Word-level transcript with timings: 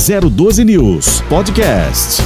012 0.00 0.64
News 0.64 1.20
Podcast. 1.28 2.22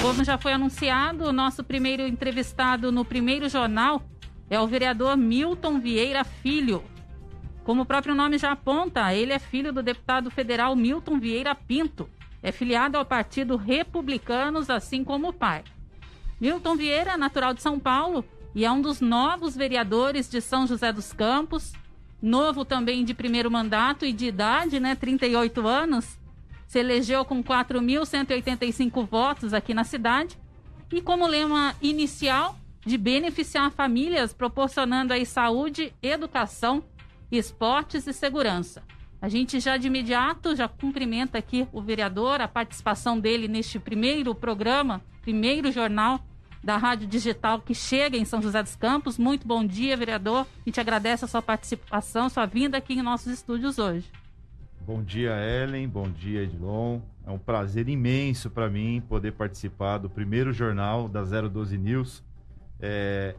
Como 0.00 0.22
já 0.22 0.38
foi 0.38 0.52
anunciado, 0.52 1.24
o 1.24 1.32
nosso 1.32 1.64
primeiro 1.64 2.06
entrevistado 2.06 2.92
no 2.92 3.04
primeiro 3.04 3.48
jornal 3.48 4.00
é 4.48 4.60
o 4.60 4.68
vereador 4.68 5.16
Milton 5.16 5.80
Vieira 5.80 6.22
Filho. 6.22 6.84
Como 7.64 7.82
o 7.82 7.84
próprio 7.84 8.14
nome 8.14 8.38
já 8.38 8.52
aponta, 8.52 9.12
ele 9.12 9.32
é 9.32 9.40
filho 9.40 9.72
do 9.72 9.82
deputado 9.82 10.30
federal 10.30 10.76
Milton 10.76 11.18
Vieira 11.18 11.56
Pinto. 11.56 12.08
É 12.40 12.52
filiado 12.52 12.96
ao 12.96 13.04
Partido 13.04 13.56
Republicanos, 13.56 14.70
assim 14.70 15.02
como 15.02 15.30
o 15.30 15.32
pai. 15.32 15.64
Milton 16.40 16.76
Vieira, 16.76 17.16
natural 17.16 17.52
de 17.52 17.62
São 17.62 17.80
Paulo, 17.80 18.24
e 18.54 18.64
é 18.64 18.70
um 18.70 18.80
dos 18.80 19.00
novos 19.00 19.56
vereadores 19.56 20.30
de 20.30 20.40
São 20.40 20.68
José 20.68 20.92
dos 20.92 21.12
Campos, 21.12 21.72
novo 22.22 22.64
também 22.64 23.04
de 23.04 23.12
primeiro 23.12 23.50
mandato 23.50 24.06
e 24.06 24.12
de 24.12 24.26
idade, 24.26 24.78
né, 24.78 24.94
38 24.94 25.66
anos. 25.66 26.19
Se 26.70 26.78
elegeu 26.78 27.24
com 27.24 27.42
4.185 27.42 29.04
votos 29.04 29.52
aqui 29.52 29.74
na 29.74 29.82
cidade 29.82 30.38
e 30.92 31.02
como 31.02 31.26
lema 31.26 31.74
inicial 31.82 32.56
de 32.86 32.96
beneficiar 32.96 33.72
famílias, 33.72 34.32
proporcionando 34.32 35.12
aí 35.12 35.26
saúde, 35.26 35.92
educação, 36.00 36.84
esportes 37.28 38.06
e 38.06 38.12
segurança. 38.12 38.84
A 39.20 39.28
gente 39.28 39.58
já 39.58 39.76
de 39.76 39.88
imediato 39.88 40.54
já 40.54 40.68
cumprimenta 40.68 41.38
aqui 41.38 41.66
o 41.72 41.82
vereador, 41.82 42.40
a 42.40 42.46
participação 42.46 43.18
dele 43.18 43.48
neste 43.48 43.80
primeiro 43.80 44.32
programa, 44.32 45.02
primeiro 45.22 45.72
jornal 45.72 46.24
da 46.62 46.76
Rádio 46.76 47.08
Digital 47.08 47.60
que 47.62 47.74
chega 47.74 48.16
em 48.16 48.24
São 48.24 48.40
José 48.40 48.62
dos 48.62 48.76
Campos. 48.76 49.18
Muito 49.18 49.44
bom 49.44 49.66
dia, 49.66 49.96
vereador. 49.96 50.42
A 50.42 50.64
gente 50.64 50.78
agradece 50.78 51.24
a 51.24 51.28
sua 51.28 51.42
participação, 51.42 52.28
sua 52.28 52.46
vinda 52.46 52.78
aqui 52.78 52.92
em 52.92 53.02
nossos 53.02 53.32
estúdios 53.32 53.76
hoje. 53.76 54.08
Bom 54.92 55.04
dia, 55.04 55.36
Ellen. 55.36 55.86
Bom 55.86 56.10
dia, 56.10 56.42
Edilon. 56.42 56.98
É 57.24 57.30
um 57.30 57.38
prazer 57.38 57.88
imenso 57.88 58.50
para 58.50 58.68
mim 58.68 59.00
poder 59.08 59.30
participar 59.30 59.98
do 59.98 60.10
primeiro 60.10 60.52
jornal 60.52 61.08
da 61.08 61.22
012 61.22 61.78
News. 61.78 62.24
É, 62.80 63.36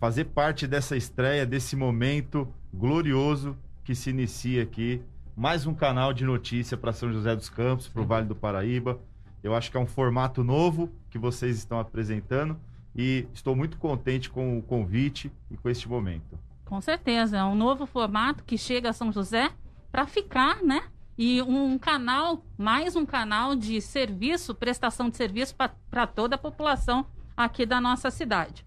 fazer 0.00 0.24
parte 0.24 0.66
dessa 0.66 0.96
estreia, 0.96 1.44
desse 1.44 1.76
momento 1.76 2.48
glorioso 2.72 3.54
que 3.84 3.94
se 3.94 4.08
inicia 4.08 4.62
aqui. 4.62 5.02
Mais 5.36 5.66
um 5.66 5.74
canal 5.74 6.14
de 6.14 6.24
notícia 6.24 6.74
para 6.74 6.90
São 6.90 7.12
José 7.12 7.36
dos 7.36 7.50
Campos, 7.50 7.86
para 7.86 8.00
o 8.00 8.06
Vale 8.06 8.26
do 8.26 8.34
Paraíba. 8.34 8.98
Eu 9.42 9.54
acho 9.54 9.70
que 9.70 9.76
é 9.76 9.80
um 9.80 9.86
formato 9.86 10.42
novo 10.42 10.90
que 11.10 11.18
vocês 11.18 11.58
estão 11.58 11.78
apresentando 11.78 12.58
e 12.96 13.28
estou 13.34 13.54
muito 13.54 13.76
contente 13.76 14.30
com 14.30 14.56
o 14.56 14.62
convite 14.62 15.30
e 15.50 15.56
com 15.58 15.68
este 15.68 15.86
momento. 15.86 16.38
Com 16.64 16.80
certeza, 16.80 17.36
é 17.36 17.44
um 17.44 17.54
novo 17.54 17.84
formato 17.84 18.42
que 18.42 18.56
chega 18.56 18.88
a 18.88 18.94
São 18.94 19.12
José 19.12 19.52
para 19.92 20.06
ficar, 20.06 20.62
né? 20.62 20.82
E 21.16 21.40
um 21.42 21.78
canal, 21.78 22.44
mais 22.58 22.96
um 22.96 23.06
canal 23.06 23.54
de 23.54 23.80
serviço, 23.80 24.54
prestação 24.54 25.08
de 25.08 25.16
serviço 25.16 25.54
para 25.88 26.06
toda 26.08 26.34
a 26.34 26.38
população 26.38 27.06
aqui 27.36 27.64
da 27.64 27.80
nossa 27.80 28.10
cidade. 28.10 28.66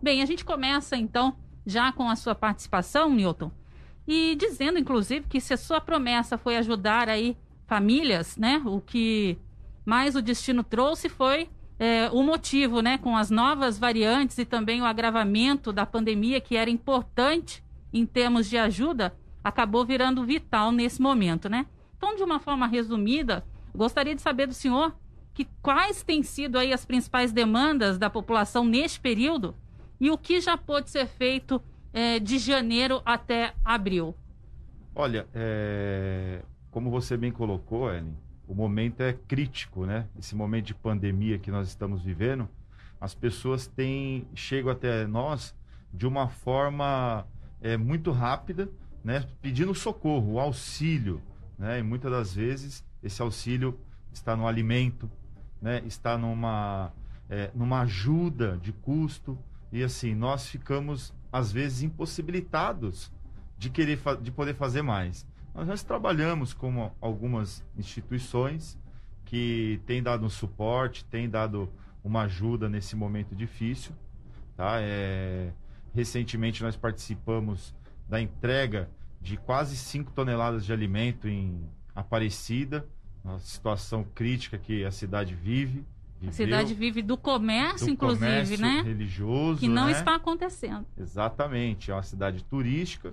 Bem, 0.00 0.22
a 0.22 0.26
gente 0.26 0.44
começa 0.44 0.96
então 0.96 1.36
já 1.66 1.90
com 1.90 2.08
a 2.08 2.14
sua 2.14 2.36
participação, 2.36 3.12
Newton, 3.12 3.50
e 4.06 4.36
dizendo 4.36 4.78
inclusive 4.78 5.26
que 5.28 5.40
se 5.40 5.52
a 5.52 5.56
sua 5.56 5.80
promessa 5.80 6.38
foi 6.38 6.56
ajudar 6.56 7.08
aí 7.08 7.36
famílias, 7.66 8.36
né? 8.36 8.62
O 8.64 8.80
que 8.80 9.36
mas 9.84 10.14
o 10.14 10.22
destino 10.22 10.62
trouxe 10.62 11.08
foi 11.08 11.48
é, 11.78 12.08
o 12.12 12.22
motivo, 12.22 12.80
né, 12.80 12.98
com 12.98 13.16
as 13.16 13.30
novas 13.30 13.78
variantes 13.78 14.36
e 14.38 14.44
também 14.44 14.82
o 14.82 14.84
agravamento 14.84 15.72
da 15.72 15.86
pandemia, 15.86 16.40
que 16.40 16.56
era 16.56 16.68
importante 16.68 17.64
em 17.92 18.04
termos 18.04 18.48
de 18.48 18.58
ajuda, 18.58 19.16
acabou 19.42 19.84
virando 19.84 20.24
vital 20.24 20.70
nesse 20.70 21.00
momento, 21.00 21.48
né? 21.48 21.66
Então, 21.98 22.16
de 22.16 22.22
uma 22.22 22.40
forma 22.40 22.66
resumida, 22.66 23.44
gostaria 23.74 24.14
de 24.14 24.22
saber 24.22 24.46
do 24.46 24.54
senhor 24.54 24.96
que 25.34 25.46
quais 25.60 26.02
têm 26.02 26.22
sido 26.22 26.56
aí 26.56 26.72
as 26.72 26.86
principais 26.86 27.32
demandas 27.32 27.98
da 27.98 28.08
população 28.08 28.64
neste 28.64 28.98
período 28.98 29.54
e 30.00 30.10
o 30.10 30.16
que 30.16 30.40
já 30.40 30.56
pode 30.56 30.90
ser 30.90 31.06
feito 31.06 31.60
é, 31.92 32.18
de 32.18 32.38
janeiro 32.38 33.02
até 33.04 33.52
abril. 33.64 34.14
Olha, 34.94 35.26
é... 35.34 36.42
como 36.70 36.90
você 36.90 37.16
bem 37.16 37.30
colocou, 37.30 37.92
Ellen, 37.92 38.16
o 38.46 38.54
momento 38.54 39.00
é 39.00 39.12
crítico, 39.12 39.84
né? 39.84 40.08
Esse 40.18 40.34
momento 40.34 40.66
de 40.66 40.74
pandemia 40.74 41.38
que 41.38 41.50
nós 41.50 41.68
estamos 41.68 42.02
vivendo, 42.02 42.48
as 43.00 43.14
pessoas 43.14 43.66
têm 43.66 44.26
chegam 44.34 44.72
até 44.72 45.06
nós 45.06 45.54
de 45.92 46.06
uma 46.06 46.28
forma 46.28 47.26
é, 47.60 47.76
muito 47.76 48.10
rápida, 48.10 48.68
né? 49.04 49.24
Pedindo 49.40 49.74
socorro, 49.74 50.38
auxílio, 50.38 51.22
né? 51.58 51.80
E 51.80 51.82
muitas 51.82 52.10
das 52.10 52.34
vezes 52.34 52.84
esse 53.02 53.20
auxílio 53.20 53.78
está 54.12 54.36
no 54.36 54.46
alimento, 54.46 55.10
né? 55.60 55.82
Está 55.86 56.16
numa 56.16 56.92
é, 57.28 57.50
numa 57.54 57.80
ajuda 57.80 58.56
de 58.58 58.72
custo 58.72 59.38
e 59.72 59.82
assim 59.82 60.14
nós 60.14 60.46
ficamos 60.46 61.12
às 61.32 61.52
vezes 61.52 61.82
impossibilitados 61.82 63.12
de 63.58 63.68
querer 63.68 63.98
de 64.22 64.30
poder 64.30 64.54
fazer 64.54 64.82
mais. 64.82 65.26
Nós, 65.54 65.66
nós 65.66 65.82
trabalhamos 65.82 66.54
com 66.54 66.92
algumas 67.00 67.64
instituições 67.76 68.78
que 69.24 69.80
têm 69.84 70.02
dado 70.02 70.24
um 70.24 70.30
suporte, 70.30 71.04
têm 71.04 71.28
dado 71.28 71.68
uma 72.02 72.22
ajuda 72.22 72.68
nesse 72.68 72.96
momento 72.96 73.34
difícil. 73.34 73.92
Tá? 74.56 74.80
É, 74.80 75.52
recentemente 75.94 76.62
nós 76.62 76.76
participamos 76.76 77.74
da 78.08 78.20
entrega 78.20 78.88
de 79.20 79.36
quase 79.36 79.76
5 79.76 80.12
toneladas 80.12 80.64
de 80.64 80.72
alimento 80.72 81.28
em 81.28 81.60
Aparecida, 81.94 82.86
uma 83.24 83.38
situação 83.40 84.04
crítica 84.14 84.56
que 84.56 84.84
a 84.84 84.90
cidade 84.90 85.34
vive. 85.34 85.84
Viveu, 86.20 86.30
a 86.30 86.32
cidade 86.32 86.74
vive 86.74 87.02
do 87.02 87.16
comércio, 87.16 87.86
do 87.86 87.92
inclusive, 87.92 88.24
comércio 88.24 88.60
né? 88.60 88.82
religioso. 88.82 89.60
Que 89.60 89.68
não 89.68 89.86
né? 89.86 89.92
está 89.92 90.14
acontecendo. 90.14 90.86
Exatamente. 90.96 91.90
É 91.90 91.94
uma 91.94 92.02
cidade 92.02 92.42
turística 92.44 93.12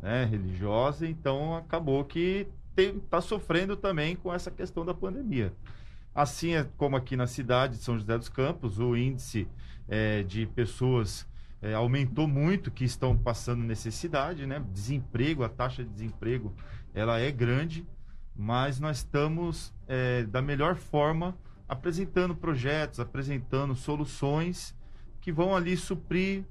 né, 0.00 0.24
religiosa, 0.24 1.06
então 1.06 1.56
acabou 1.56 2.04
que 2.04 2.46
está 2.76 3.20
sofrendo 3.20 3.76
também 3.76 4.16
com 4.16 4.32
essa 4.32 4.50
questão 4.50 4.84
da 4.84 4.92
pandemia. 4.92 5.52
Assim 6.14 6.54
é 6.54 6.66
como 6.76 6.96
aqui 6.96 7.16
na 7.16 7.26
cidade 7.26 7.76
de 7.76 7.82
São 7.82 7.98
José 7.98 8.18
dos 8.18 8.28
Campos, 8.28 8.78
o 8.78 8.96
índice 8.96 9.46
é, 9.88 10.22
de 10.22 10.46
pessoas 10.46 11.26
é, 11.62 11.74
aumentou 11.74 12.26
muito 12.26 12.70
que 12.70 12.84
estão 12.84 13.16
passando 13.16 13.62
necessidade, 13.62 14.44
né? 14.46 14.62
Desemprego, 14.72 15.44
a 15.44 15.48
taxa 15.48 15.84
de 15.84 15.90
desemprego, 15.90 16.52
ela 16.92 17.20
é 17.20 17.30
grande, 17.30 17.86
mas 18.34 18.80
nós 18.80 18.98
estamos 18.98 19.72
é, 19.86 20.24
da 20.24 20.42
melhor 20.42 20.74
forma 20.74 21.36
apresentando 21.68 22.34
projetos, 22.34 22.98
apresentando 22.98 23.74
soluções 23.76 24.74
que 25.20 25.32
vão 25.32 25.54
ali 25.54 25.76
suprir 25.76 26.44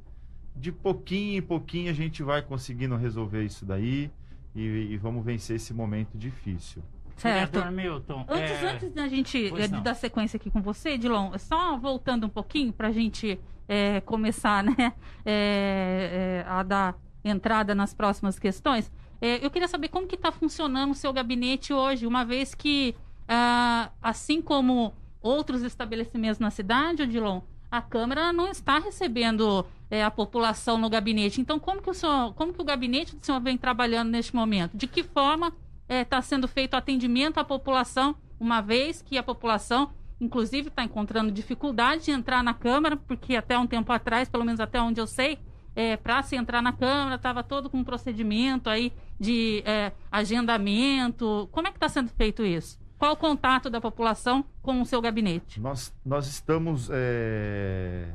de 0.55 0.71
pouquinho 0.71 1.37
em 1.37 1.41
pouquinho 1.41 1.91
a 1.91 1.93
gente 1.93 2.23
vai 2.23 2.41
conseguindo 2.41 2.95
resolver 2.95 3.43
isso 3.43 3.65
daí 3.65 4.09
e, 4.55 4.61
e 4.61 4.97
vamos 4.97 5.23
vencer 5.23 5.57
esse 5.57 5.73
momento 5.73 6.17
difícil. 6.17 6.81
Certo. 7.21 7.63
Milton, 7.71 8.25
antes, 8.27 8.63
é... 8.63 8.65
antes 8.65 8.91
da 8.91 9.07
gente 9.07 9.53
é, 9.61 9.67
dar 9.67 9.93
sequência 9.93 10.37
aqui 10.37 10.49
com 10.49 10.61
você, 10.61 10.91
Edilon, 10.91 11.31
só 11.37 11.77
voltando 11.77 12.25
um 12.25 12.29
pouquinho 12.29 12.73
para 12.73 12.87
a 12.87 12.91
gente 12.91 13.39
é, 13.67 14.01
começar 14.01 14.63
né, 14.63 14.93
é, 15.23 16.43
é, 16.43 16.45
a 16.49 16.63
dar 16.63 16.95
entrada 17.23 17.75
nas 17.75 17.93
próximas 17.93 18.39
questões, 18.39 18.91
é, 19.21 19.45
eu 19.45 19.51
queria 19.51 19.67
saber 19.67 19.89
como 19.89 20.07
que 20.07 20.15
está 20.15 20.31
funcionando 20.31 20.91
o 20.91 20.95
seu 20.95 21.13
gabinete 21.13 21.71
hoje, 21.71 22.07
uma 22.07 22.25
vez 22.25 22.55
que, 22.55 22.95
ah, 23.27 23.91
assim 24.01 24.41
como 24.41 24.91
outros 25.21 25.61
estabelecimentos 25.61 26.39
na 26.39 26.49
cidade, 26.49 27.03
Edilon, 27.03 27.41
a 27.69 27.81
Câmara 27.81 28.33
não 28.33 28.49
está 28.49 28.79
recebendo 28.79 29.63
é, 29.91 30.03
a 30.03 30.09
população 30.09 30.77
no 30.77 30.89
gabinete. 30.89 31.39
Então, 31.39 31.59
como 31.59 31.81
que, 31.81 31.89
o 31.89 31.93
senhor, 31.93 32.33
como 32.33 32.51
que 32.51 32.61
o 32.61 32.65
gabinete 32.65 33.15
do 33.15 33.23
senhor 33.23 33.39
vem 33.39 33.57
trabalhando 33.57 34.09
neste 34.09 34.35
momento? 34.35 34.75
De 34.75 34.87
que 34.87 35.03
forma 35.03 35.53
está 35.99 36.17
é, 36.17 36.21
sendo 36.21 36.47
feito 36.47 36.75
atendimento 36.75 37.39
à 37.39 37.43
população, 37.43 38.15
uma 38.39 38.61
vez 38.61 39.01
que 39.01 39.17
a 39.17 39.23
população, 39.23 39.91
inclusive, 40.19 40.69
está 40.69 40.83
encontrando 40.83 41.31
dificuldade 41.31 42.05
de 42.05 42.11
entrar 42.11 42.43
na 42.43 42.53
Câmara, 42.53 42.95
porque 42.95 43.35
até 43.35 43.57
um 43.57 43.67
tempo 43.67 43.91
atrás, 43.91 44.29
pelo 44.29 44.45
menos 44.45 44.59
até 44.59 44.81
onde 44.81 45.01
eu 45.01 45.07
sei, 45.07 45.37
é, 45.75 45.97
para 45.97 46.23
se 46.23 46.35
entrar 46.35 46.61
na 46.61 46.73
Câmara, 46.73 47.15
estava 47.15 47.43
todo 47.43 47.69
com 47.69 47.77
um 47.77 47.83
procedimento 47.83 48.69
aí 48.69 48.93
de 49.19 49.63
é, 49.65 49.91
agendamento. 50.11 51.49
Como 51.51 51.67
é 51.67 51.71
que 51.71 51.77
está 51.77 51.89
sendo 51.89 52.09
feito 52.09 52.45
isso? 52.45 52.79
Qual 52.97 53.13
o 53.13 53.17
contato 53.17 53.69
da 53.69 53.81
população 53.81 54.45
com 54.61 54.81
o 54.81 54.85
seu 54.85 55.01
gabinete? 55.01 55.59
Nós, 55.59 55.93
nós 56.05 56.27
estamos 56.27 56.89
é, 56.91 58.13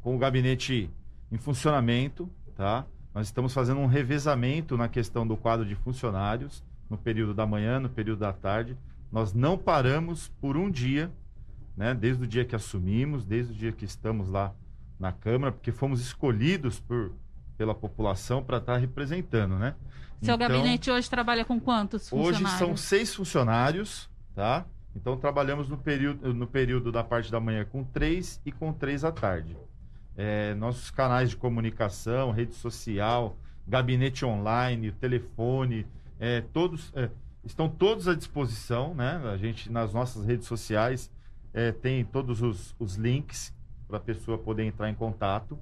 com 0.00 0.14
o 0.14 0.18
gabinete 0.18 0.90
em 1.32 1.38
funcionamento, 1.38 2.30
tá? 2.54 2.86
Nós 3.14 3.28
estamos 3.28 3.54
fazendo 3.54 3.78
um 3.78 3.86
revezamento 3.86 4.76
na 4.76 4.88
questão 4.88 5.24
do 5.24 5.36
quadro 5.36 5.64
de 5.64 5.76
funcionários, 5.76 6.64
no 6.90 6.98
período 6.98 7.32
da 7.32 7.46
manhã, 7.46 7.78
no 7.78 7.88
período 7.88 8.18
da 8.18 8.32
tarde. 8.32 8.76
Nós 9.12 9.32
não 9.32 9.56
paramos 9.56 10.28
por 10.40 10.56
um 10.56 10.68
dia, 10.68 11.12
né? 11.76 11.94
Desde 11.94 12.24
o 12.24 12.26
dia 12.26 12.44
que 12.44 12.56
assumimos, 12.56 13.24
desde 13.24 13.52
o 13.52 13.56
dia 13.56 13.70
que 13.70 13.84
estamos 13.84 14.28
lá 14.28 14.52
na 14.98 15.12
Câmara, 15.12 15.52
porque 15.52 15.70
fomos 15.70 16.00
escolhidos 16.00 16.80
por, 16.80 17.12
pela 17.56 17.74
população 17.74 18.42
para 18.42 18.58
estar 18.58 18.74
tá 18.74 18.78
representando, 18.78 19.56
né? 19.56 19.76
Seu 20.20 20.34
então, 20.34 20.48
gabinete 20.48 20.90
hoje 20.90 21.08
trabalha 21.08 21.44
com 21.44 21.60
quantos 21.60 22.08
funcionários? 22.08 22.50
Hoje 22.50 22.58
são 22.58 22.76
seis 22.76 23.14
funcionários, 23.14 24.10
tá? 24.34 24.66
Então 24.96 25.16
trabalhamos 25.16 25.68
no 25.68 25.76
período, 25.76 26.34
no 26.34 26.46
período 26.48 26.90
da 26.90 27.04
parte 27.04 27.30
da 27.30 27.38
manhã 27.38 27.64
com 27.64 27.84
três 27.84 28.40
e 28.44 28.50
com 28.50 28.72
três 28.72 29.04
à 29.04 29.12
tarde. 29.12 29.56
É, 30.16 30.54
nossos 30.54 30.90
canais 30.90 31.30
de 31.30 31.36
comunicação, 31.36 32.30
rede 32.30 32.54
social, 32.54 33.36
gabinete 33.66 34.24
online, 34.24 34.92
telefone, 34.92 35.86
é, 36.20 36.40
todos 36.40 36.92
é, 36.94 37.10
estão 37.44 37.68
todos 37.68 38.08
à 38.08 38.14
disposição, 38.14 38.94
né? 38.94 39.20
A 39.32 39.36
gente 39.36 39.70
nas 39.70 39.92
nossas 39.92 40.24
redes 40.24 40.46
sociais 40.46 41.10
é, 41.52 41.72
tem 41.72 42.04
todos 42.04 42.42
os, 42.42 42.74
os 42.78 42.96
links 42.96 43.54
para 43.86 43.98
a 43.98 44.00
pessoa 44.00 44.38
poder 44.38 44.64
entrar 44.64 44.88
em 44.88 44.94
contato. 44.94 45.58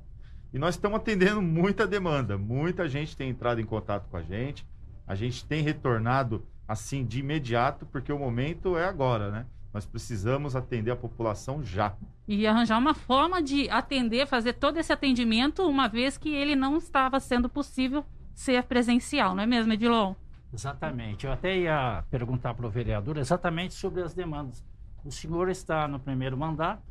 E 0.53 0.59
nós 0.59 0.75
estamos 0.75 0.99
atendendo 0.99 1.41
muita 1.41 1.87
demanda, 1.87 2.37
muita 2.37 2.89
gente 2.89 3.17
tem 3.17 3.31
entrado 3.31 3.61
em 3.61 3.65
contato 3.65 4.09
com 4.09 4.17
a 4.17 4.23
gente. 4.23 4.67
A 5.07 5.15
gente 5.15 5.45
tem 5.45 5.63
retornado 5.63 6.45
assim 6.69 7.05
de 7.05 7.21
imediato, 7.21 7.87
porque 7.87 8.13
o 8.13 8.19
momento 8.19 8.77
é 8.77 8.87
agora, 8.87 9.31
né? 9.31 9.47
Nós 9.73 9.87
precisamos 9.87 10.55
atender 10.55 10.91
a 10.91 10.97
população 10.97 11.63
já. 11.63 11.95
E 12.29 12.47
arranjar 12.47 12.79
uma 12.79 12.95
forma 12.95 13.43
de 13.43 13.71
atender, 13.71 14.27
fazer 14.27 14.53
todo 14.55 14.77
esse 14.77 14.93
atendimento, 14.93 15.67
uma 15.67 15.89
vez 15.89 16.19
que 16.19 16.29
ele 16.29 16.55
não 16.55 16.77
estava 16.77 17.19
sendo 17.19 17.49
possível 17.49 18.05
ser 18.35 18.63
presencial, 18.65 19.35
não 19.35 19.43
é 19.43 19.47
mesmo, 19.47 19.73
Edilon? 19.73 20.15
Exatamente. 20.53 21.27
Eu 21.27 21.33
até 21.33 21.57
ia 21.57 22.05
perguntar 22.11 22.53
para 22.55 22.67
o 22.67 22.71
vereador 22.71 23.17
exatamente 23.17 23.73
sobre 23.75 24.03
as 24.03 24.13
demandas. 24.13 24.63
O 25.05 25.11
senhor 25.11 25.49
está 25.49 25.89
no 25.89 25.99
primeiro 25.99 26.37
mandato, 26.37 26.83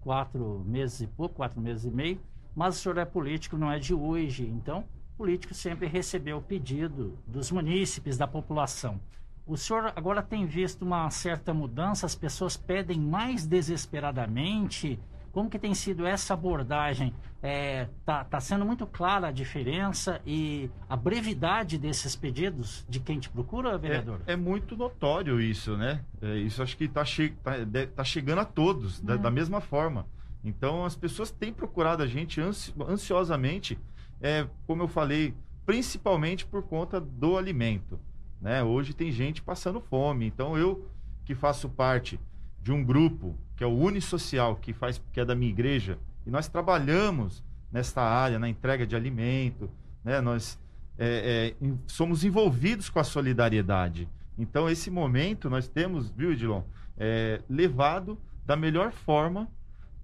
quatro 0.00 0.62
meses 0.66 1.00
e 1.00 1.06
pouco, 1.06 1.36
quatro 1.36 1.60
meses 1.60 1.84
e 1.84 1.90
meio, 1.90 2.20
mas 2.54 2.76
o 2.76 2.80
senhor 2.80 2.98
é 2.98 3.04
político, 3.04 3.56
não 3.56 3.72
é 3.72 3.78
de 3.78 3.94
hoje. 3.94 4.46
Então, 4.46 4.84
político 5.16 5.54
sempre 5.54 5.86
recebeu 5.86 6.36
o 6.36 6.42
pedido 6.42 7.18
dos 7.26 7.50
munícipes, 7.50 8.16
da 8.16 8.26
população. 8.26 9.00
O 9.48 9.56
senhor 9.56 9.94
agora 9.96 10.22
tem 10.22 10.44
visto 10.44 10.82
uma 10.82 11.08
certa 11.08 11.54
mudança, 11.54 12.04
as 12.04 12.14
pessoas 12.14 12.54
pedem 12.54 13.00
mais 13.00 13.46
desesperadamente. 13.46 15.00
Como 15.32 15.48
que 15.48 15.58
tem 15.58 15.74
sido 15.74 16.06
essa 16.06 16.34
abordagem? 16.34 17.14
É, 17.42 17.88
tá, 18.04 18.24
tá 18.24 18.40
sendo 18.40 18.66
muito 18.66 18.86
clara 18.86 19.28
a 19.28 19.32
diferença 19.32 20.20
e 20.26 20.68
a 20.86 20.94
brevidade 20.96 21.78
desses 21.78 22.14
pedidos 22.14 22.84
de 22.90 23.00
quem 23.00 23.18
te 23.18 23.30
procura, 23.30 23.78
vereador? 23.78 24.20
É, 24.26 24.34
é 24.34 24.36
muito 24.36 24.76
notório 24.76 25.40
isso, 25.40 25.78
né? 25.78 26.04
É, 26.20 26.36
isso 26.36 26.62
acho 26.62 26.76
que 26.76 26.84
está 26.84 27.04
che 27.04 27.30
tá, 27.42 27.52
tá 27.96 28.04
chegando 28.04 28.40
a 28.40 28.44
todos, 28.44 29.00
da, 29.00 29.16
da, 29.16 29.30
mesma 29.30 29.62
forma. 29.62 30.06
Então 30.44 30.84
as 30.84 30.94
pessoas 30.94 31.30
têm 31.30 31.54
procurado 31.54 32.02
a 32.02 32.06
gente 32.06 32.38
ansi 32.38 32.74
ansiosamente 32.86 33.78
é, 34.20 34.46
como 34.66 34.82
eu 34.82 34.88
falei, 34.88 35.34
principalmente 35.64 36.44
por 36.44 36.62
conta 36.64 37.00
do 37.00 37.38
alimento. 37.38 37.98
Né? 38.40 38.62
Hoje 38.62 38.94
tem 38.94 39.10
gente 39.10 39.42
passando 39.42 39.80
fome. 39.80 40.26
Então 40.26 40.56
eu, 40.56 40.86
que 41.24 41.34
faço 41.34 41.68
parte 41.68 42.18
de 42.62 42.72
um 42.72 42.84
grupo, 42.84 43.36
que 43.56 43.64
é 43.64 43.66
o 43.66 43.76
Unisocial, 43.76 44.56
que, 44.56 44.72
faz, 44.72 45.00
que 45.12 45.20
é 45.20 45.24
da 45.24 45.34
minha 45.34 45.50
igreja, 45.50 45.98
e 46.26 46.30
nós 46.30 46.48
trabalhamos 46.48 47.42
nesta 47.72 48.02
área, 48.02 48.38
na 48.38 48.48
entrega 48.48 48.86
de 48.86 48.96
alimento, 48.96 49.70
né? 50.04 50.20
nós 50.20 50.58
é, 50.98 51.54
é, 51.60 51.66
somos 51.86 52.24
envolvidos 52.24 52.88
com 52.90 52.98
a 52.98 53.04
solidariedade. 53.04 54.08
Então, 54.36 54.68
esse 54.68 54.90
momento 54.90 55.50
nós 55.50 55.68
temos, 55.68 56.10
viu, 56.10 56.32
Edilon, 56.32 56.62
é, 56.96 57.40
levado 57.48 58.18
da 58.46 58.56
melhor 58.56 58.92
forma 58.92 59.48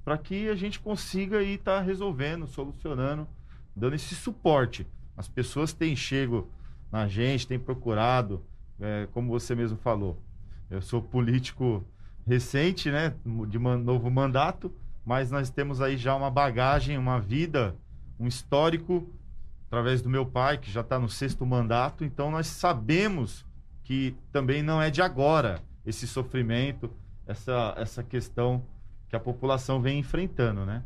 para 0.05 0.19
que 0.19 0.49
a 0.49 0.55
gente 0.55 0.81
consiga 0.81 1.43
estar 1.43 1.79
tá 1.79 1.81
resolvendo, 1.81 2.47
solucionando 2.47 3.27
dando 3.75 3.95
esse 3.95 4.15
suporte. 4.15 4.87
As 5.17 5.29
pessoas 5.29 5.73
têm 5.73 5.97
chego 5.97 6.49
na 6.91 7.07
gente, 7.09 7.47
têm 7.47 7.59
procurado, 7.59 8.45
é, 8.81 9.09
como 9.13 9.29
você 9.29 9.55
mesmo 9.55 9.77
falou. 9.79 10.23
Eu 10.71 10.81
sou 10.81 11.03
político 11.03 11.85
recente, 12.27 12.91
né, 12.91 13.15
de 13.49 13.59
man 13.59 13.79
novo 13.79 14.11
mandato, 14.11 14.73
mas 15.05 15.31
nós 15.31 15.51
temos 15.51 15.81
aí 15.81 15.97
já 15.97 16.15
uma 16.15 16.31
bagagem, 16.31 16.97
uma 16.97 17.21
vida, 17.21 17.77
um 18.19 18.27
histórico 18.27 19.09
através 19.67 20.01
do 20.01 20.09
meu 20.09 20.25
pai, 20.25 20.59
que 20.59 20.71
já 20.71 20.81
está 20.81 20.99
no 20.99 21.09
sexto 21.09 21.45
mandato, 21.45 22.05
então 22.05 22.31
nós 22.31 22.47
sabemos 22.47 23.45
que 23.83 24.17
também 24.33 24.63
não 24.63 24.81
é 24.81 24.91
de 24.91 25.03
agora 25.03 25.61
esse 25.85 26.07
sofrimento, 26.07 26.91
essa, 27.27 27.75
essa 27.77 28.03
questão 28.03 28.65
que 29.09 29.17
a 29.17 29.21
população 29.21 29.83
vem 29.83 29.99
enfrentando, 29.99 30.65
né? 30.65 30.83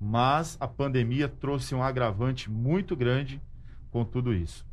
mas 0.00 0.56
a 0.60 0.68
pandemia 0.68 1.28
trouxe 1.28 1.74
um 1.74 1.82
agravante 1.82 2.50
muito 2.50 2.94
grande 2.94 3.40
com 3.90 4.04
tudo 4.04 4.32
isso. 4.32 4.66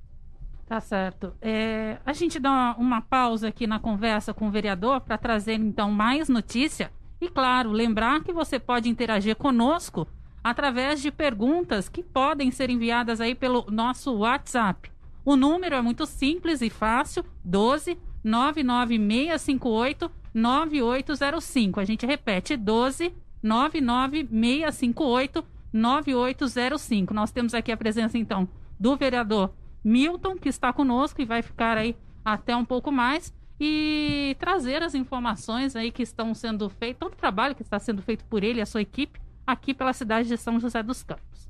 Tá 0.65 0.79
certo. 0.79 1.33
É, 1.41 1.97
a 2.05 2.13
gente 2.13 2.39
dá 2.39 2.49
uma, 2.49 2.77
uma, 2.77 3.01
pausa 3.01 3.49
aqui 3.49 3.67
na 3.67 3.79
conversa 3.79 4.33
com 4.33 4.47
o 4.47 4.51
vereador 4.51 5.01
para 5.01 5.17
trazer 5.17 5.55
então 5.55 5.91
mais 5.91 6.29
notícia. 6.29 6.89
E 7.19 7.27
claro, 7.29 7.71
lembrar 7.71 8.23
que 8.23 8.31
você 8.31 8.57
pode 8.59 8.87
interagir 8.89 9.35
conosco 9.35 10.07
através 10.43 11.01
de 11.01 11.11
perguntas 11.11 11.89
que 11.89 12.01
podem 12.01 12.49
ser 12.51 12.69
enviadas 12.69 13.19
aí 13.21 13.35
pelo 13.35 13.65
nosso 13.69 14.13
WhatsApp. 14.15 14.89
O 15.25 15.35
número 15.35 15.75
é 15.75 15.81
muito 15.81 16.05
simples 16.05 16.61
e 16.61 16.69
fácil: 16.69 17.25
12 17.43 17.97
99658 18.23 20.09
9805. 20.33 21.79
A 21.79 21.85
gente 21.85 22.05
repete: 22.05 22.57
12 22.57 23.13
99658 23.41 25.45
9805. 25.73 27.13
Nós 27.13 27.31
temos 27.31 27.53
aqui 27.53 27.71
a 27.71 27.77
presença, 27.77 28.17
então, 28.17 28.49
do 28.79 28.95
vereador 28.95 29.53
Milton, 29.83 30.35
que 30.35 30.49
está 30.49 30.71
conosco 30.71 31.21
e 31.21 31.25
vai 31.25 31.41
ficar 31.41 31.77
aí 31.77 31.95
até 32.23 32.55
um 32.55 32.65
pouco 32.65 32.91
mais 32.91 33.33
e 33.59 34.35
trazer 34.39 34.81
as 34.81 34.95
informações 34.95 35.75
aí 35.75 35.91
que 35.91 36.03
estão 36.03 36.33
sendo 36.33 36.69
feitas, 36.69 36.99
todo 36.99 37.13
o 37.13 37.17
trabalho 37.17 37.55
que 37.55 37.61
está 37.61 37.79
sendo 37.79 38.01
feito 38.01 38.25
por 38.25 38.43
ele 38.43 38.59
e 38.59 38.61
a 38.61 38.65
sua 38.65 38.81
equipe 38.81 39.19
aqui 39.45 39.73
pela 39.73 39.93
cidade 39.93 40.27
de 40.27 40.37
São 40.37 40.59
José 40.59 40.81
dos 40.81 41.03
Campos. 41.03 41.49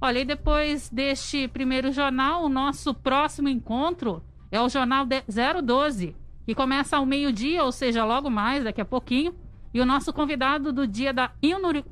Olha, 0.00 0.18
e 0.18 0.24
depois 0.24 0.88
deste 0.90 1.46
primeiro 1.46 1.92
jornal, 1.92 2.44
o 2.44 2.48
nosso 2.48 2.92
próximo 2.92 3.48
encontro 3.48 4.22
é 4.50 4.60
o 4.60 4.68
Jornal 4.68 5.06
012, 5.06 6.16
que 6.44 6.54
começa 6.54 6.96
ao 6.96 7.06
meio-dia, 7.06 7.62
ou 7.62 7.70
seja, 7.70 8.04
logo 8.04 8.28
mais, 8.28 8.64
daqui 8.64 8.80
a 8.80 8.84
pouquinho, 8.84 9.32
e 9.72 9.80
o 9.80 9.86
nosso 9.86 10.12
convidado 10.12 10.72
do 10.72 10.86
dia 10.86 11.12
da 11.12 11.30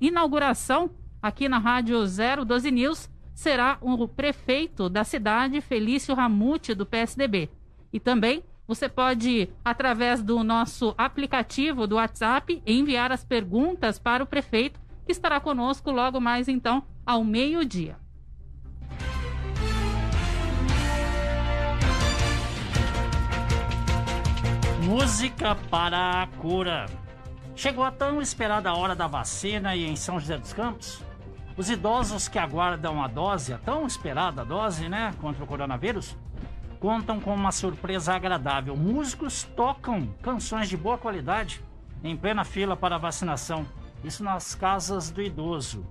inauguração 0.00 0.90
aqui 1.22 1.48
na 1.48 1.58
Rádio 1.58 2.00
012 2.44 2.70
News 2.70 3.10
será 3.40 3.78
o 3.80 4.06
prefeito 4.06 4.90
da 4.90 5.02
cidade, 5.02 5.62
Felício 5.62 6.14
Ramute, 6.14 6.74
do 6.74 6.84
PSDB. 6.84 7.48
E 7.90 7.98
também 7.98 8.44
você 8.68 8.86
pode, 8.86 9.48
através 9.64 10.22
do 10.22 10.44
nosso 10.44 10.94
aplicativo 10.98 11.86
do 11.86 11.94
WhatsApp, 11.94 12.62
enviar 12.66 13.10
as 13.10 13.24
perguntas 13.24 13.98
para 13.98 14.22
o 14.22 14.26
prefeito, 14.26 14.78
que 15.06 15.12
estará 15.12 15.40
conosco 15.40 15.90
logo 15.90 16.20
mais 16.20 16.48
então 16.48 16.82
ao 17.04 17.24
meio-dia. 17.24 17.96
Música 24.84 25.56
para 25.70 26.24
a 26.24 26.26
cura. 26.26 26.84
Chegou 27.56 27.84
a 27.84 27.90
tão 27.90 28.20
esperada 28.20 28.74
hora 28.74 28.94
da 28.94 29.06
vacina 29.06 29.74
e 29.74 29.86
em 29.86 29.96
São 29.96 30.20
José 30.20 30.36
dos 30.36 30.52
Campos, 30.52 31.02
os 31.60 31.68
idosos 31.68 32.26
que 32.26 32.38
aguardam 32.38 33.02
a 33.02 33.06
dose, 33.06 33.52
a 33.52 33.58
tão 33.58 33.86
esperada 33.86 34.46
dose, 34.46 34.88
né, 34.88 35.14
contra 35.20 35.44
o 35.44 35.46
coronavírus, 35.46 36.16
contam 36.80 37.20
com 37.20 37.34
uma 37.34 37.52
surpresa 37.52 38.14
agradável. 38.14 38.74
Músicos 38.74 39.42
tocam 39.42 40.06
canções 40.22 40.70
de 40.70 40.76
boa 40.78 40.96
qualidade 40.96 41.62
em 42.02 42.16
plena 42.16 42.44
fila 42.44 42.74
para 42.74 42.96
vacinação. 42.96 43.66
Isso 44.02 44.24
nas 44.24 44.54
casas 44.54 45.10
do 45.10 45.20
idoso. 45.20 45.86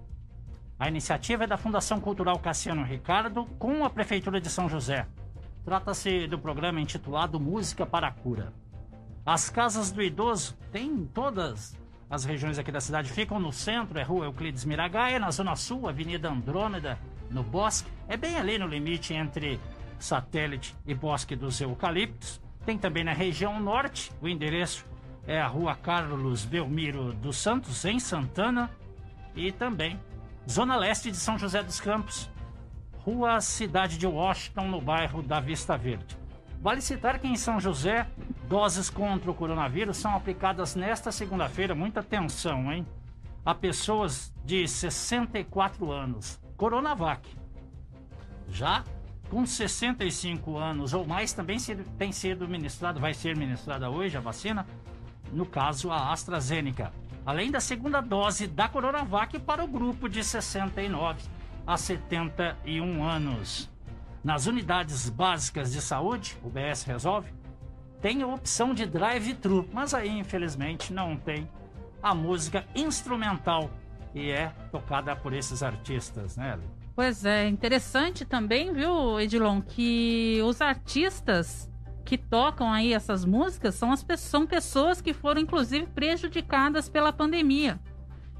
A 0.79 0.87
iniciativa 0.87 1.43
é 1.43 1.47
da 1.47 1.55
Fundação 1.55 2.01
Cultural 2.01 2.39
Cassiano 2.39 2.83
Ricardo 2.83 3.45
com 3.59 3.85
a 3.85 3.91
Prefeitura 3.91 4.41
de 4.41 4.49
São 4.49 4.67
José. 4.67 5.05
Trata-se 5.63 6.25
do 6.25 6.39
programa 6.39 6.81
intitulado 6.81 7.39
Música 7.39 7.85
para 7.85 8.07
a 8.07 8.11
Cura. 8.11 8.51
As 9.23 9.51
casas 9.51 9.91
do 9.91 10.01
idoso 10.01 10.57
tem 10.71 11.05
todas 11.13 11.77
as 12.09 12.25
regiões 12.25 12.57
aqui 12.57 12.71
da 12.71 12.81
cidade. 12.81 13.11
Ficam 13.11 13.39
no 13.39 13.51
centro, 13.51 13.99
é 13.99 14.03
Rua 14.03 14.25
Euclides 14.25 14.65
Miragaia, 14.65 15.19
na 15.19 15.29
Zona 15.31 15.55
Sul, 15.55 15.87
Avenida 15.87 16.29
Andrômeda, 16.29 16.97
no 17.29 17.43
Bosque. 17.43 17.89
É 18.07 18.17
bem 18.17 18.37
ali 18.37 18.57
no 18.57 18.67
limite 18.67 19.13
entre 19.13 19.59
Satélite 19.99 20.75
e 20.85 20.93
Bosque 20.93 21.35
dos 21.35 21.61
Eucaliptos. 21.61 22.41
Tem 22.65 22.77
também 22.77 23.03
na 23.03 23.13
região 23.13 23.59
norte, 23.59 24.11
o 24.21 24.27
endereço 24.27 24.85
é 25.27 25.39
a 25.39 25.47
Rua 25.47 25.75
Carlos 25.75 26.43
Belmiro 26.45 27.13
dos 27.13 27.37
Santos, 27.37 27.85
em 27.85 27.99
Santana. 27.99 28.69
E 29.35 29.51
também 29.51 29.99
Zona 30.49 30.75
Leste 30.75 31.11
de 31.11 31.17
São 31.17 31.37
José 31.37 31.61
dos 31.61 31.79
Campos, 31.79 32.29
Rua 32.97 33.39
Cidade 33.39 33.97
de 33.97 34.07
Washington, 34.07 34.67
no 34.67 34.81
bairro 34.81 35.21
da 35.21 35.39
Vista 35.39 35.77
Verde. 35.77 36.18
Vale 36.61 36.81
citar 36.81 37.19
que 37.19 37.27
em 37.27 37.37
São 37.37 37.59
José, 37.59 38.05
doses 38.47 38.89
contra 38.89 39.31
o 39.31 39.33
coronavírus 39.33 39.95
são 39.95 40.13
aplicadas 40.13 40.75
nesta 40.75 41.11
segunda-feira. 41.11 41.73
Muita 41.73 42.01
atenção, 42.01 42.71
hein? 42.71 42.85
A 43.45 43.55
pessoas 43.55 44.33
de 44.43 44.67
64 44.67 45.89
anos. 45.89 46.39
Coronavac. 46.57 47.29
Já 48.49 48.83
com 49.29 49.45
65 49.45 50.57
anos 50.57 50.93
ou 50.93 51.05
mais 51.05 51.31
também 51.31 51.57
tem 51.97 52.11
sido 52.11 52.47
ministrado, 52.47 52.99
vai 52.99 53.13
ser 53.13 53.37
ministrada 53.37 53.89
hoje 53.89 54.17
a 54.17 54.19
vacina, 54.19 54.65
no 55.31 55.45
caso 55.45 55.91
a 55.91 56.11
AstraZeneca. 56.11 56.91
Além 57.25 57.51
da 57.51 57.61
segunda 57.61 58.01
dose 58.01 58.47
da 58.47 58.67
Coronavac 58.67 59.39
para 59.39 59.63
o 59.63 59.67
grupo 59.67 60.09
de 60.09 60.23
69 60.23 61.21
a 61.65 61.77
71 61.77 63.03
anos. 63.03 63.69
Nas 64.23 64.47
unidades 64.47 65.09
básicas 65.09 65.71
de 65.71 65.81
saúde, 65.81 66.37
o 66.43 66.49
BS 66.49 66.83
Resolve, 66.83 67.31
tem 68.01 68.21
a 68.21 68.27
opção 68.27 68.73
de 68.73 68.85
drive-thru, 68.85 69.67
mas 69.73 69.93
aí 69.93 70.09
infelizmente 70.09 70.93
não 70.93 71.17
tem 71.17 71.49
a 72.01 72.13
música 72.13 72.65
instrumental 72.75 73.69
e 74.13 74.31
é 74.31 74.49
tocada 74.71 75.15
por 75.15 75.33
esses 75.33 75.61
artistas, 75.61 76.37
né? 76.37 76.57
Pois 76.95 77.23
é, 77.23 77.47
interessante 77.47 78.25
também, 78.25 78.73
viu, 78.73 79.19
Edilon, 79.19 79.61
que 79.61 80.41
os 80.43 80.61
artistas 80.61 81.69
que 82.03 82.17
tocam 82.17 82.71
aí 82.71 82.93
essas 82.93 83.23
músicas 83.23 83.75
são, 83.75 83.91
as, 83.91 84.05
são 84.17 84.45
pessoas 84.47 84.99
que 84.99 85.13
foram 85.13 85.39
inclusive 85.39 85.85
prejudicadas 85.87 86.89
pela 86.89 87.13
pandemia 87.13 87.79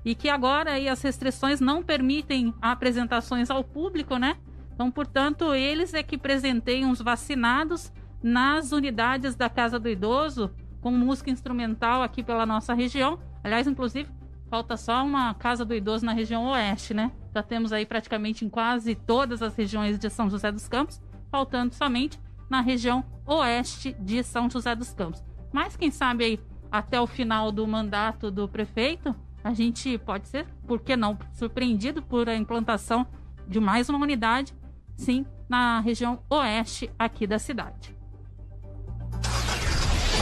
e 0.04 0.16
que 0.16 0.28
agora 0.28 0.72
aí 0.72 0.90
as 0.90 1.02
restrições 1.02 1.60
não 1.60 1.84
permitem 1.84 2.54
apresentações 2.62 3.50
ao 3.50 3.64
público, 3.64 4.18
né? 4.18 4.38
Então, 4.80 4.90
portanto, 4.90 5.54
eles 5.54 5.94
é 5.94 6.02
que 6.02 6.18
presenteiam 6.18 6.90
os 6.90 7.02
vacinados 7.02 7.92
nas 8.24 8.72
unidades 8.72 9.36
da 9.36 9.50
Casa 9.50 9.78
do 9.78 9.90
Idoso 9.90 10.52
com 10.80 10.90
música 10.90 11.30
instrumental 11.30 12.02
aqui 12.02 12.24
pela 12.24 12.46
nossa 12.46 12.74
região. 12.74 13.20
Aliás, 13.44 13.68
inclusive, 13.68 14.10
falta 14.50 14.78
só 14.78 15.04
uma 15.04 15.34
Casa 15.34 15.66
do 15.66 15.76
Idoso 15.76 16.06
na 16.06 16.14
região 16.14 16.46
oeste, 16.46 16.94
né? 16.94 17.12
Já 17.36 17.44
temos 17.44 17.74
aí 17.74 17.86
praticamente 17.86 18.46
em 18.46 18.50
quase 18.50 18.96
todas 18.96 19.42
as 19.42 19.54
regiões 19.54 20.00
de 20.00 20.10
São 20.10 20.30
José 20.30 20.50
dos 20.50 20.70
Campos, 20.70 21.02
faltando 21.30 21.76
somente 21.76 22.18
na 22.50 22.62
região 22.62 23.04
oeste 23.26 23.94
de 24.00 24.24
São 24.24 24.50
José 24.50 24.74
dos 24.78 24.94
Campos. 24.94 25.22
Mas 25.52 25.76
quem 25.76 25.92
sabe 25.92 26.24
aí 26.24 26.40
até 26.72 27.02
o 27.02 27.06
final 27.06 27.52
do 27.52 27.68
mandato 27.68 28.32
do 28.32 28.48
prefeito, 28.48 29.14
a 29.44 29.54
gente 29.54 29.98
pode 29.98 30.30
ser, 30.30 30.46
por 30.66 30.80
que 30.80 30.96
não, 30.96 31.20
surpreendido 31.34 32.02
por 32.02 32.30
a 32.30 32.36
implantação 32.38 33.06
de 33.46 33.60
mais 33.60 33.90
uma 33.90 34.00
unidade, 34.00 34.54
sim, 35.00 35.26
na 35.48 35.80
região 35.80 36.20
oeste 36.30 36.92
aqui 37.00 37.26
da 37.26 37.40
cidade. 37.40 37.96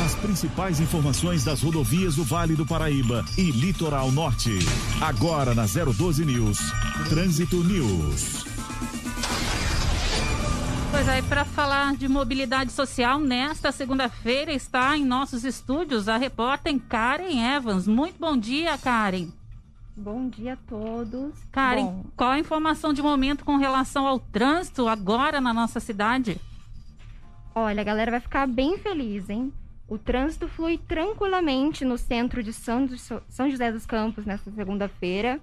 As 0.05 0.13
principais 0.15 0.79
informações 0.79 1.43
das 1.43 1.61
rodovias 1.61 2.15
do 2.15 2.23
Vale 2.23 2.55
do 2.55 2.65
Paraíba 2.65 3.25
e 3.35 3.49
Litoral 3.49 4.11
Norte. 4.11 4.59
Agora 5.01 5.55
na 5.55 5.65
012 5.65 6.23
News. 6.23 6.59
Trânsito 7.09 7.63
News. 7.63 8.45
Pois 10.91 11.09
aí, 11.09 11.21
para 11.23 11.43
falar 11.43 11.95
de 11.95 12.07
mobilidade 12.07 12.71
social, 12.71 13.19
nesta 13.19 13.71
segunda-feira 13.71 14.53
está 14.53 14.95
em 14.95 15.03
nossos 15.03 15.43
estúdios 15.43 16.07
a 16.07 16.15
repórter 16.15 16.79
Karen 16.87 17.55
Evans. 17.55 17.87
Muito 17.87 18.17
bom 18.19 18.37
dia, 18.37 18.77
Karen. 18.77 19.29
Bom 19.99 20.29
dia 20.29 20.53
a 20.53 20.57
todos. 20.57 21.33
Karen, 21.51 21.85
bom, 21.85 22.05
qual 22.15 22.29
a 22.29 22.37
informação 22.37 22.93
de 22.93 23.01
momento 23.01 23.43
com 23.43 23.57
relação 23.57 24.05
ao 24.05 24.19
trânsito 24.19 24.87
agora 24.87 25.41
na 25.41 25.51
nossa 25.51 25.79
cidade? 25.79 26.39
Olha, 27.55 27.81
a 27.81 27.83
galera 27.83 28.11
vai 28.11 28.19
ficar 28.19 28.45
bem 28.45 28.77
feliz, 28.77 29.27
hein? 29.27 29.51
O 29.87 29.97
trânsito 29.97 30.47
flui 30.47 30.77
tranquilamente 30.77 31.83
no 31.83 31.97
centro 31.97 32.43
de 32.43 32.53
São, 32.53 32.87
São 33.27 33.49
José 33.49 33.71
dos 33.71 33.87
Campos 33.87 34.23
nesta 34.23 34.51
segunda-feira. 34.51 35.39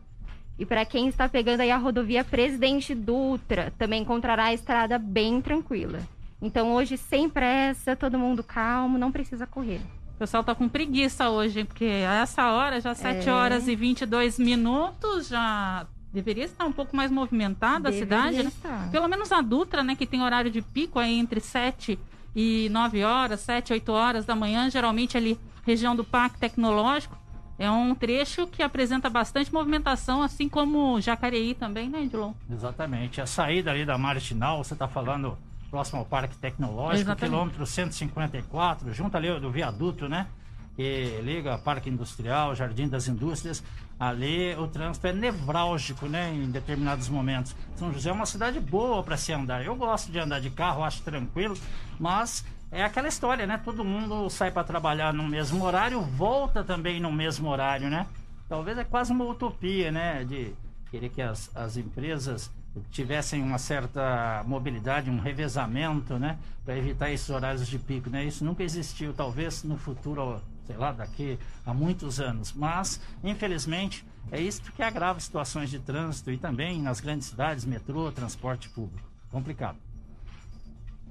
E 0.56 0.64
para 0.64 0.84
quem 0.84 1.08
está 1.08 1.28
pegando 1.28 1.62
aí 1.62 1.73
a 1.73 1.76
rodovia 1.76 2.23
Presidente 2.23 2.94
Dutra, 2.94 3.73
também 3.76 4.02
encontrará 4.02 4.44
a 4.44 4.54
estrada 4.54 5.00
bem 5.00 5.42
tranquila. 5.42 5.99
Então 6.40 6.73
hoje 6.73 6.96
sem 6.96 7.28
pressa, 7.28 7.96
todo 7.96 8.20
mundo 8.20 8.44
calmo, 8.44 8.99
não 8.99 9.11
precisa 9.11 9.49
correr. 9.49 9.80
O 10.14 10.18
pessoal 10.18 10.44
tá 10.44 10.54
com 10.54 10.68
preguiça 10.68 11.28
hoje, 11.28 11.64
porque 11.64 11.85
a 11.85 12.14
essa 12.23 12.52
hora, 12.52 12.80
já 12.80 12.94
7 12.94 13.28
é... 13.28 13.33
horas 13.33 13.66
e 13.66 13.75
22 13.75 14.38
minutos, 14.38 15.28
já 15.28 15.87
deveria 16.12 16.44
estar 16.44 16.64
um 16.64 16.73
pouco 16.73 16.97
mais 16.97 17.11
movimentada 17.11 17.90
deveria 17.90 18.18
a 18.18 18.23
cidade, 18.23 18.42
né? 18.44 18.49
Estar. 18.49 18.90
Pelo 18.92 19.09
menos 19.09 19.33
a 19.33 19.40
Dutra, 19.40 19.83
né, 19.83 19.97
que 19.97 20.06
tem 20.06 20.23
horário 20.23 20.50
de 20.50 20.62
pico 20.62 21.00
aí 21.00 21.18
entre 21.18 21.40
7 21.40 21.99
e 22.35 22.68
9 22.71 23.02
horas, 23.02 23.40
7, 23.40 23.73
8 23.73 23.92
horas 23.92 24.25
da 24.25 24.37
manhã, 24.37 24.71
geralmente 24.71 25.16
ali 25.16 25.38
região 25.66 25.97
do 25.97 26.04
Parque 26.04 26.38
Tecnológico. 26.38 27.18
É 27.59 27.71
um 27.71 27.94
trecho 27.94 28.47
que 28.47 28.62
apresenta 28.62 29.09
bastante 29.09 29.52
movimentação, 29.52 30.23
assim 30.23 30.49
como 30.49 31.00
Jacareí 31.00 31.54
também, 31.54 31.88
né, 31.88 32.02
Edilon? 32.02 32.33
Exatamente. 32.50 33.21
A 33.21 33.26
saída 33.26 33.71
ali 33.71 33.85
da 33.85 33.97
Marginal, 33.97 34.62
você 34.62 34.75
está 34.75 34.88
falando 34.88 35.38
próximo 35.75 35.99
ao 35.99 36.04
Parque 36.04 36.37
Tecnológico, 36.37 37.11
Exatamente. 37.11 37.33
quilômetro 37.33 37.66
154, 37.66 38.95
junto 38.95 39.16
ali 39.16 39.40
do 39.40 39.50
viaduto, 39.50 40.09
né? 40.09 40.28
Que 40.76 41.21
liga 41.21 41.59
Parque 41.59 41.90
Industrial, 41.90 42.54
Jardim 42.54 42.87
das 42.87 43.09
Indústrias. 43.09 43.61
Ali 43.99 44.54
o 44.54 44.69
trânsito 44.69 45.09
é 45.09 45.12
nevrálgico, 45.12 46.07
né? 46.07 46.33
Em 46.33 46.49
determinados 46.49 47.09
momentos. 47.09 47.57
São 47.75 47.93
José 47.93 48.11
é 48.11 48.12
uma 48.12 48.25
cidade 48.25 48.61
boa 48.61 49.02
para 49.02 49.16
se 49.16 49.33
andar. 49.33 49.64
Eu 49.64 49.75
gosto 49.75 50.12
de 50.12 50.19
andar 50.21 50.40
de 50.40 50.49
carro, 50.49 50.85
acho 50.85 51.02
tranquilo, 51.02 51.57
mas 51.99 52.45
é 52.71 52.85
aquela 52.85 53.09
história, 53.09 53.45
né? 53.45 53.61
Todo 53.64 53.85
mundo 53.85 54.31
sai 54.31 54.52
para 54.52 54.62
trabalhar 54.62 55.12
no 55.12 55.25
mesmo 55.25 55.64
horário, 55.64 56.00
volta 56.02 56.62
também 56.62 57.00
no 57.00 57.11
mesmo 57.11 57.49
horário, 57.49 57.90
né? 57.90 58.07
Talvez 58.49 58.78
é 58.78 58.85
quase 58.85 59.11
uma 59.11 59.25
utopia, 59.25 59.90
né? 59.90 60.23
De 60.23 60.54
querer 60.88 61.09
que 61.09 61.21
as, 61.21 61.50
as 61.57 61.76
empresas 61.76 62.49
tivessem 62.90 63.43
uma 63.43 63.59
certa 63.59 64.43
mobilidade, 64.47 65.11
um 65.11 65.19
revezamento, 65.19 66.19
né, 66.19 66.38
para 66.64 66.76
evitar 66.76 67.11
esses 67.11 67.28
horários 67.31 67.66
de 67.66 67.78
pico, 67.78 68.11
né? 68.11 68.25
Isso 68.25 68.45
nunca 68.45 68.62
existiu, 68.62 69.12
talvez 69.12 69.62
no 69.62 69.76
futuro, 69.76 70.40
sei 70.66 70.76
lá, 70.76 70.93
daqui 70.93 71.38
a 71.64 71.73
muitos 71.73 72.21
anos, 72.21 72.52
mas 72.52 73.00
infelizmente 73.23 74.04
é 74.33 74.40
isso 74.40 74.62
que 74.73 74.83
agrava 74.83 75.21
situações 75.21 75.71
de 75.71 75.78
trânsito 75.78 76.31
e 76.31 76.38
também 76.38 76.81
nas 76.81 77.00
grandes 77.00 77.28
cidades, 77.28 77.64
metrô, 77.64 78.11
transporte 78.11 78.69
público. 78.69 79.09
Complicado. 79.31 79.78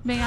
Bem, 0.03 0.19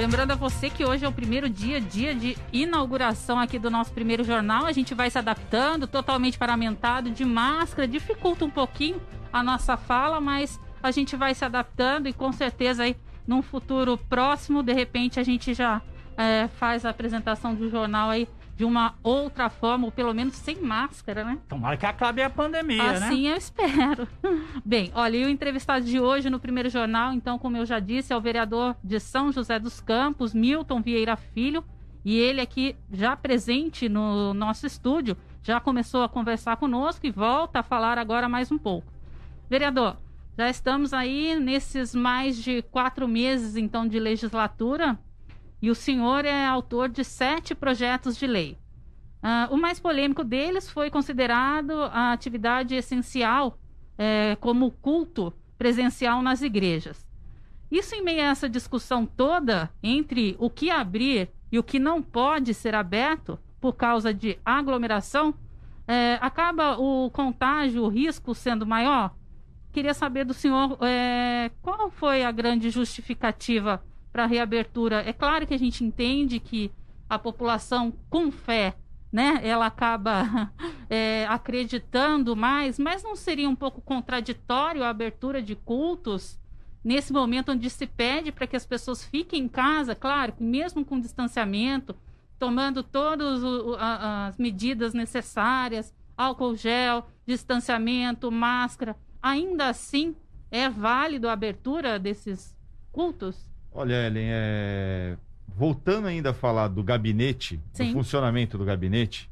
Lembrando 0.00 0.30
a 0.30 0.34
você 0.34 0.70
que 0.70 0.82
hoje 0.82 1.04
é 1.04 1.08
o 1.08 1.12
primeiro 1.12 1.46
dia, 1.46 1.78
dia 1.78 2.14
de 2.14 2.34
inauguração 2.54 3.38
aqui 3.38 3.58
do 3.58 3.70
nosso 3.70 3.92
primeiro 3.92 4.24
jornal. 4.24 4.64
A 4.64 4.72
gente 4.72 4.94
vai 4.94 5.10
se 5.10 5.18
adaptando, 5.18 5.86
totalmente 5.86 6.38
paramentado, 6.38 7.10
de 7.10 7.22
máscara, 7.22 7.86
dificulta 7.86 8.42
um 8.46 8.48
pouquinho 8.48 8.98
a 9.30 9.42
nossa 9.42 9.76
fala, 9.76 10.18
mas 10.18 10.58
a 10.82 10.90
gente 10.90 11.16
vai 11.16 11.34
se 11.34 11.44
adaptando 11.44 12.08
e 12.08 12.14
com 12.14 12.32
certeza 12.32 12.84
aí 12.84 12.96
num 13.26 13.42
futuro 13.42 13.98
próximo, 13.98 14.62
de 14.62 14.72
repente 14.72 15.20
a 15.20 15.22
gente 15.22 15.52
já 15.52 15.82
é, 16.16 16.48
faz 16.48 16.86
a 16.86 16.90
apresentação 16.90 17.54
do 17.54 17.68
jornal 17.68 18.08
aí 18.08 18.26
de 18.60 18.64
uma 18.66 18.94
outra 19.02 19.48
forma, 19.48 19.86
ou 19.86 19.90
pelo 19.90 20.12
menos 20.12 20.34
sem 20.34 20.60
máscara, 20.60 21.24
né? 21.24 21.38
Tomara 21.48 21.78
que 21.78 21.86
acabe 21.86 22.22
a 22.22 22.28
pandemia, 22.28 22.90
assim 22.90 23.00
né? 23.00 23.06
Assim 23.06 23.28
eu 23.28 23.36
espero. 23.38 24.08
Bem, 24.62 24.92
olha, 24.94 25.16
e 25.16 25.24
o 25.24 25.30
entrevistado 25.30 25.86
de 25.86 25.98
hoje 25.98 26.28
no 26.28 26.38
primeiro 26.38 26.68
jornal, 26.68 27.10
então, 27.14 27.38
como 27.38 27.56
eu 27.56 27.64
já 27.64 27.78
disse, 27.78 28.12
é 28.12 28.16
o 28.18 28.20
vereador 28.20 28.76
de 28.84 29.00
São 29.00 29.32
José 29.32 29.58
dos 29.58 29.80
Campos, 29.80 30.34
Milton 30.34 30.82
Vieira 30.82 31.16
Filho, 31.16 31.64
e 32.04 32.18
ele 32.18 32.38
aqui 32.38 32.76
já 32.92 33.16
presente 33.16 33.88
no 33.88 34.34
nosso 34.34 34.66
estúdio, 34.66 35.16
já 35.42 35.58
começou 35.58 36.02
a 36.02 36.08
conversar 36.10 36.58
conosco 36.58 37.06
e 37.06 37.10
volta 37.10 37.60
a 37.60 37.62
falar 37.62 37.96
agora 37.96 38.28
mais 38.28 38.52
um 38.52 38.58
pouco. 38.58 38.92
Vereador, 39.48 39.96
já 40.36 40.50
estamos 40.50 40.92
aí 40.92 41.34
nesses 41.40 41.94
mais 41.94 42.36
de 42.36 42.60
quatro 42.60 43.08
meses, 43.08 43.56
então, 43.56 43.88
de 43.88 43.98
legislatura. 43.98 44.98
E 45.62 45.70
o 45.70 45.74
senhor 45.74 46.24
é 46.24 46.46
autor 46.46 46.88
de 46.88 47.04
sete 47.04 47.54
projetos 47.54 48.16
de 48.16 48.26
lei. 48.26 48.58
Uh, 49.22 49.54
o 49.54 49.56
mais 49.56 49.78
polêmico 49.78 50.24
deles 50.24 50.70
foi 50.70 50.90
considerado 50.90 51.72
a 51.92 52.12
atividade 52.12 52.74
essencial 52.74 53.58
é, 53.98 54.34
como 54.40 54.70
culto 54.70 55.30
presencial 55.58 56.22
nas 56.22 56.40
igrejas. 56.40 57.06
Isso, 57.70 57.94
em 57.94 58.02
meio 58.02 58.22
a 58.22 58.30
essa 58.30 58.48
discussão 58.48 59.04
toda 59.04 59.70
entre 59.82 60.34
o 60.38 60.48
que 60.48 60.70
abrir 60.70 61.28
e 61.52 61.58
o 61.58 61.62
que 61.62 61.78
não 61.78 62.02
pode 62.02 62.54
ser 62.54 62.74
aberto 62.74 63.38
por 63.60 63.74
causa 63.74 64.14
de 64.14 64.38
aglomeração, 64.42 65.34
é, 65.86 66.18
acaba 66.22 66.78
o 66.78 67.10
contágio, 67.10 67.82
o 67.84 67.88
risco 67.88 68.34
sendo 68.34 68.66
maior. 68.66 69.14
Queria 69.70 69.92
saber 69.92 70.24
do 70.24 70.32
senhor 70.32 70.78
é, 70.80 71.50
qual 71.60 71.90
foi 71.90 72.24
a 72.24 72.32
grande 72.32 72.70
justificativa 72.70 73.84
para 74.12 74.26
reabertura. 74.26 75.02
É 75.06 75.12
claro 75.12 75.46
que 75.46 75.54
a 75.54 75.58
gente 75.58 75.84
entende 75.84 76.40
que 76.40 76.70
a 77.08 77.18
população 77.18 77.92
com 78.08 78.30
fé, 78.30 78.76
né, 79.12 79.40
ela 79.42 79.66
acaba 79.66 80.52
é, 80.88 81.26
acreditando 81.28 82.36
mais, 82.36 82.78
mas 82.78 83.02
não 83.02 83.16
seria 83.16 83.48
um 83.48 83.56
pouco 83.56 83.80
contraditório 83.80 84.84
a 84.84 84.88
abertura 84.88 85.42
de 85.42 85.56
cultos 85.56 86.38
nesse 86.82 87.12
momento 87.12 87.52
onde 87.52 87.68
se 87.68 87.86
pede 87.86 88.32
para 88.32 88.46
que 88.46 88.56
as 88.56 88.64
pessoas 88.64 89.04
fiquem 89.04 89.44
em 89.44 89.48
casa, 89.48 89.94
claro, 89.94 90.34
mesmo 90.38 90.84
com 90.84 91.00
distanciamento, 91.00 91.94
tomando 92.38 92.82
todas 92.82 93.42
as 93.78 94.38
medidas 94.38 94.94
necessárias, 94.94 95.94
álcool 96.16 96.56
gel, 96.56 97.06
distanciamento, 97.26 98.30
máscara, 98.30 98.96
ainda 99.22 99.68
assim 99.68 100.16
é 100.50 100.68
válido 100.68 101.28
a 101.28 101.32
abertura 101.32 101.98
desses 101.98 102.56
cultos? 102.90 103.49
Olha, 103.72 104.06
Ellen, 104.06 104.28
é... 104.30 105.16
voltando 105.48 106.08
ainda 106.08 106.30
a 106.30 106.34
falar 106.34 106.68
do 106.68 106.82
gabinete, 106.82 107.60
Sim. 107.72 107.88
do 107.88 107.92
funcionamento 107.92 108.58
do 108.58 108.64
gabinete, 108.64 109.30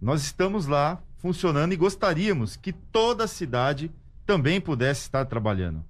nós 0.00 0.22
estamos 0.22 0.66
lá 0.66 1.02
funcionando 1.18 1.72
e 1.72 1.76
gostaríamos 1.76 2.56
que 2.56 2.72
toda 2.72 3.24
a 3.24 3.28
cidade 3.28 3.90
também 4.26 4.60
pudesse 4.60 5.02
estar 5.02 5.24
trabalhando. 5.24 5.84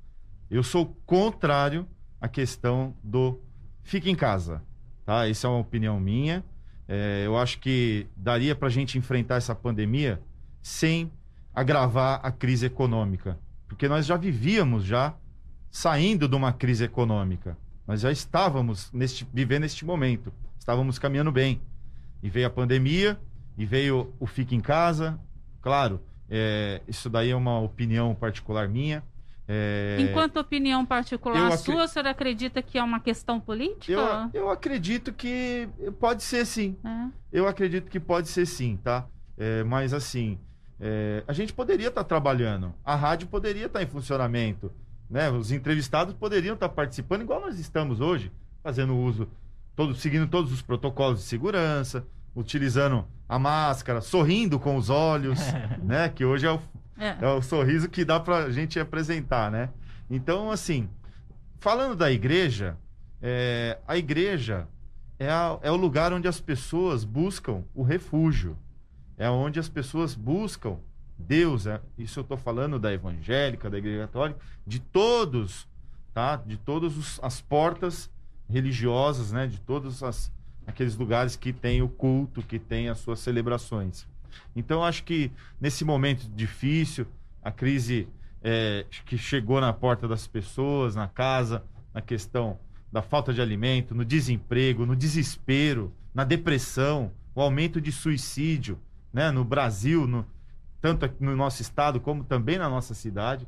Eu 0.51 0.63
sou 0.63 0.95
contrário 1.07 1.87
à 2.21 2.29
questão 2.29 2.95
do 3.03 3.41
fique 3.83 4.11
em 4.11 4.15
casa, 4.15 4.63
tá? 5.05 5.29
Essa 5.29 5.47
é 5.47 5.51
uma 5.51 5.61
opinião 5.61 5.99
minha. 5.99 6.45
É, 6.87 7.23
eu 7.25 7.39
acho 7.39 7.59
que 7.59 8.07
daria 8.17 8.55
para 8.55 8.69
a 8.69 8.71
gente 8.71 8.99
enfrentar 8.99 9.37
essa 9.37 9.55
pandemia 9.55 10.21
sem 10.61 11.11
agravar 11.55 12.21
a 12.23 12.31
crise 12.31 12.67
econômica, 12.67 13.39
porque 13.67 13.89
nós 13.89 14.05
já 14.05 14.17
vivíamos 14.17 14.85
já 14.85 15.15
saindo 15.71 16.29
de 16.29 16.35
uma 16.35 16.53
crise 16.53 16.85
econômica. 16.85 17.57
Nós 17.87 18.01
já 18.01 18.11
estávamos 18.13 18.91
neste, 18.93 19.27
vivendo 19.33 19.65
este 19.65 19.85
momento, 19.85 20.33
estávamos 20.59 20.99
caminhando 20.99 21.33
bem. 21.33 21.61
E 22.23 22.31
veio 22.31 22.47
a 22.47 22.51
pandemia, 22.51 23.19
e 23.59 23.67
veio 23.67 24.13
o 24.21 24.27
fique 24.27 24.55
em 24.55 24.61
casa. 24.61 25.19
Claro, 25.61 26.01
é, 26.31 26.81
isso 26.87 27.11
daí 27.11 27.31
é 27.31 27.37
uma 27.37 27.59
opinião 27.61 28.15
particular 28.15 28.69
minha. 28.69 29.03
É, 29.49 29.97
Enquanto 30.01 30.37
opinião 30.39 30.87
particular 30.87 31.37
eu 31.37 31.47
acre- 31.47 31.59
sua, 31.59 31.85
o 31.85 31.89
senhor 31.89 32.07
acredita 32.07 32.63
que 32.63 32.79
é 32.79 32.83
uma 32.83 33.01
questão 33.01 33.41
política? 33.41 33.93
eu, 34.33 34.43
eu 34.45 34.51
acredito 34.51 35.13
que 35.13 35.69
pode 35.99 36.23
ser 36.23 36.47
sim. 36.47 36.77
É. 36.85 37.09
Eu 37.33 37.49
acredito 37.49 37.91
que 37.91 37.99
pode 37.99 38.29
ser 38.29 38.47
sim, 38.47 38.79
tá? 38.83 39.05
É, 39.37 39.65
mas 39.65 39.93
assim, 39.93 40.39
é, 40.81 41.25
a 41.27 41.33
gente 41.33 41.53
poderia 41.53 41.89
estar 41.89 42.05
trabalhando, 42.05 42.73
a 42.85 42.95
rádio 42.95 43.27
poderia 43.27 43.67
estar 43.67 43.83
em 43.83 43.87
funcionamento, 43.87 44.71
né? 45.13 45.31
Os 45.31 45.53
entrevistados 45.53 46.15
poderiam 46.15 46.55
estar 46.55 46.71
participando, 46.71 47.21
igual 47.23 47.41
nós 47.43 47.59
estamos 47.59 48.01
hoje, 48.01 48.33
fazendo 48.63 48.97
uso, 48.97 49.29
todo, 49.77 49.95
seguindo 49.95 50.27
todos 50.27 50.51
os 50.53 50.63
protocolos 50.63 51.19
de 51.21 51.25
segurança, 51.27 52.05
utilizando 52.35 53.05
a 53.29 53.39
máscara, 53.39 54.01
sorrindo 54.01 54.59
com 54.59 54.75
os 54.77 54.89
olhos, 54.91 55.39
né? 55.85 56.09
Que 56.09 56.25
hoje 56.25 56.47
é 56.47 56.51
o, 56.53 56.59
É. 56.99 57.17
é 57.21 57.27
o 57.29 57.43
sorriso 57.43 57.89
que 57.91 58.05
dá 58.05 58.19
pra 58.19 58.51
gente 58.51 58.81
apresentar, 58.81 59.51
né? 59.51 59.69
Então, 60.11 60.51
assim, 60.51 60.89
falando 61.59 61.95
da 61.95 62.11
igreja, 62.11 62.77
é, 63.21 63.79
a 63.87 63.97
igreja 63.97 64.67
é, 65.19 65.31
a- 65.31 65.59
é 65.63 65.71
o 65.71 65.77
lugar 65.77 66.13
onde 66.13 66.27
as 66.27 66.41
pessoas 66.41 67.05
buscam 67.05 67.63
o 67.75 67.83
refúgio. 67.83 68.57
É 69.17 69.29
onde 69.31 69.61
as 69.61 69.69
pessoas 69.69 70.15
buscam 70.17 70.79
Deus. 71.19 71.67
é- 71.67 71.81
isso 71.99 72.19
eu 72.19 72.23
estou 72.23 72.37
falando 72.37 72.79
da 72.79 72.93
evangélica, 72.93 73.71
da 73.71 73.79
igreja 73.79 74.07
católica, 74.07 74.41
de 74.67 74.81
todos, 74.81 75.69
tá? 76.13 76.37
De 76.37 76.57
todas 76.57 77.19
as 77.23 77.41
portas 77.41 78.11
religiosas, 78.49 79.33
né? 79.33 79.47
De 79.47 79.61
todos 79.61 80.03
as, 80.03 80.33
aqueles 80.67 80.97
lugares 80.97 81.37
que 81.37 81.53
tem 81.53 81.83
o 81.83 81.89
culto, 81.89 82.43
que 82.43 82.59
tem 82.59 82.89
as 82.89 82.99
suas 82.99 83.21
celebrações. 83.21 84.07
Então, 84.57 84.83
acho 84.85 85.05
que 85.05 85.31
nesse 85.61 85.85
momento 85.85 86.29
difícil, 86.35 87.07
a 87.43 87.51
crise 87.51 88.09
é, 88.43 88.85
que 89.07 89.17
chegou 89.17 89.61
na 89.61 89.73
porta 89.73 90.09
das 90.09 90.27
pessoas, 90.27 90.95
na 90.95 91.07
casa, 91.07 91.63
na 91.95 92.01
questão 92.01 92.59
da 92.91 93.01
falta 93.01 93.33
de 93.33 93.41
alimento, 93.41 93.95
no 93.95 94.05
desemprego, 94.05 94.85
no 94.85 94.97
desespero, 94.97 95.93
na 96.15 96.25
depressão, 96.25 97.11
o 97.35 97.41
aumento 97.41 97.81
de 97.81 97.91
suicídio, 97.91 98.79
né, 99.13 99.31
no 99.31 99.45
Brasil, 99.45 100.07
no, 100.07 100.27
tanto 100.83 101.07
aqui 101.07 101.23
no 101.25 101.35
nosso 101.37 101.63
estado 101.63 102.01
como 102.01 102.25
também 102.25 102.59
na 102.59 102.69
nossa 102.69 102.93
cidade. 102.93 103.47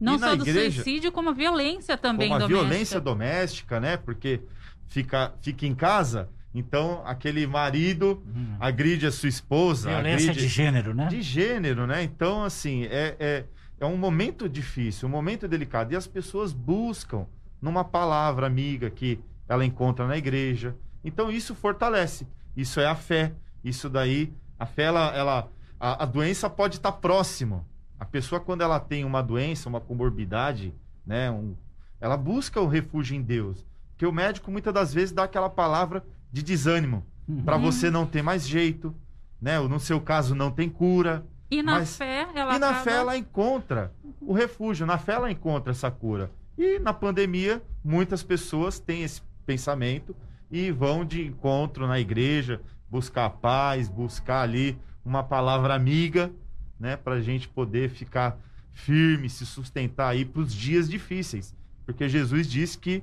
Não 0.00 0.14
E 0.14 0.18
na 0.18 0.28
só 0.30 0.36
do 0.36 0.48
igreja- 0.48 0.82
suicídio, 0.82 1.10
como 1.12 1.30
a 1.30 1.32
violência 1.32 1.96
também 1.98 2.28
como 2.28 2.36
a 2.44 2.46
doméstica. 2.46 2.68
violência 2.68 3.00
doméstica, 3.00 3.80
né? 3.80 3.96
Porque 3.96 4.40
fica, 4.86 5.34
fica 5.42 5.66
em 5.66 5.74
casa, 5.74 6.28
então 6.54 7.02
aquele 7.04 7.46
marido 7.46 8.22
Hum. 8.34 8.56
agride 8.60 9.06
a 9.06 9.10
sua 9.10 9.28
esposa, 9.28 9.88
Violência 9.90 10.30
agride 10.30 10.40
de 10.40 10.48
gênero, 10.48 10.94
né? 10.94 11.06
de 11.08 11.20
gênero, 11.22 11.86
né? 11.86 12.02
Então, 12.04 12.44
assim, 12.44 12.84
é, 12.84 13.16
é, 13.18 13.44
é 13.80 13.86
um 13.86 13.96
momento 13.96 14.48
difícil, 14.48 15.08
um 15.08 15.10
momento 15.10 15.48
delicado. 15.48 15.92
E 15.92 15.96
as 15.96 16.06
pessoas 16.06 16.52
buscam 16.52 17.26
numa 17.60 17.82
palavra 17.84 18.46
amiga 18.46 18.88
que 18.90 19.18
ela 19.48 19.64
encontra 19.64 20.06
na 20.06 20.16
igreja. 20.16 20.76
Então, 21.02 21.30
isso 21.32 21.54
fortalece. 21.54 22.26
Isso 22.56 22.78
é 22.80 22.86
a 22.86 22.94
fé. 22.94 23.32
Isso 23.64 23.88
daí, 23.88 24.32
a 24.58 24.66
fé, 24.66 24.84
ela, 24.84 25.14
ela 25.16 25.48
a, 25.78 26.02
a 26.02 26.06
doença 26.06 26.48
pode 26.48 26.76
estar 26.76 26.92
próximo. 26.92 27.66
A 27.98 28.04
pessoa, 28.04 28.40
quando 28.40 28.60
ela 28.62 28.78
tem 28.78 29.04
uma 29.04 29.22
doença, 29.22 29.68
uma 29.68 29.80
comorbidade, 29.80 30.74
né? 31.06 31.30
Um, 31.30 31.54
ela 32.00 32.16
busca 32.16 32.60
o 32.60 32.66
refúgio 32.66 33.16
em 33.16 33.22
Deus. 33.22 33.64
Porque 33.92 34.06
o 34.06 34.12
médico, 34.12 34.50
muitas 34.50 34.74
das 34.74 34.92
vezes, 34.92 35.12
dá 35.12 35.24
aquela 35.24 35.48
palavra 35.48 36.04
de 36.30 36.42
desânimo. 36.42 37.04
Uhum. 37.26 37.42
Para 37.42 37.56
você 37.56 37.90
não 37.90 38.04
ter 38.06 38.22
mais 38.22 38.46
jeito, 38.46 38.94
né? 39.40 39.58
Ou 39.58 39.68
no 39.68 39.80
seu 39.80 40.00
caso, 40.00 40.34
não 40.34 40.50
tem 40.50 40.68
cura. 40.68 41.24
E 41.50 41.62
na 41.62 41.72
Mas- 41.78 41.96
fé, 41.96 42.26
ela 42.34 42.56
E 42.56 42.58
na 42.58 42.68
acaba... 42.68 42.84
fé 42.84 42.92
ela 42.96 43.16
encontra 43.16 43.92
o 44.20 44.32
refúgio, 44.32 44.84
na 44.84 44.98
fé 44.98 45.12
ela 45.14 45.30
encontra 45.30 45.70
essa 45.72 45.90
cura. 45.90 46.30
E 46.58 46.78
na 46.78 46.92
pandemia, 46.92 47.62
muitas 47.84 48.22
pessoas 48.22 48.78
têm 48.78 49.02
esse 49.02 49.22
pensamento 49.46 50.14
e 50.50 50.70
vão 50.70 51.04
de 51.04 51.24
encontro 51.24 51.86
na 51.86 52.00
igreja, 52.00 52.60
buscar 52.90 53.30
paz, 53.30 53.88
buscar 53.88 54.42
ali 54.42 54.76
uma 55.06 55.22
palavra 55.22 55.72
amiga, 55.72 56.32
né, 56.78 56.96
para 56.96 57.14
a 57.14 57.20
gente 57.20 57.48
poder 57.48 57.88
ficar 57.90 58.38
firme, 58.74 59.30
se 59.30 59.46
sustentar 59.46 60.08
aí 60.08 60.24
para 60.24 60.42
os 60.42 60.52
dias 60.52 60.88
difíceis. 60.88 61.54
Porque 61.86 62.08
Jesus 62.08 62.50
disse 62.50 62.76
que 62.76 63.02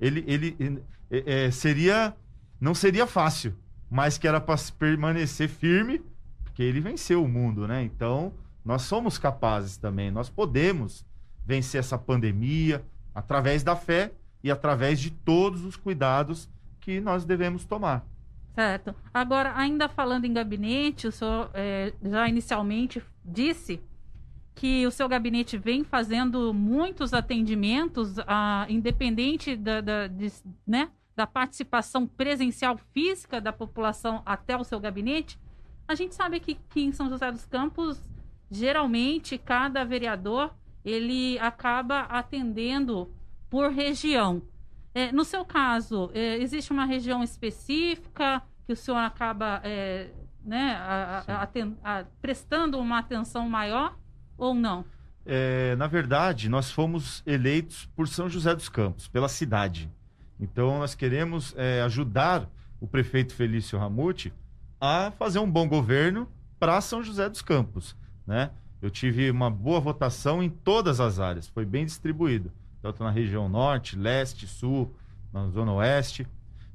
ele, 0.00 0.24
ele 0.26 0.82
é, 1.10 1.50
seria, 1.50 2.16
não 2.60 2.74
seria 2.74 3.06
fácil, 3.06 3.54
mas 3.90 4.16
que 4.16 4.28
era 4.28 4.40
para 4.40 4.58
permanecer 4.78 5.48
firme 5.48 6.00
porque 6.44 6.62
ele 6.62 6.80
venceu 6.80 7.24
o 7.24 7.28
mundo, 7.28 7.66
né? 7.66 7.82
Então, 7.82 8.32
nós 8.62 8.82
somos 8.82 9.16
capazes 9.16 9.78
também, 9.78 10.10
nós 10.10 10.28
podemos 10.28 11.04
vencer 11.46 11.80
essa 11.80 11.96
pandemia 11.96 12.84
através 13.14 13.62
da 13.62 13.74
fé 13.74 14.12
e 14.44 14.50
através 14.50 15.00
de 15.00 15.10
todos 15.10 15.64
os 15.64 15.76
cuidados 15.76 16.48
que 16.78 17.00
nós 17.00 17.24
devemos 17.24 17.64
tomar. 17.64 18.06
Certo. 18.54 18.94
Agora, 19.14 19.52
ainda 19.56 19.88
falando 19.88 20.26
em 20.26 20.32
gabinete, 20.32 21.06
o 21.06 21.12
senhor 21.12 21.50
eh, 21.54 21.94
já 22.02 22.28
inicialmente 22.28 23.02
disse 23.24 23.80
que 24.54 24.86
o 24.86 24.90
seu 24.90 25.08
gabinete 25.08 25.56
vem 25.56 25.82
fazendo 25.84 26.52
muitos 26.52 27.14
atendimentos, 27.14 28.18
ah, 28.26 28.66
independente 28.68 29.56
da, 29.56 29.80
da, 29.80 30.06
de- 30.06 30.30
né, 30.66 30.90
da 31.16 31.26
participação 31.26 32.06
presencial 32.06 32.76
física 32.92 33.40
da 33.40 33.52
população 33.52 34.22
até 34.26 34.54
o 34.56 34.64
seu 34.64 34.78
gabinete. 34.78 35.38
A 35.88 35.94
gente 35.94 36.14
sabe 36.14 36.38
que, 36.38 36.54
que 36.54 36.82
em 36.82 36.92
São 36.92 37.08
José 37.08 37.32
dos 37.32 37.46
Campos, 37.46 38.02
geralmente, 38.50 39.38
cada 39.38 39.82
vereador 39.84 40.54
ele 40.84 41.38
acaba 41.38 42.00
atendendo 42.02 43.10
por 43.48 43.70
região. 43.70 44.42
É, 44.94 45.10
no 45.12 45.24
seu 45.24 45.44
caso, 45.44 46.10
é, 46.14 46.36
existe 46.38 46.70
uma 46.72 46.84
região 46.84 47.22
específica 47.22 48.42
que 48.66 48.72
o 48.72 48.76
senhor 48.76 48.98
acaba 48.98 49.60
é, 49.64 50.10
né, 50.44 50.74
a- 50.76 51.24
a- 51.26 51.98
a- 52.00 52.04
prestando 52.20 52.78
uma 52.78 52.98
atenção 52.98 53.48
maior 53.48 53.96
ou 54.36 54.54
não? 54.54 54.84
É, 55.24 55.74
na 55.76 55.86
verdade, 55.86 56.48
nós 56.48 56.70
fomos 56.70 57.22
eleitos 57.24 57.88
por 57.94 58.08
São 58.08 58.28
José 58.28 58.54
dos 58.54 58.68
Campos, 58.68 59.08
pela 59.08 59.28
cidade. 59.28 59.88
Então, 60.38 60.78
nós 60.80 60.94
queremos 60.94 61.54
é, 61.56 61.80
ajudar 61.82 62.48
o 62.80 62.86
prefeito 62.86 63.32
Felício 63.34 63.78
Ramute 63.78 64.32
a 64.80 65.12
fazer 65.12 65.38
um 65.38 65.48
bom 65.50 65.68
governo 65.68 66.28
para 66.58 66.80
São 66.80 67.02
José 67.02 67.28
dos 67.28 67.40
Campos. 67.40 67.96
Né? 68.26 68.50
Eu 68.80 68.90
tive 68.90 69.30
uma 69.30 69.48
boa 69.48 69.78
votação 69.78 70.42
em 70.42 70.50
todas 70.50 70.98
as 71.00 71.20
áreas, 71.20 71.46
foi 71.46 71.64
bem 71.64 71.84
distribuído, 71.84 72.50
tanto 72.82 73.02
na 73.04 73.10
região 73.10 73.48
norte, 73.48 73.96
leste, 73.96 74.46
sul, 74.46 74.92
na 75.32 75.48
zona 75.48 75.72
oeste. 75.72 76.26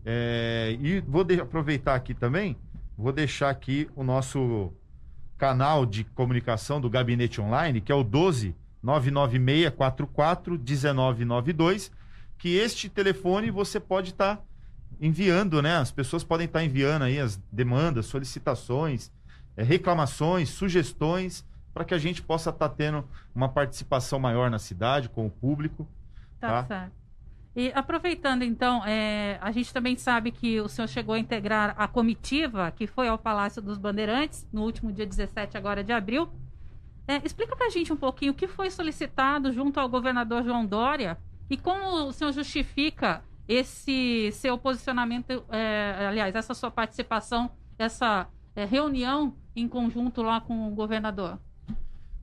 É, 0.06 0.78
e 0.80 1.02
vou 1.02 1.24
de- 1.24 1.42
aproveitar 1.42 1.94
aqui 1.94 2.14
também, 2.14 2.56
vou 2.98 3.12
deixar 3.12 3.50
aqui 3.50 3.90
o 3.96 4.04
nosso 4.04 4.72
canal 5.38 5.86
de 5.86 6.04
comunicação 6.06 6.80
do 6.80 6.90
Gabinete 6.90 7.42
Online, 7.42 7.82
que 7.82 7.92
é 7.92 7.96
o 7.96 8.04
12 8.04 8.56
996 8.82 9.74
44 9.76 10.54
1992, 10.54 11.92
que 12.38 12.56
este 12.56 12.88
telefone 12.88 13.52
você 13.52 13.80
pode 13.80 14.12
estar 14.12 14.42
enviando, 15.02 15.62
né? 15.62 15.76
As 15.78 15.92
pessoas 15.92 16.24
podem 16.24 16.46
estar 16.46 16.64
enviando 16.64 17.04
aí 17.04 17.20
as 17.20 17.36
demandas, 17.52 18.06
solicitações, 18.06 19.12
eh, 19.58 19.64
reclamações, 19.64 20.50
sugestões, 20.50 21.46
para 21.74 21.84
que 21.86 21.94
a 21.94 21.98
gente 21.98 22.22
possa 22.22 22.50
estar 22.50 22.70
tendo 22.70 23.04
uma 23.36 23.50
participação 23.50 24.20
maior 24.20 24.50
na 24.50 24.58
cidade, 24.58 25.10
com 25.10 25.26
o 25.28 25.30
público. 25.30 25.88
Tá, 26.40 26.48
Tá. 26.48 26.66
certo. 26.66 26.98
E 27.56 27.72
aproveitando, 27.74 28.44
então, 28.44 28.86
é, 28.86 29.40
a 29.42 29.52
gente 29.52 29.74
também 29.74 29.96
sabe 29.96 30.32
que 30.32 30.62
o 30.62 30.70
senhor 30.70 30.88
chegou 30.88 31.16
a 31.16 31.20
integrar 31.20 31.74
a 31.76 31.88
comitiva 31.88 32.70
que 32.70 32.86
foi 32.86 33.08
ao 33.08 33.18
Palácio 33.18 33.64
dos 33.64 33.80
Bandeirantes 33.80 34.48
no 34.54 34.62
último 34.62 34.92
dia 34.92 35.08
17 35.08 35.58
agora 35.58 35.84
de 35.84 35.92
abril. 35.92 36.30
É, 37.08 37.20
explica 37.26 37.56
pra 37.56 37.70
gente 37.70 37.92
um 37.92 37.98
pouquinho 37.98 38.32
o 38.34 38.36
que 38.36 38.48
foi 38.48 38.70
solicitado 38.70 39.52
junto 39.52 39.80
ao 39.80 39.90
governador 39.90 40.44
João 40.44 40.66
Dória 40.68 41.18
e 41.50 41.58
como 41.58 42.08
o 42.08 42.12
senhor 42.14 42.32
justifica 42.32 43.24
esse 43.48 44.30
seu 44.34 44.58
posicionamento, 44.58 45.44
é, 45.50 46.06
aliás, 46.08 46.36
essa 46.36 46.54
sua 46.54 46.70
participação, 46.70 47.50
essa 47.80 48.28
é, 48.56 48.66
reunião 48.66 49.36
em 49.56 49.68
conjunto 49.68 50.22
lá 50.22 50.40
com 50.42 50.68
o 50.68 50.76
governador? 50.76 51.40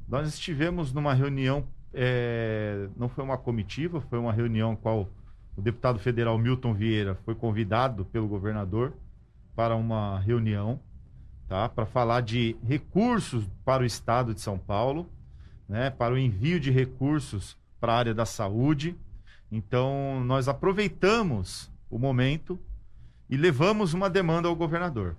Nós 0.06 0.28
estivemos 0.28 0.92
numa 0.92 1.14
reunião, 1.14 1.66
é, 1.94 2.88
não 2.96 3.08
foi 3.08 3.24
uma 3.24 3.38
comitiva, 3.38 4.00
foi 4.00 4.18
uma 4.18 4.32
reunião 4.32 4.74
qual 4.74 5.08
o 5.56 5.62
deputado 5.62 5.98
federal 5.98 6.36
Milton 6.36 6.74
Vieira 6.74 7.14
foi 7.24 7.34
convidado 7.34 8.04
pelo 8.06 8.26
governador 8.26 8.92
para 9.54 9.76
uma 9.76 10.18
reunião, 10.18 10.80
tá? 11.48 11.68
Para 11.68 11.86
falar 11.86 12.22
de 12.22 12.56
recursos 12.66 13.48
para 13.64 13.82
o 13.82 13.86
estado 13.86 14.34
de 14.34 14.40
São 14.40 14.58
Paulo, 14.58 15.08
né? 15.68 15.90
Para 15.90 16.14
o 16.14 16.18
envio 16.18 16.58
de 16.58 16.70
recursos 16.72 17.56
para 17.80 17.92
a 17.92 17.98
área 17.98 18.14
da 18.14 18.26
saúde. 18.26 18.96
Então, 19.52 20.20
nós 20.24 20.48
aproveitamos 20.48 21.70
o 21.88 21.98
momento 21.98 22.58
e 23.30 23.36
levamos 23.36 23.94
uma 23.94 24.10
demanda 24.10 24.48
ao 24.48 24.56
governador, 24.56 25.16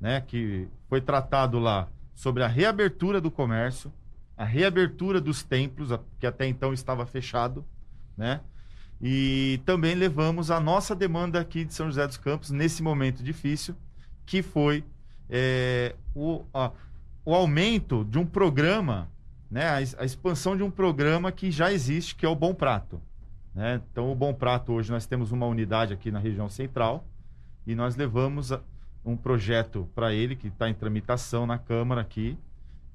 né? 0.00 0.20
Que 0.20 0.66
foi 0.88 1.00
tratado 1.00 1.60
lá 1.60 1.88
sobre 2.12 2.42
a 2.42 2.48
reabertura 2.48 3.20
do 3.20 3.30
comércio, 3.30 3.92
a 4.36 4.44
reabertura 4.44 5.20
dos 5.20 5.42
templos, 5.42 5.90
que 6.18 6.26
até 6.26 6.46
então 6.46 6.72
estava 6.72 7.06
fechado, 7.06 7.64
né? 8.16 8.40
E 9.00 9.60
também 9.66 9.94
levamos 9.94 10.50
a 10.50 10.58
nossa 10.58 10.94
demanda 10.94 11.40
aqui 11.40 11.64
de 11.64 11.74
São 11.74 11.86
José 11.86 12.06
dos 12.06 12.16
Campos 12.16 12.50
nesse 12.50 12.82
momento 12.82 13.22
difícil, 13.22 13.74
que 14.24 14.42
foi 14.42 14.84
é, 15.28 15.94
o, 16.14 16.44
a, 16.52 16.72
o 17.24 17.34
aumento 17.34 18.04
de 18.04 18.18
um 18.18 18.24
programa, 18.24 19.08
né, 19.50 19.66
a, 19.66 19.76
a, 19.76 20.04
expansão 20.04 20.56
de 20.56 20.62
um 20.62 20.70
programa 20.70 21.30
que 21.30 21.50
já 21.50 21.72
existe, 21.72 22.14
que 22.14 22.24
é 22.24 22.28
o 22.28 22.34
Bom 22.34 22.54
Prato. 22.54 23.00
Né? 23.54 23.80
Então, 23.90 24.10
o 24.10 24.14
Bom 24.14 24.32
Prato, 24.32 24.72
hoje 24.72 24.90
nós 24.90 25.06
temos 25.06 25.30
uma 25.30 25.46
unidade 25.46 25.92
aqui 25.92 26.10
na 26.10 26.18
região 26.18 26.48
central 26.48 27.04
e 27.66 27.74
nós 27.74 27.96
levamos 27.96 28.52
a, 28.52 28.60
um 29.04 29.16
projeto 29.16 29.88
para 29.94 30.12
ele, 30.12 30.34
que 30.34 30.48
está 30.48 30.68
em 30.68 30.74
tramitação 30.74 31.46
na 31.46 31.58
Câmara 31.58 32.00
aqui, 32.00 32.36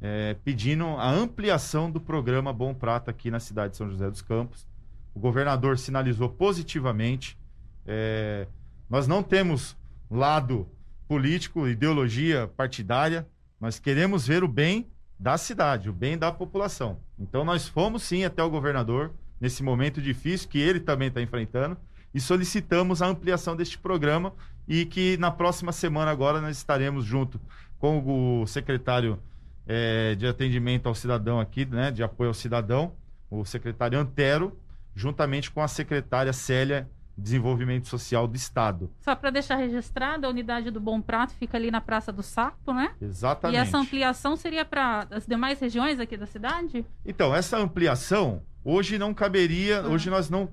é, 0.02 0.36
pedindo 0.44 0.86
a 0.86 1.10
ampliação 1.10 1.90
do 1.90 2.02
programa 2.02 2.52
Bom 2.52 2.74
Prato 2.74 3.10
aqui 3.10 3.30
na 3.30 3.40
cidade 3.40 3.72
de 3.72 3.78
São 3.78 3.90
José 3.90 4.10
dos 4.10 4.22
Campos 4.22 4.66
o 5.14 5.20
governador 5.20 5.78
sinalizou 5.78 6.30
positivamente. 6.30 7.38
É, 7.86 8.48
nós 8.90 9.08
não 9.08 9.22
temos 9.22 9.76
lado 10.10 10.68
político, 11.08 11.68
ideologia 11.68 12.50
partidária, 12.56 13.28
nós 13.60 13.80
queremos 13.80 14.28
ver 14.28 14.44
o 14.44 14.48
bem 14.48 14.88
da 15.20 15.38
cidade, 15.38 15.90
o 15.90 15.94
bem 15.94 16.18
da 16.18 16.32
população. 16.32 17.00
Então 17.20 17.44
nós 17.44 17.68
fomos 17.68 18.04
sim 18.04 18.24
até 18.24 18.42
o 18.44 18.50
governador 18.50 19.12
nesse 19.40 19.62
momento 19.62 20.02
difícil 20.02 20.50
que 20.50 20.60
ele 20.60 20.80
também 20.80 21.10
está 21.10 21.22
enfrentando 21.22 21.78
e 22.14 22.20
solicitamos 22.20 23.02
a 23.02 23.08
ampliação 23.08 23.56
deste 23.56 23.78
programa 23.78 24.34
e 24.68 24.86
que 24.86 25.18
na 25.18 25.32
próxima 25.32 25.72
semana 25.72 26.12
agora 26.12 26.42
nós 26.42 26.58
estaremos 26.58 27.06
junto 27.06 27.40
com 27.78 28.42
o 28.42 28.48
secretário 28.48 29.20
é, 29.68 30.16
de 30.16 30.28
atendimento 30.28 30.88
ao 30.88 30.96
cidadão 30.96 31.40
aqui, 31.40 31.66
né, 31.66 31.92
de 31.92 32.04
apoio 32.04 32.30
ao 32.30 32.34
cidadão, 32.34 32.94
o 33.30 33.46
secretário 33.46 34.00
Antero, 34.00 34.60
juntamente 34.96 35.50
com 35.52 35.62
a 35.62 35.68
secretária 35.68 36.34
Célia 36.34 36.90
Desenvolvimento 37.18 37.88
Social 37.88 38.28
do 38.28 38.36
Estado. 38.36 38.90
Só 39.00 39.16
para 39.16 39.30
deixar 39.30 39.56
registrado, 39.56 40.26
a 40.26 40.30
unidade 40.30 40.72
do 40.72 40.80
Bom 40.80 41.02
Prato 41.02 41.34
fica 41.34 41.58
ali 41.58 41.70
na 41.70 41.82
Praça 41.82 42.12
do 42.12 42.24
Sapo, 42.24 42.74
né? 42.74 42.94
Exatamente. 43.02 43.58
E 43.58 43.62
essa 43.62 43.78
ampliação 43.78 44.36
seria 44.36 44.66
para 44.66 45.08
as 45.12 45.26
demais 45.26 45.60
regiões 45.60 46.00
aqui 46.00 46.18
da 46.18 46.26
cidade? 46.26 46.86
Então, 47.06 47.36
essa 47.36 47.58
ampliação 47.58 48.42
hoje 48.64 48.98
não 48.98 49.14
caberia, 49.14 49.82
ah. 49.82 49.88
hoje 49.88 50.10
nós 50.10 50.30
não 50.30 50.50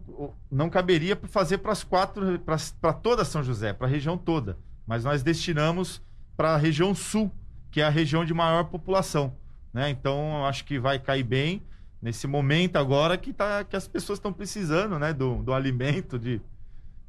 não 0.51 0.69
caberia 0.69 1.15
para 1.15 1.29
fazer 1.29 1.59
para 1.59 1.73
as 1.73 1.85
quatro, 1.85 2.39
para 2.81 2.93
toda 2.93 3.25
São 3.25 3.43
José, 3.43 3.73
para 3.73 3.87
a 3.87 3.91
região 3.91 4.19
toda, 4.19 4.59
mas 4.87 5.05
nós 5.05 5.23
destinamos 5.23 6.03
para 6.37 6.55
a 6.55 6.57
região 6.57 6.95
sul, 6.95 7.31
que 7.71 7.81
é 7.81 7.85
a 7.85 7.91
região 7.91 8.25
de 8.25 8.33
maior 8.35 8.65
população, 8.65 9.35
né? 9.73 9.91
Então, 9.91 10.45
acho 10.47 10.65
que 10.65 10.79
vai 10.79 10.99
cair 10.99 11.23
bem 11.23 11.63
nesse 12.01 12.27
momento 12.27 12.77
agora 12.77 13.17
que, 13.17 13.33
tá, 13.33 13.65
que 13.65 13.77
as 13.77 13.89
pessoas 13.89 14.19
estão 14.19 14.33
precisando, 14.33 14.99
né? 14.99 15.13
Do, 15.13 15.43
do 15.43 15.53
alimento, 15.53 16.19
de, 16.19 16.41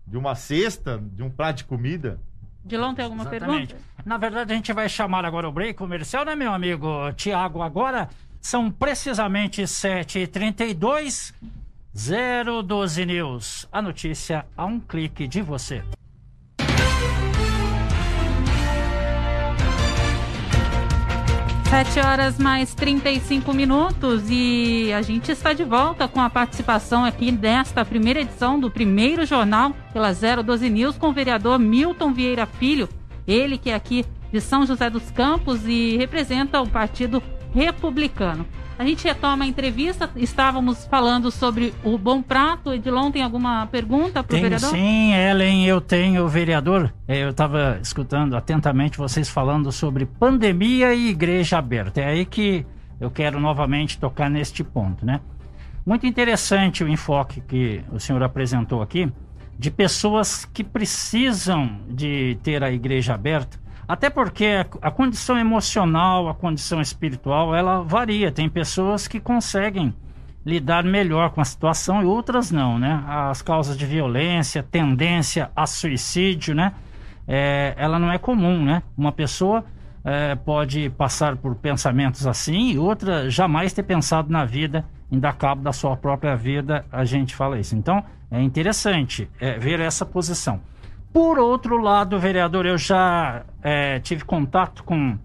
de 0.06 0.18
uma 0.18 0.36
cesta, 0.36 1.02
de 1.14 1.24
um 1.24 1.30
prato 1.30 1.58
de 1.58 1.64
comida. 1.66 2.20
Dilon, 2.64 2.94
tem 2.94 3.06
alguma 3.06 3.24
Exatamente. 3.24 3.74
pergunta? 3.74 3.90
Na 4.06 4.18
verdade, 4.18 4.54
a 4.54 4.56
gente 4.56 4.74
vai 4.74 4.90
chamar 4.90 5.26
agora 5.26 5.48
o 5.48 5.52
break 5.52 5.76
comercial, 5.76 6.26
né, 6.26 6.36
meu 6.36 6.54
amigo 6.54 7.12
Tiago? 7.14 7.62
Agora 7.62 8.10
são 8.42 8.72
precisamente 8.72 9.64
7h32, 9.64 11.34
012 11.94 13.06
News. 13.06 13.68
A 13.72 13.82
notícia 13.82 14.46
a 14.56 14.66
um 14.66 14.80
clique 14.80 15.28
de 15.28 15.42
você. 15.42 15.84
7 21.70 22.00
horas 22.00 22.40
mais 22.40 22.74
35 22.74 23.54
minutos 23.54 24.24
e 24.28 24.92
a 24.92 25.04
gente 25.04 25.32
está 25.32 25.54
de 25.54 25.64
volta 25.64 26.08
com 26.08 26.20
a 26.20 26.28
participação 26.28 27.06
aqui 27.06 27.32
nesta 27.32 27.86
primeira 27.86 28.22
edição 28.22 28.60
do 28.60 28.72
primeiro 28.72 29.24
jornal 29.24 29.76
pela 29.94 30.12
012 30.12 30.68
News 30.68 30.98
com 30.98 31.10
o 31.10 31.14
vereador 31.14 31.60
Milton 31.60 32.12
Vieira 32.12 32.48
Filho, 32.48 32.90
ele 33.28 33.56
que 33.56 33.70
é 33.70 33.76
aqui 33.76 34.04
de 34.32 34.42
São 34.42 34.66
José 34.66 34.90
dos 34.90 35.12
Campos 35.12 35.68
e 35.68 35.96
representa 35.96 36.60
o 36.60 36.68
Partido 36.68 37.22
Republicano. 37.54 38.48
A 38.80 38.86
gente 38.86 39.04
retoma 39.04 39.44
a 39.44 39.48
entrevista, 39.48 40.10
estávamos 40.16 40.86
falando 40.86 41.30
sobre 41.30 41.74
o 41.84 41.98
Bom 41.98 42.22
Prato. 42.22 42.74
Edilon, 42.74 43.12
tem 43.12 43.22
alguma 43.22 43.68
pergunta 43.68 44.24
para 44.24 44.38
o 44.38 44.40
vereador? 44.40 44.70
Sim, 44.70 45.14
Ellen, 45.14 45.66
eu 45.66 45.82
tenho, 45.82 46.26
vereador. 46.30 46.94
É, 47.06 47.22
eu 47.22 47.32
estava 47.32 47.78
escutando 47.82 48.38
atentamente 48.38 48.98
vocês 48.98 49.28
falando 49.28 49.70
sobre 49.70 50.06
pandemia 50.06 50.94
e 50.94 51.10
igreja 51.10 51.58
aberta. 51.58 52.00
É 52.00 52.06
aí 52.06 52.26
que 52.26 52.66
eu 53.02 53.12
quero 53.12 53.38
novamente 53.38 53.98
tocar 54.00 54.30
neste 54.30 54.64
ponto, 54.64 55.06
né? 55.06 55.20
Muito 55.86 56.08
interessante 56.08 56.82
o 56.82 56.88
enfoque 56.88 57.42
que 57.42 57.84
o 57.92 58.00
senhor 58.00 58.24
apresentou 58.24 58.82
aqui 58.82 59.12
de 59.58 59.70
pessoas 59.70 60.46
que 60.46 60.64
precisam 60.64 61.82
de 61.90 62.38
ter 62.44 62.64
a 62.64 62.72
igreja 62.72 63.14
aberta 63.14 63.60
até 63.90 64.08
porque 64.08 64.64
a 64.84 64.92
condição 64.92 65.36
emocional, 65.36 66.30
a 66.30 66.36
condição 66.36 66.80
espiritual, 66.80 67.56
ela 67.56 67.82
varia. 67.82 68.32
Tem 68.32 68.48
pessoas 68.48 69.08
que 69.08 69.20
conseguem 69.20 69.92
lidar 70.46 70.84
melhor 70.84 71.32
com 71.32 71.42
a 71.42 71.44
situação 71.44 72.04
e 72.04 72.06
outras 72.06 72.52
não, 72.52 72.78
né? 72.78 73.04
As 73.08 73.42
causas 73.42 73.76
de 73.76 73.88
violência, 73.88 74.62
tendência 74.62 75.50
a 75.56 75.66
suicídio, 75.66 76.54
né? 76.54 76.72
É, 77.28 77.74
ela 77.78 77.98
não 77.98 78.12
é 78.12 78.20
comum, 78.20 78.64
né? 78.64 78.84
Uma 78.96 79.12
pessoa 79.12 79.66
é, 80.06 80.36
pode 80.36 80.92
passar 80.92 81.36
por 81.36 81.56
pensamentos 81.56 82.28
assim 82.28 82.74
e 82.74 82.78
outra 82.78 83.28
jamais 83.28 83.74
ter 83.74 83.82
pensado 83.82 84.32
na 84.32 84.46
vida, 84.46 84.86
em 85.12 85.18
dar 85.18 85.34
cabo 85.34 85.64
da 85.64 85.74
sua 85.74 85.98
própria 85.98 86.36
vida, 86.36 86.86
a 86.92 87.04
gente 87.06 87.36
fala 87.36 87.60
isso. 87.60 87.76
Então, 87.76 88.04
é 88.30 88.40
interessante 88.40 89.28
é, 89.40 89.58
ver 89.58 89.80
essa 89.80 90.06
posição. 90.06 90.62
Por 91.12 91.40
outro 91.40 91.78
lado, 91.78 92.20
vereador, 92.20 92.66
eu 92.66 92.78
já 92.78 93.44
é, 93.64 94.00
tive 94.00 94.24
contato 94.24 94.84
com 94.84 95.18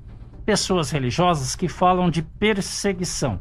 pessoas 0.44 0.90
religiosas 0.90 1.54
que 1.54 1.68
falam 1.68 2.10
de 2.10 2.22
perseguição. 2.22 3.40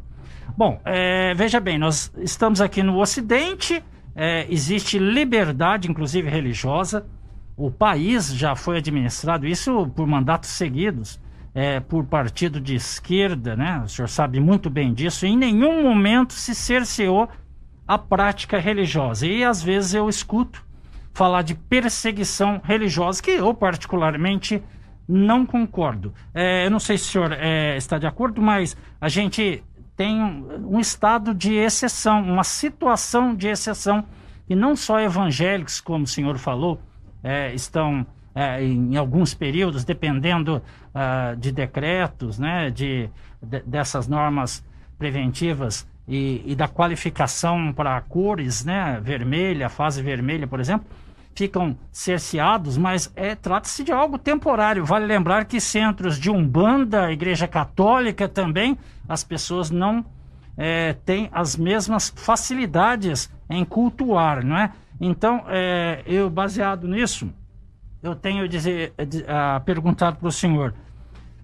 Bom, 0.58 0.79
é, 0.84 1.34
veja 1.34 1.60
bem, 1.60 1.77
nós 1.77 2.12
estamos 2.17 2.60
aqui 2.60 2.84
no 2.84 2.99
Ocidente, 2.99 3.84
é, 4.15 4.45
existe 4.49 4.99
liberdade, 4.99 5.89
inclusive 5.89 6.29
religiosa. 6.29 7.06
O 7.56 7.71
país 7.71 8.34
já 8.34 8.56
foi 8.56 8.77
administrado, 8.77 9.47
isso 9.47 9.88
por 9.95 10.06
mandatos 10.06 10.49
seguidos, 10.49 11.19
é, 11.56 11.79
por 11.79 12.03
partido 12.06 12.60
de 12.60 12.75
esquerda, 12.75 13.56
né? 13.56 13.82
O 13.86 13.88
senhor 13.88 14.08
sabe 14.08 14.39
muito 14.39 14.69
bem 14.69 14.93
disso. 14.93 15.25
Em 15.25 15.38
nenhum 15.38 15.82
momento 15.84 16.34
se 16.34 16.53
cerceou 16.53 17.29
a 17.88 17.97
prática 17.97 18.60
religiosa. 18.60 19.25
E 19.25 19.43
às 19.43 19.62
vezes 19.62 19.93
eu 19.93 20.10
escuto 20.10 20.63
falar 21.13 21.43
de 21.43 21.56
perseguição 21.56 22.60
religiosa, 22.63 23.21
que 23.21 23.32
eu 23.32 23.54
particularmente 23.54 24.62
não 25.08 25.45
concordo. 25.45 26.13
É, 26.34 26.65
eu 26.65 26.71
não 26.71 26.80
sei 26.80 26.97
se 26.97 27.06
o 27.06 27.12
senhor 27.12 27.32
é, 27.34 27.78
está 27.78 27.97
de 27.97 28.08
acordo, 28.08 28.41
mas 28.41 28.76
a 28.99 29.10
gente 29.10 29.63
tem 29.95 30.19
um, 30.19 30.76
um, 30.76 30.80
estado 30.80 31.34
de 31.34 31.54
exceção, 31.54 32.21
uma 32.23 32.43
situação 32.43 33.36
de 33.36 33.47
exceção, 33.47 34.04
e 34.49 34.56
não 34.56 34.76
só 34.76 34.99
evangélicos, 34.99 35.80
como 35.80 36.06
o 36.06 36.08
senhor 36.08 36.38
falou, 36.38 36.82
é, 37.23 37.54
estão 37.54 38.06
é, 38.36 38.63
em 38.63 38.97
alguns 38.97 39.34
períodos, 39.34 39.86
dependendo 39.86 40.62
uh, 40.93 41.36
de 41.38 41.52
decretos, 41.52 42.39
né, 42.39 42.69
de, 42.69 43.10
de, 43.41 43.62
dessas 43.62 44.08
normas 44.08 44.65
preventivas 44.97 45.88
e, 46.08 46.41
e 46.45 46.56
da 46.56 46.67
qualificação 46.67 47.71
para 47.71 48.02
cores, 48.02 48.65
né, 48.65 48.99
vermelha, 49.02 49.69
fase 49.69 50.02
vermelha, 50.02 50.47
por 50.47 50.60
exemplo, 50.60 50.88
ficam 51.35 51.77
cerceados, 51.91 52.77
mas 52.77 53.11
é, 53.15 53.35
trata-se 53.35 53.83
de 53.83 53.91
algo 53.91 54.17
temporário. 54.17 54.85
Vale 54.85 55.05
lembrar 55.05 55.45
que 55.45 55.59
centros 55.59 56.19
de 56.19 56.29
Umbanda, 56.29 57.11
Igreja 57.11 57.47
Católica 57.47 58.27
também, 58.27 58.77
as 59.07 59.23
pessoas 59.23 59.69
não 59.69 60.05
é, 60.57 60.93
têm 61.05 61.29
as 61.31 61.55
mesmas 61.55 62.13
facilidades 62.15 63.31
em 63.49 63.65
cultuar, 63.65 64.45
não 64.45 64.57
é? 64.57 64.71
Então, 64.99 65.43
é, 65.47 66.01
eu, 66.05 66.29
baseado 66.29 66.87
nisso, 66.87 67.29
eu 68.01 68.15
tenho 68.15 68.47
dizer, 68.47 68.93
a 69.27 69.59
perguntar 69.59 70.13
para 70.13 70.27
o 70.27 70.31
senhor, 70.31 70.73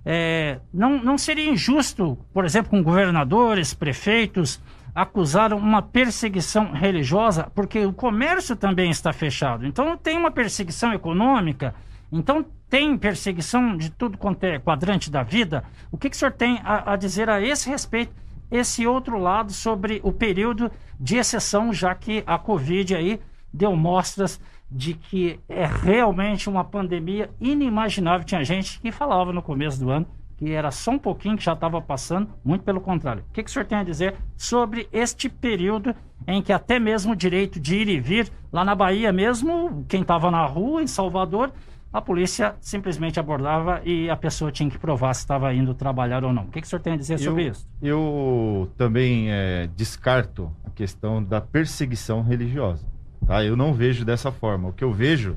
é, 0.05 0.59
não, 0.73 1.03
não 1.03 1.17
seria 1.17 1.49
injusto, 1.49 2.17
por 2.33 2.45
exemplo, 2.45 2.69
com 2.69 2.81
governadores, 2.81 3.73
prefeitos, 3.73 4.61
acusaram 4.93 5.57
uma 5.57 5.81
perseguição 5.81 6.71
religiosa, 6.71 7.51
porque 7.53 7.85
o 7.85 7.93
comércio 7.93 8.55
também 8.55 8.89
está 8.89 9.13
fechado. 9.13 9.65
Então 9.65 9.97
tem 9.97 10.17
uma 10.17 10.31
perseguição 10.31 10.93
econômica, 10.93 11.73
então 12.11 12.45
tem 12.69 12.97
perseguição 12.97 13.75
de 13.75 13.89
tudo 13.89 14.17
quanto 14.17 14.43
é 14.43 14.59
quadrante 14.59 15.09
da 15.09 15.23
vida. 15.23 15.63
O 15.91 15.97
que, 15.97 16.09
que 16.09 16.15
o 16.15 16.19
senhor 16.19 16.31
tem 16.31 16.59
a, 16.63 16.93
a 16.93 16.95
dizer 16.95 17.29
a 17.29 17.41
esse 17.41 17.69
respeito, 17.69 18.13
esse 18.51 18.85
outro 18.85 19.17
lado 19.17 19.51
sobre 19.51 19.99
o 20.03 20.11
período 20.11 20.71
de 20.99 21.17
exceção, 21.17 21.73
já 21.73 21.93
que 21.95 22.23
a 22.25 22.37
Covid 22.37 22.95
aí 22.95 23.19
deu 23.53 23.75
mostras 23.75 24.39
de 24.71 24.93
que 24.93 25.39
é 25.49 25.65
realmente 25.65 26.47
uma 26.47 26.63
pandemia 26.63 27.29
inimaginável. 27.39 28.25
Tinha 28.25 28.43
gente 28.43 28.79
que 28.79 28.91
falava 28.91 29.33
no 29.33 29.41
começo 29.41 29.79
do 29.79 29.89
ano 29.89 30.07
que 30.39 30.53
era 30.53 30.71
só 30.71 30.91
um 30.91 30.97
pouquinho 30.97 31.35
que 31.35 31.43
já 31.43 31.51
estava 31.51 31.81
passando, 31.81 32.29
muito 32.45 32.63
pelo 32.63 32.79
contrário. 32.79 33.25
O 33.29 33.33
que, 33.33 33.43
que 33.43 33.49
o 33.49 33.51
senhor 33.51 33.65
tem 33.65 33.77
a 33.77 33.83
dizer 33.83 34.15
sobre 34.37 34.87
este 34.89 35.27
período 35.27 35.93
em 36.25 36.41
que 36.41 36.53
até 36.53 36.79
mesmo 36.79 37.11
o 37.11 37.15
direito 37.15 37.59
de 37.59 37.75
ir 37.75 37.89
e 37.89 37.99
vir, 37.99 38.31
lá 38.49 38.63
na 38.63 38.73
Bahia 38.73 39.11
mesmo, 39.11 39.83
quem 39.89 40.01
estava 40.01 40.31
na 40.31 40.45
rua, 40.45 40.81
em 40.81 40.87
Salvador, 40.87 41.51
a 41.91 41.99
polícia 41.99 42.55
simplesmente 42.61 43.19
abordava 43.19 43.81
e 43.83 44.09
a 44.09 44.15
pessoa 44.15 44.49
tinha 44.49 44.69
que 44.69 44.79
provar 44.79 45.13
se 45.13 45.21
estava 45.21 45.53
indo 45.53 45.73
trabalhar 45.73 46.23
ou 46.23 46.31
não. 46.31 46.43
O 46.43 46.47
que, 46.47 46.61
que 46.61 46.67
o 46.67 46.69
senhor 46.69 46.81
tem 46.81 46.93
a 46.93 46.97
dizer 46.97 47.19
sobre 47.19 47.43
eu, 47.43 47.51
isso? 47.51 47.67
Eu 47.81 48.71
também 48.77 49.29
é, 49.29 49.67
descarto 49.75 50.49
a 50.63 50.69
questão 50.69 51.21
da 51.21 51.41
perseguição 51.41 52.21
religiosa. 52.21 52.87
Tá? 53.27 53.43
Eu 53.43 53.57
não 53.57 53.73
vejo 53.73 54.05
dessa 54.05 54.31
forma. 54.31 54.69
O 54.69 54.73
que 54.73 54.85
eu 54.85 54.93
vejo 54.93 55.35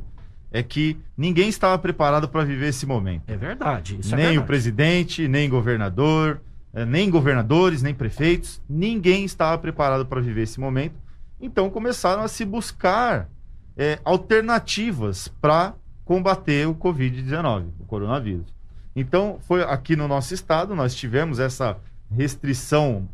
é 0.53 0.63
que 0.63 0.99
ninguém 1.17 1.49
estava 1.49 1.79
preparado 1.79 2.29
para 2.29 2.45
viver 2.45 2.69
esse 2.69 2.85
momento. 2.85 3.25
É 3.27 3.37
verdade. 3.37 3.95
É 3.95 3.97
nem 3.97 4.13
é 4.13 4.17
verdade. 4.17 4.39
o 4.39 4.45
presidente, 4.45 5.27
nem 5.27 5.49
governador, 5.49 6.41
é, 6.75 6.85
nem 6.85 7.11
governadores, 7.11 7.83
nem 7.83 7.95
prefeitos, 7.95 8.61
ninguém 8.69 9.25
estava 9.25 9.57
preparado 9.59 10.07
para 10.07 10.21
viver 10.21 10.43
esse 10.43 10.61
momento. 10.61 10.95
Então 11.41 11.71
começaram 11.71 12.23
a 12.23 12.29
se 12.29 12.45
buscar 12.45 13.29
é, 13.77 13.99
alternativas 14.05 15.29
para 15.41 15.75
combater 16.05 16.69
o 16.69 16.75
Covid-19, 16.75 17.69
o 17.81 17.85
coronavírus. 17.85 18.55
Então, 18.95 19.39
foi 19.41 19.63
aqui 19.63 19.97
no 19.97 20.07
nosso 20.07 20.35
estado, 20.35 20.75
nós 20.75 20.95
tivemos 20.95 21.39
essa 21.39 21.79
restrição 22.11 23.09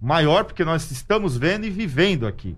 maior, 0.00 0.44
porque 0.44 0.64
nós 0.64 0.90
estamos 0.90 1.36
vendo 1.36 1.66
e 1.66 1.70
vivendo 1.70 2.26
aqui. 2.26 2.56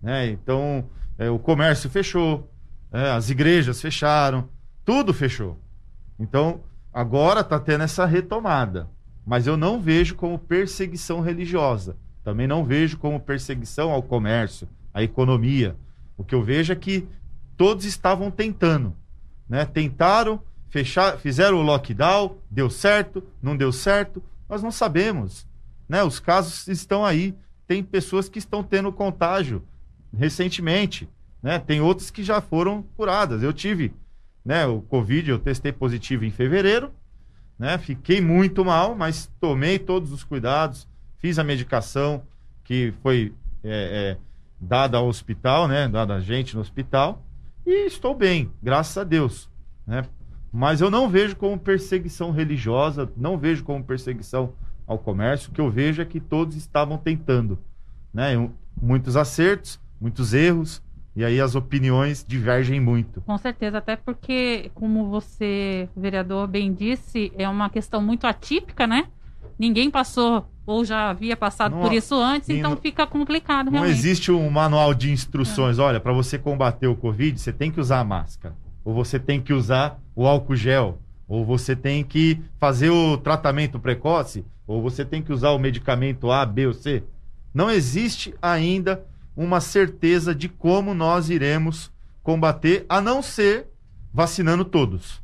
Né? 0.00 0.28
Então, 0.28 0.84
é, 1.18 1.28
o 1.28 1.38
comércio 1.38 1.90
fechou, 1.90 2.48
é, 2.92 3.10
as 3.10 3.30
igrejas 3.30 3.80
fecharam, 3.80 4.48
tudo 4.84 5.14
fechou. 5.14 5.58
Então, 6.18 6.60
agora 6.92 7.40
está 7.40 7.58
tendo 7.58 7.84
essa 7.84 8.04
retomada. 8.04 8.88
Mas 9.24 9.46
eu 9.46 9.56
não 9.56 9.80
vejo 9.80 10.14
como 10.14 10.38
perseguição 10.38 11.20
religiosa. 11.20 11.96
Também 12.22 12.46
não 12.46 12.64
vejo 12.64 12.98
como 12.98 13.18
perseguição 13.20 13.90
ao 13.90 14.02
comércio, 14.02 14.68
à 14.92 15.02
economia. 15.02 15.76
O 16.16 16.24
que 16.24 16.34
eu 16.34 16.42
vejo 16.42 16.72
é 16.72 16.76
que 16.76 17.08
todos 17.56 17.84
estavam 17.84 18.30
tentando. 18.30 18.94
Né? 19.48 19.64
Tentaram, 19.64 20.40
fechar, 20.68 21.18
fizeram 21.18 21.58
o 21.58 21.62
lockdown, 21.62 22.36
deu 22.50 22.68
certo, 22.68 23.22
não 23.40 23.56
deu 23.56 23.72
certo. 23.72 24.22
Nós 24.48 24.62
não 24.62 24.70
sabemos. 24.70 25.46
Né? 25.88 26.02
Os 26.02 26.20
casos 26.20 26.68
estão 26.68 27.04
aí. 27.04 27.34
Tem 27.66 27.82
pessoas 27.82 28.28
que 28.28 28.38
estão 28.38 28.62
tendo 28.62 28.92
contágio 28.92 29.62
recentemente. 30.16 31.08
Né? 31.42 31.58
Tem 31.58 31.80
outras 31.80 32.10
que 32.10 32.22
já 32.22 32.40
foram 32.40 32.82
curadas. 32.96 33.42
Eu 33.42 33.52
tive 33.52 33.92
né, 34.44 34.66
o 34.66 34.80
Covid, 34.82 35.30
eu 35.30 35.38
testei 35.38 35.72
positivo 35.72 36.24
em 36.24 36.30
fevereiro, 36.30 36.92
né? 37.58 37.78
Fiquei 37.78 38.20
muito 38.20 38.64
mal, 38.64 38.94
mas 38.96 39.30
tomei 39.40 39.78
todos 39.78 40.12
os 40.12 40.24
cuidados, 40.24 40.88
fiz 41.18 41.38
a 41.38 41.44
medicação 41.44 42.22
que 42.64 42.92
foi 43.02 43.32
é, 43.62 44.16
é, 44.16 44.18
dada 44.60 44.98
ao 44.98 45.06
hospital, 45.06 45.68
né? 45.68 45.86
Dada 45.88 46.14
a 46.14 46.20
gente 46.20 46.54
no 46.54 46.60
hospital 46.60 47.22
e 47.64 47.86
estou 47.86 48.14
bem, 48.14 48.50
graças 48.60 48.96
a 48.98 49.04
Deus, 49.04 49.48
né? 49.86 50.04
Mas 50.52 50.80
eu 50.80 50.90
não 50.90 51.08
vejo 51.08 51.36
como 51.36 51.58
perseguição 51.58 52.30
religiosa, 52.30 53.10
não 53.16 53.38
vejo 53.38 53.64
como 53.64 53.82
perseguição 53.82 54.52
ao 54.86 54.98
comércio. 54.98 55.50
O 55.50 55.54
que 55.54 55.60
eu 55.60 55.70
vejo 55.70 56.02
é 56.02 56.04
que 56.04 56.20
todos 56.20 56.56
estavam 56.56 56.98
tentando, 56.98 57.58
né? 58.12 58.32
Muitos 58.80 59.16
acertos, 59.16 59.80
muitos 60.00 60.34
erros, 60.34 60.82
e 61.14 61.24
aí 61.24 61.40
as 61.40 61.54
opiniões 61.54 62.24
divergem 62.26 62.80
muito. 62.80 63.20
Com 63.22 63.36
certeza, 63.36 63.78
até 63.78 63.96
porque, 63.96 64.70
como 64.74 65.08
você, 65.10 65.88
vereador, 65.96 66.46
bem 66.46 66.72
disse, 66.72 67.32
é 67.36 67.48
uma 67.48 67.68
questão 67.68 68.00
muito 68.00 68.26
atípica, 68.26 68.86
né? 68.86 69.08
Ninguém 69.58 69.90
passou 69.90 70.48
ou 70.64 70.84
já 70.84 71.10
havia 71.10 71.36
passado 71.36 71.74
não, 71.74 71.82
por 71.82 71.92
isso 71.92 72.14
antes, 72.14 72.48
então 72.48 72.70
não, 72.70 72.76
fica 72.76 73.06
complicado 73.06 73.70
realmente. 73.70 73.90
Não 73.92 73.98
existe 73.98 74.30
um 74.30 74.48
manual 74.48 74.94
de 74.94 75.10
instruções. 75.10 75.78
É. 75.78 75.82
Olha, 75.82 76.00
para 76.00 76.12
você 76.12 76.38
combater 76.38 76.86
o 76.86 76.96
Covid, 76.96 77.38
você 77.38 77.52
tem 77.52 77.70
que 77.70 77.80
usar 77.80 78.00
a 78.00 78.04
máscara. 78.04 78.54
Ou 78.84 78.94
você 78.94 79.18
tem 79.18 79.40
que 79.40 79.52
usar 79.52 80.00
o 80.14 80.26
álcool 80.26 80.56
gel. 80.56 80.98
Ou 81.28 81.44
você 81.44 81.74
tem 81.76 82.02
que 82.02 82.40
fazer 82.58 82.90
o 82.90 83.16
tratamento 83.16 83.78
precoce. 83.78 84.44
Ou 84.66 84.80
você 84.80 85.04
tem 85.04 85.22
que 85.22 85.32
usar 85.32 85.50
o 85.50 85.58
medicamento 85.58 86.30
A, 86.30 86.46
B 86.46 86.68
ou 86.68 86.72
C. 86.72 87.02
Não 87.52 87.70
existe 87.70 88.34
ainda 88.40 89.04
uma 89.36 89.60
certeza 89.60 90.34
de 90.34 90.48
como 90.48 90.94
nós 90.94 91.30
iremos 91.30 91.90
combater, 92.22 92.86
a 92.88 93.00
não 93.00 93.22
ser 93.22 93.66
vacinando 94.12 94.64
todos. 94.64 95.22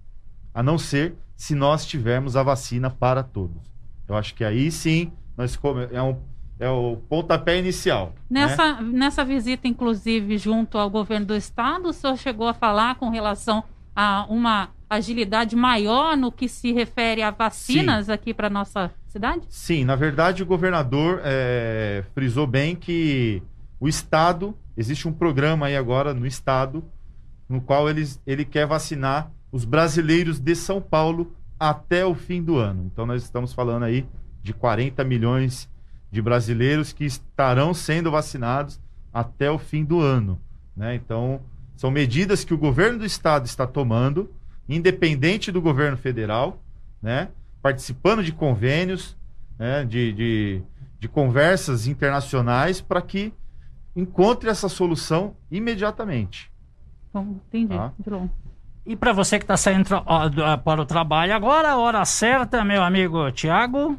A 0.52 0.62
não 0.62 0.78
ser 0.78 1.14
se 1.36 1.54
nós 1.54 1.86
tivermos 1.86 2.36
a 2.36 2.42
vacina 2.42 2.90
para 2.90 3.22
todos. 3.22 3.62
Eu 4.08 4.16
acho 4.16 4.34
que 4.34 4.42
aí 4.42 4.70
sim 4.70 5.12
nós 5.36 5.56
é, 5.92 6.02
um, 6.02 6.16
é 6.58 6.68
o 6.68 6.96
pontapé 7.08 7.58
inicial. 7.58 8.14
Nessa, 8.28 8.80
né? 8.80 8.90
nessa 8.92 9.24
visita, 9.24 9.68
inclusive, 9.68 10.36
junto 10.36 10.78
ao 10.78 10.90
governo 10.90 11.26
do 11.26 11.36
estado, 11.36 11.88
o 11.88 11.92
senhor 11.92 12.16
chegou 12.16 12.48
a 12.48 12.54
falar 12.54 12.96
com 12.96 13.10
relação 13.10 13.62
a 13.94 14.26
uma 14.28 14.70
agilidade 14.90 15.54
maior 15.54 16.16
no 16.16 16.32
que 16.32 16.48
se 16.48 16.72
refere 16.72 17.22
a 17.22 17.30
vacinas 17.30 18.06
sim. 18.06 18.12
aqui 18.12 18.32
para 18.32 18.48
nossa 18.48 18.90
cidade? 19.06 19.42
Sim, 19.48 19.84
na 19.84 19.94
verdade 19.94 20.42
o 20.42 20.46
governador 20.46 21.20
é, 21.22 22.04
frisou 22.14 22.46
bem 22.46 22.74
que 22.74 23.42
o 23.80 23.88
Estado, 23.88 24.56
existe 24.76 25.06
um 25.06 25.12
programa 25.12 25.66
aí 25.66 25.76
agora 25.76 26.12
no 26.12 26.26
Estado, 26.26 26.84
no 27.48 27.60
qual 27.60 27.88
eles, 27.88 28.20
ele 28.26 28.44
quer 28.44 28.66
vacinar 28.66 29.30
os 29.50 29.64
brasileiros 29.64 30.38
de 30.38 30.54
São 30.54 30.80
Paulo 30.80 31.32
até 31.58 32.04
o 32.04 32.14
fim 32.14 32.42
do 32.42 32.56
ano. 32.56 32.84
Então 32.92 33.06
nós 33.06 33.22
estamos 33.22 33.52
falando 33.52 33.84
aí 33.84 34.06
de 34.42 34.52
40 34.52 35.02
milhões 35.04 35.68
de 36.10 36.22
brasileiros 36.22 36.92
que 36.92 37.04
estarão 37.04 37.74
sendo 37.74 38.10
vacinados 38.10 38.80
até 39.12 39.50
o 39.50 39.58
fim 39.58 39.84
do 39.84 40.00
ano. 40.00 40.40
Né? 40.76 40.94
Então, 40.94 41.40
são 41.76 41.90
medidas 41.90 42.44
que 42.44 42.54
o 42.54 42.58
governo 42.58 43.00
do 43.00 43.04
estado 43.04 43.46
está 43.46 43.66
tomando, 43.66 44.30
independente 44.68 45.52
do 45.52 45.60
governo 45.60 45.96
federal, 45.96 46.62
né? 47.02 47.28
participando 47.60 48.22
de 48.22 48.32
convênios, 48.32 49.16
né? 49.58 49.84
de, 49.84 50.12
de, 50.12 50.62
de 51.00 51.08
conversas 51.08 51.86
internacionais 51.86 52.80
para 52.80 53.02
que 53.02 53.32
encontre 53.98 54.48
essa 54.48 54.68
solução 54.68 55.34
imediatamente. 55.50 56.48
Bom, 57.12 57.40
entendi. 57.48 57.74
Tá? 57.74 57.92
E 58.86 58.94
para 58.94 59.12
você 59.12 59.38
que 59.38 59.44
está 59.44 59.56
saindo 59.56 59.88
para 60.64 60.80
o 60.80 60.86
trabalho 60.86 61.34
agora, 61.34 61.70
a 61.70 61.76
hora 61.76 62.04
certa, 62.04 62.64
meu 62.64 62.80
amigo 62.82 63.28
Tiago. 63.32 63.98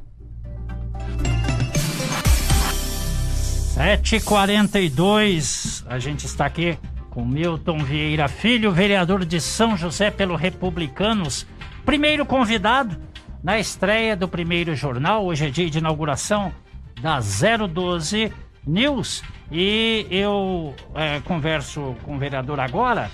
7h42, 3.76 5.84
a 5.88 6.00
gente 6.00 6.26
está 6.26 6.46
aqui 6.46 6.80
com 7.10 7.26
Milton 7.26 7.80
Vieira 7.80 8.30
Filho, 8.30 8.72
vereador 8.72 9.26
de 9.26 9.42
São 9.42 9.76
José 9.76 10.12
pelo 10.12 10.36
Republicanos, 10.36 11.48
primeiro 11.86 12.26
convidado 12.26 12.98
na 13.44 13.60
estreia 13.60 14.16
do 14.16 14.28
primeiro 14.28 14.76
jornal. 14.76 15.26
Hoje 15.26 15.48
é 15.48 15.50
dia 15.50 15.70
de 15.70 15.78
inauguração 15.78 16.54
da 17.02 17.20
012 17.20 18.32
News 18.66 19.24
e 19.52 20.06
eu 20.10 20.76
é, 20.96 21.20
converso 21.22 21.96
com 22.04 22.16
o 22.16 22.20
vereador 22.20 22.60
agora 22.60 23.10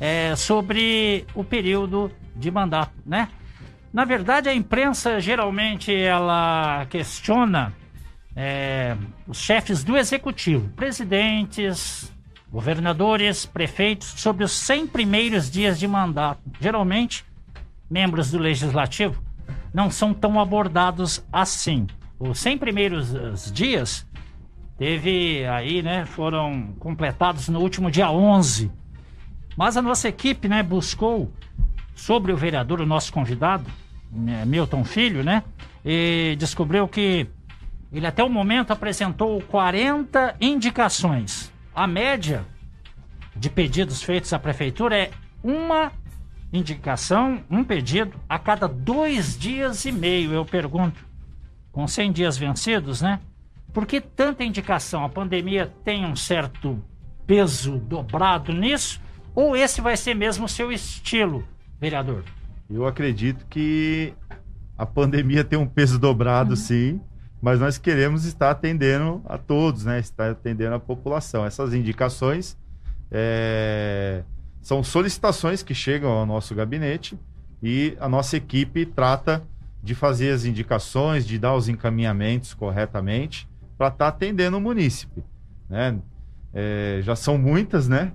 é, 0.00 0.34
sobre 0.36 1.26
o 1.34 1.44
período 1.44 2.10
de 2.34 2.50
mandato, 2.50 2.92
né? 3.04 3.28
Na 3.92 4.04
verdade, 4.04 4.48
a 4.48 4.54
imprensa 4.54 5.20
geralmente 5.20 5.94
ela 5.94 6.86
questiona 6.88 7.74
é, 8.34 8.96
os 9.26 9.38
chefes 9.38 9.84
do 9.84 9.96
executivo, 9.96 10.68
presidentes, 10.70 12.10
governadores, 12.50 13.44
prefeitos, 13.44 14.08
sobre 14.16 14.44
os 14.44 14.52
100 14.52 14.86
primeiros 14.86 15.50
dias 15.50 15.78
de 15.78 15.86
mandato. 15.86 16.40
Geralmente, 16.60 17.24
membros 17.90 18.30
do 18.30 18.38
legislativo 18.38 19.22
não 19.72 19.90
são 19.90 20.14
tão 20.14 20.40
abordados 20.40 21.24
assim. 21.32 21.86
Os 22.18 22.38
100 22.38 22.58
primeiros 22.58 23.52
dias 23.52 24.06
teve 24.82 25.46
aí, 25.46 25.80
né, 25.80 26.04
foram 26.04 26.74
completados 26.80 27.48
no 27.48 27.60
último 27.60 27.88
dia 27.88 28.10
11. 28.10 28.68
Mas 29.56 29.76
a 29.76 29.82
nossa 29.82 30.08
equipe, 30.08 30.48
né, 30.48 30.60
buscou 30.60 31.32
sobre 31.94 32.32
o 32.32 32.36
vereador, 32.36 32.80
o 32.80 32.86
nosso 32.86 33.12
convidado, 33.12 33.64
né, 34.10 34.44
Milton 34.44 34.82
Filho, 34.82 35.22
né, 35.22 35.44
e 35.84 36.34
descobriu 36.36 36.88
que 36.88 37.28
ele 37.92 38.08
até 38.08 38.24
o 38.24 38.28
momento 38.28 38.72
apresentou 38.72 39.40
40 39.42 40.34
indicações. 40.40 41.52
A 41.72 41.86
média 41.86 42.44
de 43.36 43.48
pedidos 43.48 44.02
feitos 44.02 44.32
à 44.32 44.38
prefeitura 44.40 44.98
é 44.98 45.10
uma 45.44 45.92
indicação, 46.52 47.44
um 47.48 47.62
pedido 47.62 48.18
a 48.28 48.36
cada 48.36 48.66
dois 48.66 49.38
dias 49.38 49.84
e 49.84 49.92
meio. 49.92 50.32
Eu 50.32 50.44
pergunto, 50.44 51.06
com 51.70 51.86
100 51.86 52.10
dias 52.10 52.36
vencidos, 52.36 53.00
né? 53.00 53.20
Por 53.72 53.86
que 53.86 54.00
tanta 54.00 54.44
indicação? 54.44 55.04
A 55.04 55.08
pandemia 55.08 55.72
tem 55.82 56.04
um 56.04 56.14
certo 56.14 56.82
peso 57.26 57.78
dobrado 57.78 58.52
nisso? 58.52 59.00
Ou 59.34 59.56
esse 59.56 59.80
vai 59.80 59.96
ser 59.96 60.14
mesmo 60.14 60.44
o 60.44 60.48
seu 60.48 60.70
estilo, 60.70 61.46
vereador? 61.80 62.22
Eu 62.68 62.86
acredito 62.86 63.46
que 63.46 64.12
a 64.76 64.84
pandemia 64.84 65.42
tem 65.42 65.58
um 65.58 65.66
peso 65.66 65.98
dobrado, 65.98 66.50
uhum. 66.50 66.56
sim, 66.56 67.00
mas 67.40 67.58
nós 67.58 67.78
queremos 67.78 68.26
estar 68.26 68.50
atendendo 68.50 69.22
a 69.24 69.38
todos, 69.38 69.86
né? 69.86 69.98
Estar 69.98 70.32
atendendo 70.32 70.74
a 70.74 70.80
população. 70.80 71.46
Essas 71.46 71.72
indicações 71.72 72.58
é... 73.10 74.22
são 74.60 74.84
solicitações 74.84 75.62
que 75.62 75.74
chegam 75.74 76.10
ao 76.10 76.26
nosso 76.26 76.54
gabinete 76.54 77.18
e 77.62 77.96
a 77.98 78.08
nossa 78.08 78.36
equipe 78.36 78.84
trata 78.84 79.42
de 79.82 79.94
fazer 79.94 80.30
as 80.30 80.44
indicações, 80.44 81.26
de 81.26 81.38
dar 81.38 81.54
os 81.54 81.68
encaminhamentos 81.68 82.52
corretamente 82.52 83.50
para 83.82 83.88
estar 83.88 84.04
tá 84.04 84.08
atendendo 84.08 84.56
o 84.56 84.60
munícipe, 84.60 85.24
né? 85.68 85.98
É... 86.54 87.00
já 87.02 87.16
são 87.16 87.36
muitas, 87.36 87.88
né? 87.88 88.12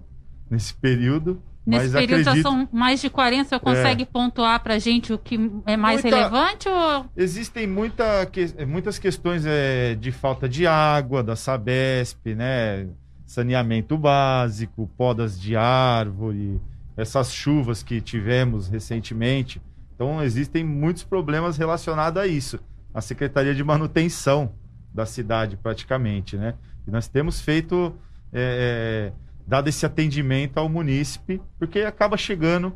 Nesse 0.49 0.73
período, 0.73 1.41
Nesse 1.65 1.87
Mas 1.87 1.91
período 1.91 2.21
acredito... 2.21 2.35
já 2.37 2.49
são 2.49 2.69
mais 2.71 3.01
de 3.01 3.09
40, 3.09 3.49
você 3.49 3.59
consegue 3.59 4.03
é. 4.03 4.05
pontuar 4.05 4.63
para 4.63 4.75
a 4.75 4.79
gente 4.79 5.11
o 5.11 5.17
que 5.17 5.37
é 5.65 5.75
mais 5.75 6.01
muita... 6.01 6.15
relevante? 6.15 6.69
Ou... 6.69 7.05
Existem 7.17 7.67
muita 7.67 8.25
que... 8.27 8.65
muitas 8.65 8.97
questões 8.97 9.45
é, 9.45 9.93
de 9.95 10.13
falta 10.13 10.47
de 10.47 10.65
água, 10.65 11.21
da 11.21 11.35
Sabesp, 11.35 12.33
né? 12.33 12.87
saneamento 13.25 13.97
básico, 13.97 14.89
podas 14.97 15.37
de 15.37 15.57
árvore, 15.57 16.61
essas 16.95 17.33
chuvas 17.33 17.83
que 17.83 17.99
tivemos 17.99 18.69
recentemente. 18.69 19.61
Então, 19.93 20.23
existem 20.23 20.63
muitos 20.63 21.03
problemas 21.03 21.57
relacionados 21.57 22.21
a 22.21 22.25
isso. 22.25 22.57
A 22.93 23.01
Secretaria 23.01 23.53
de 23.53 23.61
Manutenção 23.61 24.53
da 24.97 25.05
cidade, 25.05 25.55
praticamente, 25.55 26.35
né? 26.35 26.55
E 26.85 26.91
nós 26.91 27.07
temos 27.07 27.39
feito... 27.39 27.95
É, 28.33 29.13
é 29.13 29.27
dado 29.47 29.69
esse 29.69 29.85
atendimento 29.85 30.57
ao 30.57 30.67
munícipe, 30.67 31.41
porque 31.57 31.79
acaba 31.79 32.17
chegando 32.17 32.73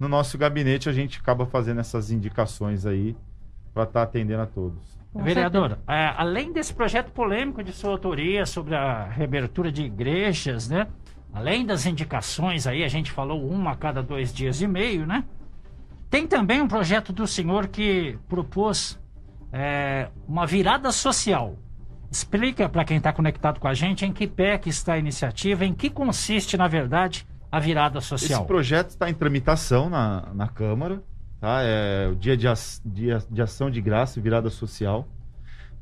no 0.00 0.08
nosso 0.08 0.38
gabinete, 0.38 0.88
a 0.88 0.92
gente 0.92 1.18
acaba 1.18 1.44
fazendo 1.44 1.80
essas 1.80 2.10
indicações 2.10 2.86
aí 2.86 3.14
para 3.74 3.82
estar 3.82 4.00
tá 4.00 4.02
atendendo 4.04 4.42
a 4.42 4.46
todos. 4.46 4.98
Vereador, 5.14 5.78
é, 5.86 6.14
além 6.16 6.52
desse 6.52 6.72
projeto 6.72 7.10
polêmico 7.12 7.62
de 7.62 7.72
sua 7.72 7.90
autoria 7.90 8.46
sobre 8.46 8.74
a 8.74 9.04
reabertura 9.04 9.70
de 9.70 9.82
igrejas, 9.82 10.68
né? 10.68 10.86
Além 11.32 11.66
das 11.66 11.84
indicações 11.84 12.66
aí, 12.66 12.84
a 12.84 12.88
gente 12.88 13.10
falou 13.10 13.46
uma 13.46 13.72
a 13.72 13.76
cada 13.76 14.02
dois 14.02 14.32
dias 14.32 14.62
e 14.62 14.66
meio, 14.66 15.06
né? 15.06 15.24
Tem 16.08 16.26
também 16.26 16.62
um 16.62 16.68
projeto 16.68 17.12
do 17.12 17.26
senhor 17.26 17.68
que 17.68 18.16
propôs 18.28 18.98
é, 19.52 20.08
uma 20.26 20.46
virada 20.46 20.90
social 20.92 21.56
Explica 22.10 22.68
para 22.68 22.84
quem 22.84 22.96
está 22.96 23.12
conectado 23.12 23.60
com 23.60 23.68
a 23.68 23.74
gente 23.74 24.04
em 24.04 24.12
que 24.12 24.26
pé 24.26 24.56
que 24.56 24.70
está 24.70 24.94
a 24.94 24.98
iniciativa, 24.98 25.64
em 25.64 25.74
que 25.74 25.90
consiste, 25.90 26.56
na 26.56 26.66
verdade, 26.66 27.26
a 27.52 27.60
virada 27.60 28.00
social. 28.00 28.40
Esse 28.40 28.48
projeto 28.48 28.90
está 28.90 29.10
em 29.10 29.14
tramitação 29.14 29.90
na, 29.90 30.32
na 30.34 30.48
Câmara, 30.48 31.02
tá? 31.38 31.60
É 31.62 32.08
o 32.08 32.16
dia 32.16 32.34
de, 32.34 32.46
dia 32.86 33.22
de 33.30 33.42
ação 33.42 33.70
de 33.70 33.80
graça 33.82 34.18
e 34.18 34.22
virada 34.22 34.48
social. 34.48 35.06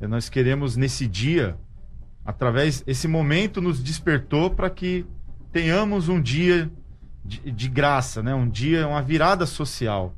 E 0.01 0.07
nós 0.09 0.29
queremos, 0.29 0.77
nesse 0.77 1.07
dia, 1.07 1.57
através, 2.25 2.83
esse 2.89 3.07
momento 3.07 3.61
nos 3.61 3.81
despertou 3.81 4.51
para 4.51 4.69
que 4.69 5.07
tenhamos 5.53 6.09
um 6.09 6.21
dia 6.21 6.69
de, 7.25 7.53
de 7.53 7.69
graça, 7.69 8.21
né? 8.21 8.35
um 8.35 8.49
dia, 8.49 8.87
uma 8.89 9.01
virada 9.01 9.47
social, 9.47 10.13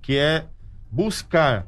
que 0.00 0.16
é 0.16 0.46
buscar 0.90 1.66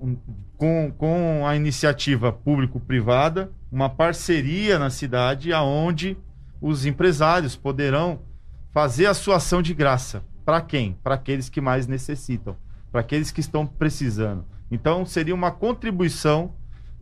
um, 0.00 0.16
com, 0.58 0.92
com 0.98 1.46
a 1.46 1.54
iniciativa 1.54 2.32
público-privada, 2.32 3.50
uma 3.70 3.88
parceria 3.88 4.78
na 4.78 4.90
cidade 4.90 5.52
aonde 5.52 6.16
os 6.60 6.84
empresários 6.84 7.54
poderão 7.54 8.20
fazer 8.72 9.06
a 9.06 9.14
sua 9.14 9.36
ação 9.36 9.62
de 9.62 9.72
graça. 9.72 10.22
Para 10.44 10.60
quem? 10.60 10.96
Para 11.02 11.14
aqueles 11.14 11.48
que 11.48 11.60
mais 11.60 11.86
necessitam, 11.86 12.56
para 12.90 13.00
aqueles 13.00 13.30
que 13.30 13.40
estão 13.40 13.64
precisando. 13.64 14.44
Então, 14.70 15.06
seria 15.06 15.34
uma 15.34 15.52
contribuição 15.52 16.52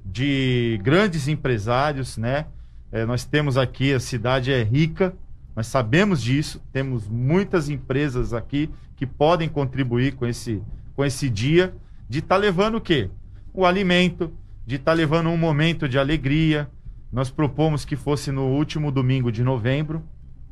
de 0.05 0.79
grandes 0.83 1.27
empresários, 1.27 2.17
né? 2.19 2.47
É, 2.93 3.05
nós 3.07 3.25
temos 3.25 3.57
aqui, 3.57 3.93
a 3.93 3.99
cidade 3.99 4.53
é 4.53 4.63
rica, 4.63 5.15
nós 5.57 5.67
sabemos 5.67 6.23
disso, 6.23 6.63
temos 6.73 7.09
muitas 7.09 7.69
empresas 7.69 8.35
aqui 8.35 8.71
que 8.95 9.07
podem 9.07 9.49
contribuir 9.49 10.15
com 10.15 10.27
esse, 10.27 10.63
com 10.95 11.05
esse 11.05 11.31
dia 11.31 11.75
de 12.09 12.19
estar 12.19 12.37
tá 12.37 12.41
levando 12.41 12.77
o 12.77 12.81
quê? 12.81 13.11
O 13.57 13.65
alimento, 13.65 14.33
de 14.67 14.77
estar 14.77 14.93
tá 14.93 14.97
levando 14.97 15.31
um 15.31 15.37
momento 15.37 15.89
de 15.89 15.99
alegria. 15.99 16.69
Nós 17.11 17.31
propomos 17.31 17.85
que 17.85 17.97
fosse 17.97 18.31
no 18.31 18.43
último 18.49 18.93
domingo 18.93 19.33
de 19.33 19.43
novembro, 19.43 20.03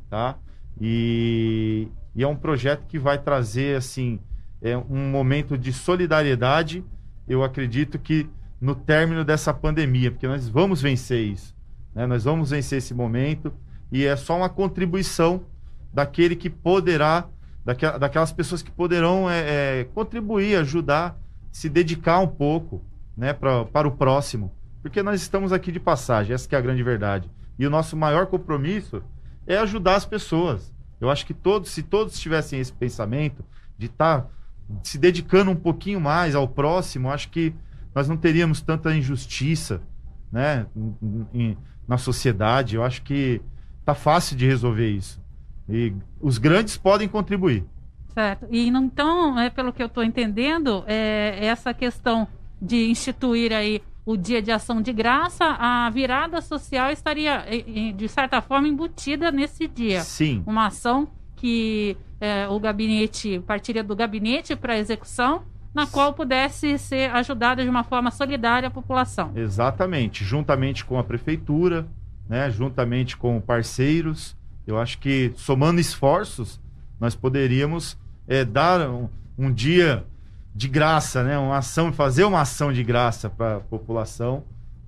tá? 0.09 0.37
E, 0.81 1.87
e 2.15 2.23
é 2.23 2.27
um 2.27 2.35
projeto 2.35 2.87
que 2.87 2.97
vai 2.97 3.17
trazer, 3.17 3.77
assim, 3.77 4.19
é 4.61 4.75
um 4.75 5.09
momento 5.11 5.57
de 5.57 5.71
solidariedade. 5.71 6.83
Eu 7.27 7.43
acredito 7.43 7.99
que 7.99 8.27
no 8.59 8.73
término 8.73 9.23
dessa 9.23 9.53
pandemia, 9.53 10.09
porque 10.09 10.27
nós 10.27 10.49
vamos 10.49 10.81
vencer 10.81 11.27
isso, 11.27 11.55
né? 11.93 12.07
Nós 12.07 12.23
vamos 12.23 12.49
vencer 12.49 12.79
esse 12.79 12.93
momento 12.93 13.53
e 13.91 14.03
é 14.03 14.15
só 14.15 14.35
uma 14.35 14.49
contribuição 14.49 15.45
daquele 15.93 16.35
que 16.35 16.49
poderá, 16.49 17.27
daquelas 17.99 18.31
pessoas 18.31 18.63
que 18.63 18.71
poderão 18.71 19.29
é, 19.29 19.81
é, 19.81 19.83
contribuir, 19.93 20.55
ajudar 20.55 21.19
se 21.55 21.69
dedicar 21.69 22.19
um 22.19 22.27
pouco 22.27 22.83
né, 23.15 23.33
pra, 23.33 23.65
para 23.65 23.87
o 23.87 23.91
próximo. 23.91 24.51
Porque 24.81 25.01
nós 25.01 25.21
estamos 25.21 25.51
aqui 25.51 25.71
de 25.71 25.79
passagem, 25.79 26.33
essa 26.33 26.47
é 26.51 26.57
a 26.57 26.61
grande 26.61 26.83
verdade. 26.83 27.29
E 27.57 27.65
o 27.65 27.69
nosso 27.69 27.95
maior 27.95 28.27
compromisso 28.27 29.01
é 29.47 29.57
ajudar 29.57 29.95
as 29.95 30.05
pessoas. 30.05 30.73
Eu 30.99 31.09
acho 31.09 31.25
que 31.25 31.33
todos, 31.33 31.69
se 31.71 31.83
todos 31.83 32.19
tivessem 32.19 32.59
esse 32.59 32.71
pensamento 32.71 33.43
de 33.77 33.87
estar 33.87 34.21
tá 34.21 34.29
se 34.83 34.97
dedicando 34.97 35.51
um 35.51 35.55
pouquinho 35.55 35.99
mais 35.99 36.35
ao 36.35 36.47
próximo, 36.47 37.09
acho 37.09 37.29
que 37.29 37.53
nós 37.93 38.07
não 38.07 38.17
teríamos 38.17 38.61
tanta 38.61 38.95
injustiça 38.95 39.81
né, 40.31 40.65
em, 41.33 41.57
na 41.87 41.97
sociedade. 41.97 42.75
Eu 42.75 42.83
acho 42.83 43.01
que 43.03 43.41
tá 43.83 43.93
fácil 43.93 44.35
de 44.35 44.45
resolver 44.45 44.89
isso. 44.89 45.21
E 45.69 45.93
os 46.19 46.37
grandes 46.37 46.77
podem 46.77 47.07
contribuir. 47.07 47.65
Certo. 48.13 48.47
E 48.49 48.67
então, 48.67 49.39
é, 49.39 49.49
pelo 49.49 49.73
que 49.73 49.81
eu 49.81 49.87
estou 49.87 50.03
entendendo, 50.03 50.83
é, 50.87 51.45
essa 51.45 51.73
questão 51.73 52.27
de 52.61 52.89
instituir 52.89 53.53
aí 53.53 53.81
o 54.05 54.15
dia 54.15 54.41
de 54.41 54.51
ação 54.51 54.81
de 54.81 54.93
graça, 54.93 55.45
a 55.45 55.89
virada 55.89 56.39
social 56.39 56.91
estaria, 56.91 57.43
de 57.95 58.07
certa 58.07 58.41
forma, 58.41 58.67
embutida 58.67 59.31
nesse 59.31 59.67
dia. 59.67 60.01
Sim. 60.01 60.43
Uma 60.45 60.67
ação 60.67 61.07
que 61.35 61.97
é, 62.21 62.47
o 62.47 62.59
gabinete 62.59 63.39
partiria 63.39 63.83
do 63.83 63.95
gabinete 63.95 64.55
para 64.55 64.77
execução, 64.77 65.43
na 65.73 65.85
qual 65.85 66.13
pudesse 66.13 66.77
ser 66.77 67.11
ajudada 67.11 67.63
de 67.63 67.69
uma 67.69 67.83
forma 67.83 68.09
solidária 68.09 68.67
a 68.67 68.71
população. 68.71 69.31
Exatamente, 69.35 70.23
juntamente 70.23 70.85
com 70.85 70.97
a 70.97 71.03
prefeitura, 71.03 71.85
né, 72.29 72.49
juntamente 72.49 73.17
com 73.17 73.41
parceiros. 73.41 74.35
Eu 74.65 74.79
acho 74.79 74.97
que 74.99 75.33
somando 75.35 75.79
esforços, 75.79 76.61
nós 76.99 77.13
poderíamos 77.13 77.97
é, 78.27 78.45
dar 78.45 78.89
um, 78.89 79.09
um, 79.37 79.51
dia 79.51 80.05
de 80.55 80.69
graça, 80.69 81.21
né? 81.21 81.37
Uma 81.37 81.57
ação, 81.57 81.91
fazer 81.91 82.23
uma 82.23 82.39
ação 82.39 82.71
de 82.71 82.81
graça 82.81 83.29
para 83.29 83.57
a 83.57 83.59
população, 83.59 84.43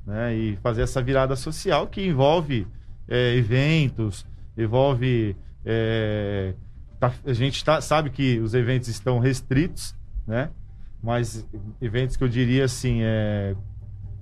né? 0.05 0.33
E 0.33 0.55
fazer 0.63 0.83
essa 0.83 1.01
virada 1.01 1.35
social 1.35 1.87
que 1.87 2.07
envolve 2.07 2.65
é, 3.07 3.35
eventos, 3.35 4.25
envolve 4.57 5.35
é, 5.65 6.53
tá, 6.97 7.13
a 7.25 7.33
gente 7.33 7.63
tá, 7.63 7.81
sabe 7.81 8.09
que 8.09 8.39
os 8.39 8.53
eventos 8.53 8.87
estão 8.87 9.19
restritos, 9.19 9.93
né? 10.25 10.49
Mas 11.03 11.45
eventos 11.81 12.15
que 12.15 12.23
eu 12.23 12.29
diria 12.29 12.65
assim, 12.65 12.99
é, 13.01 13.53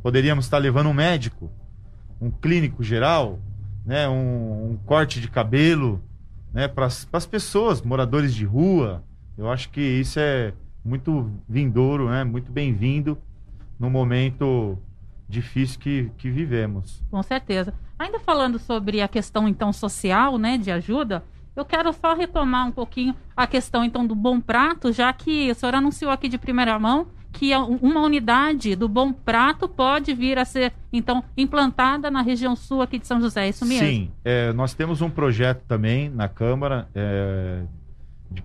poderíamos 0.01 0.45
estar 0.45 0.57
levando 0.57 0.87
um 0.87 0.93
médico, 0.93 1.51
um 2.19 2.31
clínico 2.31 2.83
geral, 2.83 3.39
né, 3.85 4.09
um, 4.09 4.71
um 4.71 4.77
corte 4.85 5.21
de 5.21 5.29
cabelo, 5.29 6.03
né, 6.51 6.67
para 6.67 6.85
as 6.85 7.25
pessoas, 7.25 7.81
moradores 7.81 8.33
de 8.33 8.43
rua. 8.43 9.03
Eu 9.37 9.49
acho 9.49 9.69
que 9.69 9.81
isso 9.81 10.19
é 10.19 10.53
muito 10.85 11.31
vindouro, 11.49 12.07
né, 12.09 12.23
muito 12.23 12.51
bem-vindo 12.51 13.17
no 13.79 13.89
momento 13.89 14.77
difícil 15.27 15.79
que, 15.79 16.11
que 16.17 16.29
vivemos. 16.29 17.03
Com 17.09 17.23
certeza. 17.23 17.73
Ainda 17.97 18.19
falando 18.19 18.59
sobre 18.59 19.01
a 19.01 19.07
questão 19.07 19.47
então 19.47 19.73
social, 19.73 20.37
né, 20.37 20.57
de 20.59 20.69
ajuda, 20.69 21.23
eu 21.55 21.65
quero 21.65 21.91
só 21.91 22.13
retomar 22.13 22.67
um 22.67 22.71
pouquinho 22.71 23.15
a 23.35 23.47
questão 23.47 23.83
então 23.83 24.05
do 24.05 24.13
Bom 24.13 24.39
Prato, 24.39 24.91
já 24.91 25.11
que 25.11 25.49
o 25.49 25.55
senhor 25.55 25.73
anunciou 25.73 26.11
aqui 26.11 26.29
de 26.29 26.37
primeira 26.37 26.77
mão 26.77 27.07
que 27.31 27.53
uma 27.53 28.01
unidade 28.01 28.75
do 28.75 28.87
Bom 28.87 29.11
Prato 29.11 29.67
pode 29.67 30.13
vir 30.13 30.37
a 30.37 30.45
ser 30.45 30.71
então 30.93 31.21
implantada 31.35 32.09
na 32.09 32.21
região 32.21 32.55
sul 32.55 32.81
aqui 32.81 32.97
de 32.97 33.05
São 33.05 33.19
José, 33.19 33.45
é 33.45 33.49
isso 33.49 33.65
mesmo? 33.65 33.85
Sim, 33.85 34.11
é, 34.23 34.53
nós 34.53 34.73
temos 34.73 35.01
um 35.01 35.09
projeto 35.09 35.61
também 35.67 36.09
na 36.09 36.29
Câmara. 36.29 36.87
É, 36.95 37.63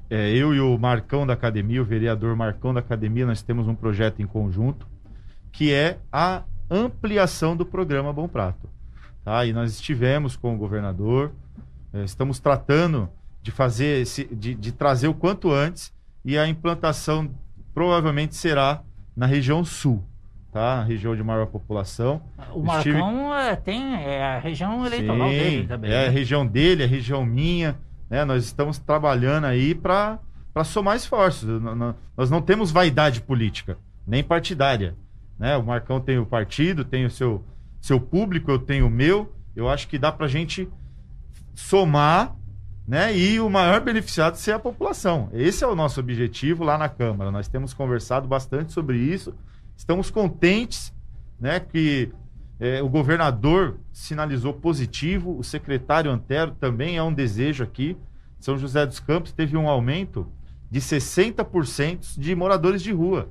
é, 0.09 0.31
eu 0.31 0.55
e 0.55 0.61
o 0.61 0.79
Marcão 0.79 1.27
da 1.27 1.33
Academia, 1.33 1.83
o 1.83 1.85
vereador 1.85 2.37
Marcão 2.37 2.73
da 2.73 2.81
Academia, 2.81 3.27
nós 3.27 3.43
temos 3.43 3.67
um 3.67 3.75
projeto 3.75 4.21
em 4.21 4.27
conjunto 4.27 4.87
que 5.53 5.73
é 5.73 5.99
a 6.13 6.43
ampliação 6.71 7.57
do 7.57 7.67
programa 7.67 8.13
Bom 8.13 8.29
Prato. 8.29 8.69
Tá? 9.25 9.45
E 9.45 9.53
nós 9.53 9.73
estivemos 9.73 10.37
com 10.37 10.55
o 10.55 10.59
governador, 10.59 11.33
é, 11.93 12.05
estamos 12.05 12.39
tratando 12.39 13.09
de 13.43 13.51
fazer 13.51 14.03
esse, 14.03 14.25
de, 14.25 14.55
de 14.55 14.73
trazer 14.73 15.09
o 15.09 15.15
quanto 15.15 15.51
antes 15.51 15.93
e 16.25 16.39
a 16.39 16.47
implantação 16.47 17.31
provavelmente 17.75 18.37
será 18.37 18.83
na 19.17 19.27
região 19.27 19.65
sul, 19.65 20.05
tá? 20.53 20.81
A 20.81 20.85
região 20.85 21.17
de 21.17 21.23
maior 21.23 21.47
população. 21.47 22.23
O 22.53 22.65
Estive... 22.77 22.99
Marcão 22.99 23.35
é, 23.35 23.57
tem 23.57 23.95
é 23.95 24.23
a 24.23 24.39
região 24.39 24.85
eleitoral 24.87 25.29
Sim, 25.29 25.35
dele 25.35 25.67
também. 25.67 25.91
É 25.91 25.95
né? 25.95 26.07
a 26.07 26.11
região 26.11 26.47
dele, 26.47 26.85
a 26.85 26.87
região 26.87 27.25
minha, 27.25 27.77
né? 28.11 28.25
Nós 28.25 28.45
estamos 28.45 28.79
trabalhando 28.79 29.45
aí 29.45 29.75
para 29.75 30.19
somar 30.65 30.97
esforços. 30.97 31.49
Nós 32.17 32.31
não 32.31 32.43
temos 32.43 32.71
vaidade 32.71 33.23
política, 33.23 33.79
nem 34.07 34.23
partidária, 34.23 34.97
né? 35.39 35.57
O 35.57 35.63
Marcão 35.63 36.01
tem 36.01 36.19
o 36.19 36.27
partido, 36.27 36.85
tem 36.85 37.07
o 37.07 37.11
seu 37.11 37.45
seu 37.81 37.99
público, 37.99 38.51
eu 38.51 38.59
tenho 38.59 38.89
o 38.89 38.91
meu. 38.91 39.35
Eu 39.57 39.69
acho 39.69 39.89
que 39.89 39.99
dá 39.99 40.13
para 40.13 40.27
gente 40.27 40.69
somar 41.55 42.37
né? 42.91 43.17
E 43.17 43.39
o 43.39 43.49
maior 43.49 43.81
beneficiado 43.81 44.35
ser 44.35 44.51
a 44.51 44.59
população. 44.59 45.29
Esse 45.33 45.63
é 45.63 45.67
o 45.67 45.77
nosso 45.77 46.01
objetivo 46.01 46.65
lá 46.65 46.77
na 46.77 46.89
Câmara. 46.89 47.31
Nós 47.31 47.47
temos 47.47 47.73
conversado 47.73 48.27
bastante 48.27 48.73
sobre 48.73 48.99
isso. 48.99 49.33
Estamos 49.77 50.11
contentes, 50.11 50.93
né? 51.39 51.61
Que 51.61 52.11
é, 52.61 52.83
o 52.83 52.89
governador 52.91 53.79
sinalizou 53.91 54.53
positivo, 54.53 55.35
o 55.39 55.43
secretário 55.43 56.11
Antero 56.11 56.51
também 56.53 56.99
é 56.99 57.03
um 57.03 57.13
desejo 57.13 57.65
aqui. 57.65 57.97
São 58.39 58.59
José 58.59 58.85
dos 58.85 59.01
Campos 59.01 59.33
teve 59.33 59.57
um 59.57 59.67
aumento 59.67 60.27
de 60.71 60.79
60% 60.79 62.19
de 62.21 62.35
moradores 62.35 62.83
de 62.83 62.93
rua 62.93 63.31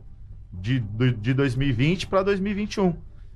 de, 0.51 0.80
de 0.80 1.34
2020 1.36 2.07
para 2.07 2.23
2021. 2.23 2.95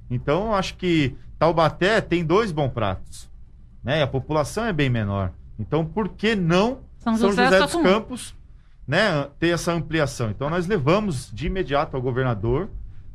Então, 0.09 0.55
acho 0.55 0.75
que 0.77 1.15
Taubaté 1.37 2.01
tem 2.01 2.25
dois 2.25 2.51
bons 2.51 2.69
pratos. 2.69 3.29
Né? 3.83 4.01
A 4.01 4.07
população 4.07 4.65
é 4.65 4.73
bem 4.73 4.89
menor. 4.89 5.31
Então, 5.59 5.85
por 5.85 6.09
que 6.09 6.35
não 6.35 6.79
São 6.97 7.15
José, 7.15 7.35
São 7.35 7.45
José 7.45 7.59
dos 7.59 7.71
com... 7.71 7.83
Campos 7.83 8.35
né, 8.87 9.27
ter 9.39 9.49
essa 9.49 9.71
ampliação? 9.71 10.31
Então, 10.31 10.49
nós 10.49 10.65
levamos 10.65 11.31
de 11.31 11.45
imediato 11.45 11.95
ao 11.95 12.01
governador, 12.01 12.67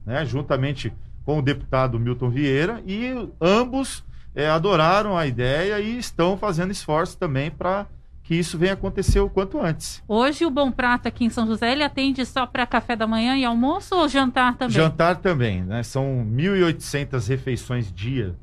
né, 0.07 0.25
juntamente 0.25 0.93
com 1.29 1.41
o 1.41 1.43
deputado 1.43 2.01
Milton 2.01 2.31
Vieira, 2.31 2.83
e 2.87 3.13
ambos 3.39 4.03
é, 4.35 4.49
adoraram 4.49 5.15
a 5.15 5.27
ideia 5.27 5.79
e 5.79 5.99
estão 5.99 6.39
fazendo 6.39 6.71
esforços 6.71 7.17
também 7.17 7.51
para 7.51 7.87
que 8.23 8.35
isso 8.35 8.57
venha 8.57 8.73
acontecer 8.73 9.21
o 9.21 9.29
quanto 9.29 9.61
antes. 9.61 10.03
Hoje 10.09 10.47
o 10.47 10.51
Bom 10.51 10.73
Prato 10.73 11.07
aqui 11.07 11.27
em 11.27 11.29
São 11.29 11.47
José, 11.47 11.71
ele 11.71 11.85
atende 11.85 12.25
só 12.25 12.47
para 12.47 12.65
café 12.65 12.97
da 12.97 13.07
manhã 13.07 13.37
e 13.37 13.45
almoço 13.45 13.95
ou 13.95 14.09
jantar 14.09 14.57
também? 14.57 14.75
Jantar 14.75 15.17
também, 15.17 15.63
né? 15.63 15.83
São 15.83 16.27
1.800 16.35 17.29
refeições 17.29 17.93
dia. 17.93 18.35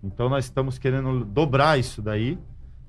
Então 0.00 0.28
nós 0.28 0.44
estamos 0.44 0.78
querendo 0.78 1.24
dobrar 1.24 1.76
isso 1.76 2.00
daí 2.00 2.38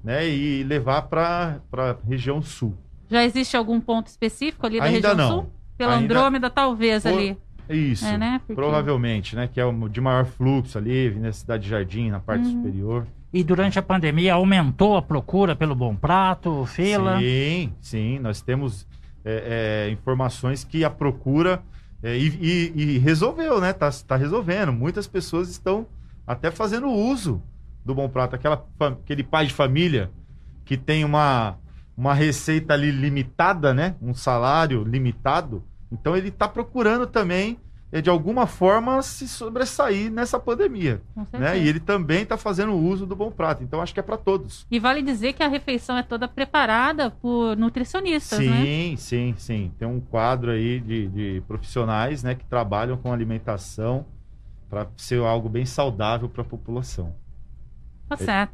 né, 0.04 0.30
e 0.30 0.64
levar 0.64 1.02
para 1.08 1.60
a 1.74 1.96
região 2.08 2.40
sul. 2.40 2.78
Já 3.10 3.26
existe 3.26 3.58
algum 3.58 3.82
ponto 3.82 4.06
específico 4.06 4.68
ali 4.68 4.78
da 4.78 4.86
Ainda 4.86 5.10
região 5.10 5.28
não. 5.28 5.42
sul? 5.42 5.52
Pela 5.76 5.96
Ainda... 5.98 6.14
Andrômeda, 6.14 6.52
talvez 6.52 7.02
Por... 7.02 7.14
ali. 7.14 7.36
Isso, 7.70 8.06
é, 8.06 8.18
né? 8.18 8.40
Porque... 8.40 8.56
provavelmente, 8.56 9.36
né? 9.36 9.48
Que 9.48 9.60
é 9.60 9.66
o 9.66 9.88
de 9.88 10.02
maior 10.02 10.26
fluxo 10.26 10.78
ali, 10.78 11.12
na 11.12 11.32
cidade 11.32 11.64
de 11.64 11.70
Jardim, 11.70 12.10
na 12.10 12.20
parte 12.20 12.46
uhum. 12.46 12.52
superior. 12.54 13.08
E 13.32 13.44
durante 13.44 13.78
a 13.78 13.82
pandemia 13.82 14.34
aumentou 14.34 14.98
a 14.98 15.02
procura 15.02 15.56
pelo 15.56 15.76
Bom 15.76 15.96
Prato, 15.96 16.66
fila? 16.66 17.20
Sim, 17.20 17.72
sim. 17.80 18.20
Nós 18.20 18.42
temos 18.42 18.88
é, 19.24 19.88
é, 19.88 19.92
informações 19.92 20.64
que 20.64 20.84
a 20.84 20.90
procura 20.90 21.62
é, 22.02 22.18
e, 22.18 22.28
e, 22.28 22.74
e, 22.76 22.98
resolveu, 22.98 23.62
né? 23.62 23.72
Tá, 23.72 23.90
tá 24.08 24.16
resolvendo. 24.16 24.74
Muitas 24.74 25.06
pessoas 25.08 25.50
estão 25.50 25.86
até 26.26 26.50
fazendo 26.50 26.88
uso 26.88 27.42
do 27.86 27.94
Bom 27.94 28.10
Prato, 28.10 28.36
aquela, 28.36 28.66
aquele 28.80 29.24
pai 29.24 29.46
de 29.46 29.54
família 29.54 30.10
que 30.66 30.78
tem 30.78 31.04
uma, 31.04 31.58
uma 31.96 32.14
receita 32.14 32.74
ali 32.74 32.92
limitada, 32.92 33.74
né? 33.74 33.96
Um 34.02 34.14
salário 34.14 34.84
limitado. 34.84 35.64
Então 35.92 36.16
ele 36.16 36.30
está 36.30 36.48
procurando 36.48 37.08
também, 37.08 37.60
é, 37.92 38.02
de 38.02 38.10
alguma 38.10 38.46
forma, 38.46 39.02
se 39.02 39.28
sobressair 39.28 40.12
nessa 40.12 40.40
pandemia. 40.40 41.02
Né? 41.34 41.60
E 41.60 41.68
ele 41.68 41.80
também 41.80 42.22
está 42.22 42.38
fazendo 42.38 42.74
uso 42.76 43.06
do 43.06 43.16
Bom 43.16 43.32
Prato. 43.32 43.64
Então 43.64 43.82
acho 43.82 43.94
que 43.94 44.00
é 44.00 44.04
para 44.04 44.18
todos. 44.18 44.66
E 44.70 44.80
vale 44.80 45.02
dizer 45.02 45.34
que 45.34 45.42
a 45.42 45.48
refeição 45.48 45.98
é 45.98 46.04
toda 46.04 46.28
preparada 46.28 47.10
por 47.10 47.58
nutricionistas, 47.58 48.40
sim, 48.40 48.50
né? 48.50 48.64
Sim, 48.64 48.96
sim, 48.98 49.36
sim. 49.38 49.72
Tem 49.80 49.88
um 49.88 50.00
quadro 50.00 50.52
aí 50.52 50.80
de, 50.80 51.08
de 51.08 51.44
profissionais 51.48 52.24
né, 52.24 52.36
que 52.36 52.46
trabalham 52.46 52.98
com 52.98 53.12
alimentação 53.12 54.06
para 54.70 54.88
ser 54.96 55.20
algo 55.24 55.50
bem 55.50 55.66
saudável 55.66 56.30
para 56.30 56.44
a 56.44 56.46
população. 56.46 57.16
Tá 58.08 58.16
certo. 58.16 58.54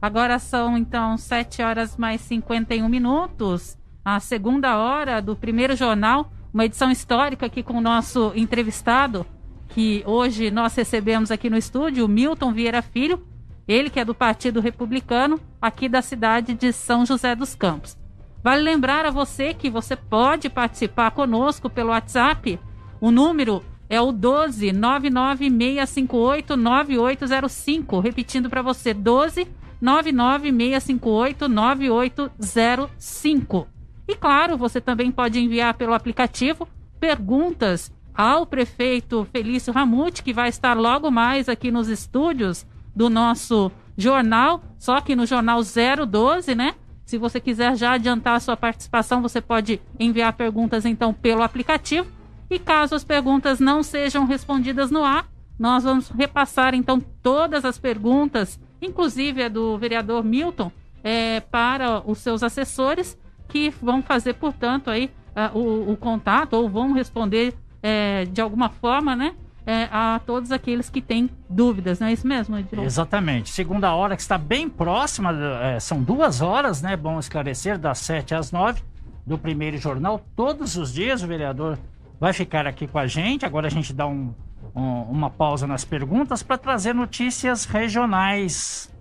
Agora 0.00 0.38
são 0.38 0.76
então 0.76 1.16
7 1.16 1.62
horas 1.62 1.96
mais 1.96 2.20
51 2.22 2.88
minutos. 2.88 3.78
A 4.04 4.20
segunda 4.20 4.76
hora 4.76 5.22
do 5.22 5.34
primeiro 5.34 5.74
jornal, 5.74 6.30
uma 6.52 6.66
edição 6.66 6.90
histórica 6.90 7.46
aqui 7.46 7.62
com 7.62 7.78
o 7.78 7.80
nosso 7.80 8.32
entrevistado, 8.36 9.24
que 9.70 10.02
hoje 10.04 10.50
nós 10.50 10.74
recebemos 10.74 11.30
aqui 11.30 11.48
no 11.48 11.56
estúdio, 11.56 12.06
Milton 12.06 12.52
Vieira 12.52 12.82
Filho, 12.82 13.26
ele 13.66 13.88
que 13.88 13.98
é 13.98 14.04
do 14.04 14.14
Partido 14.14 14.60
Republicano, 14.60 15.40
aqui 15.58 15.88
da 15.88 16.02
cidade 16.02 16.52
de 16.52 16.70
São 16.70 17.06
José 17.06 17.34
dos 17.34 17.54
Campos. 17.54 17.96
Vale 18.42 18.62
lembrar 18.62 19.06
a 19.06 19.10
você 19.10 19.54
que 19.54 19.70
você 19.70 19.96
pode 19.96 20.50
participar 20.50 21.12
conosco 21.12 21.70
pelo 21.70 21.88
WhatsApp. 21.88 22.60
O 23.00 23.10
número 23.10 23.64
é 23.88 23.98
o 24.02 24.12
12 24.12 24.70
99658 24.70 26.58
9805. 26.58 28.00
Repetindo 28.00 28.50
para 28.50 28.60
você, 28.60 28.92
12 28.92 29.48
99658 29.80 31.48
9805. 31.48 33.73
E 34.06 34.14
claro, 34.14 34.56
você 34.56 34.80
também 34.80 35.10
pode 35.10 35.38
enviar 35.38 35.74
pelo 35.74 35.94
aplicativo 35.94 36.68
perguntas 37.00 37.92
ao 38.14 38.46
prefeito 38.46 39.26
Felício 39.32 39.72
Ramute, 39.72 40.22
que 40.22 40.32
vai 40.32 40.48
estar 40.48 40.76
logo 40.76 41.10
mais 41.10 41.48
aqui 41.48 41.70
nos 41.70 41.88
estúdios 41.88 42.66
do 42.94 43.10
nosso 43.10 43.72
jornal, 43.96 44.62
só 44.78 45.00
que 45.00 45.16
no 45.16 45.26
jornal 45.26 45.60
012, 45.62 46.54
né? 46.54 46.74
Se 47.04 47.18
você 47.18 47.40
quiser 47.40 47.76
já 47.76 47.92
adiantar 47.92 48.36
a 48.36 48.40
sua 48.40 48.56
participação, 48.56 49.20
você 49.20 49.40
pode 49.40 49.80
enviar 49.98 50.32
perguntas 50.32 50.84
então 50.84 51.12
pelo 51.12 51.42
aplicativo 51.42 52.08
e 52.48 52.58
caso 52.58 52.94
as 52.94 53.04
perguntas 53.04 53.60
não 53.60 53.82
sejam 53.82 54.24
respondidas 54.26 54.90
no 54.90 55.04
ar, 55.04 55.26
nós 55.58 55.84
vamos 55.84 56.08
repassar 56.08 56.74
então 56.74 57.00
todas 57.22 57.64
as 57.64 57.78
perguntas, 57.78 58.58
inclusive 58.80 59.42
a 59.42 59.48
do 59.48 59.76
vereador 59.78 60.24
Milton, 60.24 60.70
é, 61.02 61.40
para 61.40 62.02
os 62.08 62.18
seus 62.18 62.42
assessores, 62.42 63.18
que 63.48 63.70
vão 63.82 64.02
fazer, 64.02 64.34
portanto, 64.34 64.90
aí 64.90 65.10
uh, 65.34 65.58
o, 65.58 65.92
o, 65.92 65.96
contato 65.96 66.54
ou 66.54 66.68
vão 66.68 66.92
responder 66.92 67.54
é, 67.82 68.24
de 68.26 68.40
alguma 68.40 68.68
forma, 68.68 69.14
né? 69.14 69.34
É, 69.66 69.88
a 69.90 70.20
todos 70.26 70.52
aqueles 70.52 70.90
que 70.90 71.00
têm 71.00 71.30
dúvidas, 71.48 71.98
não 71.98 72.08
é 72.08 72.12
isso 72.12 72.26
mesmo, 72.26 72.58
Edilon? 72.58 72.84
Exatamente. 72.84 73.48
Segunda 73.48 73.94
hora 73.94 74.14
que 74.14 74.20
está 74.20 74.36
bem 74.36 74.68
próxima, 74.68 75.32
é, 75.62 75.80
são 75.80 76.02
duas 76.02 76.42
horas, 76.42 76.82
né? 76.82 76.94
Bom 76.96 77.18
esclarecer, 77.18 77.78
das 77.78 77.98
sete 77.98 78.34
às 78.34 78.52
nove, 78.52 78.82
do 79.26 79.38
primeiro 79.38 79.78
jornal. 79.78 80.20
Todos 80.36 80.76
os 80.76 80.92
dias 80.92 81.22
o 81.22 81.26
vereador 81.26 81.78
vai 82.20 82.34
ficar 82.34 82.66
aqui 82.66 82.86
com 82.86 82.98
a 82.98 83.06
gente. 83.06 83.46
Agora 83.46 83.66
a 83.66 83.70
gente 83.70 83.94
dá 83.94 84.06
um, 84.06 84.34
um, 84.74 85.02
uma 85.02 85.30
pausa 85.30 85.66
nas 85.66 85.84
perguntas 85.84 86.42
para 86.42 86.58
trazer 86.58 86.94
notícias 86.94 87.64
regionais. 87.64 88.93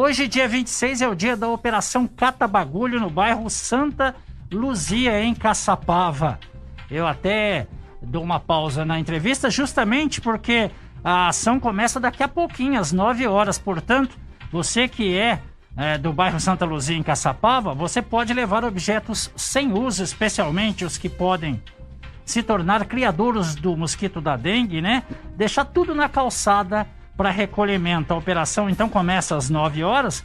Hoje, 0.00 0.28
dia 0.28 0.46
26, 0.46 1.02
é 1.02 1.08
o 1.08 1.14
dia 1.16 1.36
da 1.36 1.48
Operação 1.48 2.06
Cata 2.06 2.46
Bagulho 2.46 3.00
no 3.00 3.10
bairro 3.10 3.50
Santa 3.50 4.14
Luzia, 4.48 5.20
em 5.20 5.34
Caçapava. 5.34 6.38
Eu 6.88 7.04
até 7.04 7.66
dou 8.00 8.22
uma 8.22 8.38
pausa 8.38 8.84
na 8.84 9.00
entrevista 9.00 9.50
justamente 9.50 10.20
porque 10.20 10.70
a 11.02 11.26
ação 11.26 11.58
começa 11.58 11.98
daqui 11.98 12.22
a 12.22 12.28
pouquinho, 12.28 12.78
às 12.78 12.92
9 12.92 13.26
horas. 13.26 13.58
Portanto, 13.58 14.16
Você 14.52 14.86
que 14.86 15.18
é, 15.18 15.42
é 15.76 15.98
do 15.98 16.12
bairro 16.12 16.38
Santa 16.38 16.64
Luzia, 16.64 16.96
em 16.96 17.02
Caçapava, 17.02 17.74
você 17.74 18.00
pode 18.00 18.32
levar 18.32 18.64
objetos 18.64 19.32
sem 19.34 19.72
uso, 19.72 20.04
especialmente 20.04 20.84
os 20.84 20.96
que 20.96 21.08
podem 21.08 21.60
se 22.24 22.40
tornar 22.40 22.84
criadores 22.84 23.56
do 23.56 23.76
mosquito 23.76 24.20
da 24.20 24.36
dengue, 24.36 24.80
né? 24.80 25.02
Deixar 25.36 25.64
tudo 25.64 25.92
na 25.92 26.08
calçada 26.08 26.86
para 27.18 27.32
recolhimento. 27.32 28.14
A 28.14 28.16
operação 28.16 28.70
então 28.70 28.88
começa 28.88 29.36
às 29.36 29.50
9 29.50 29.82
horas, 29.82 30.24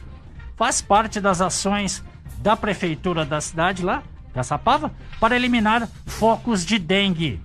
faz 0.56 0.80
parte 0.80 1.20
das 1.20 1.40
ações 1.40 2.04
da 2.38 2.56
prefeitura 2.56 3.24
da 3.24 3.40
cidade 3.40 3.84
lá, 3.84 4.02
Caçapava, 4.32 4.92
para 5.20 5.36
eliminar 5.36 5.88
focos 6.06 6.64
de 6.64 6.78
dengue. 6.78 7.40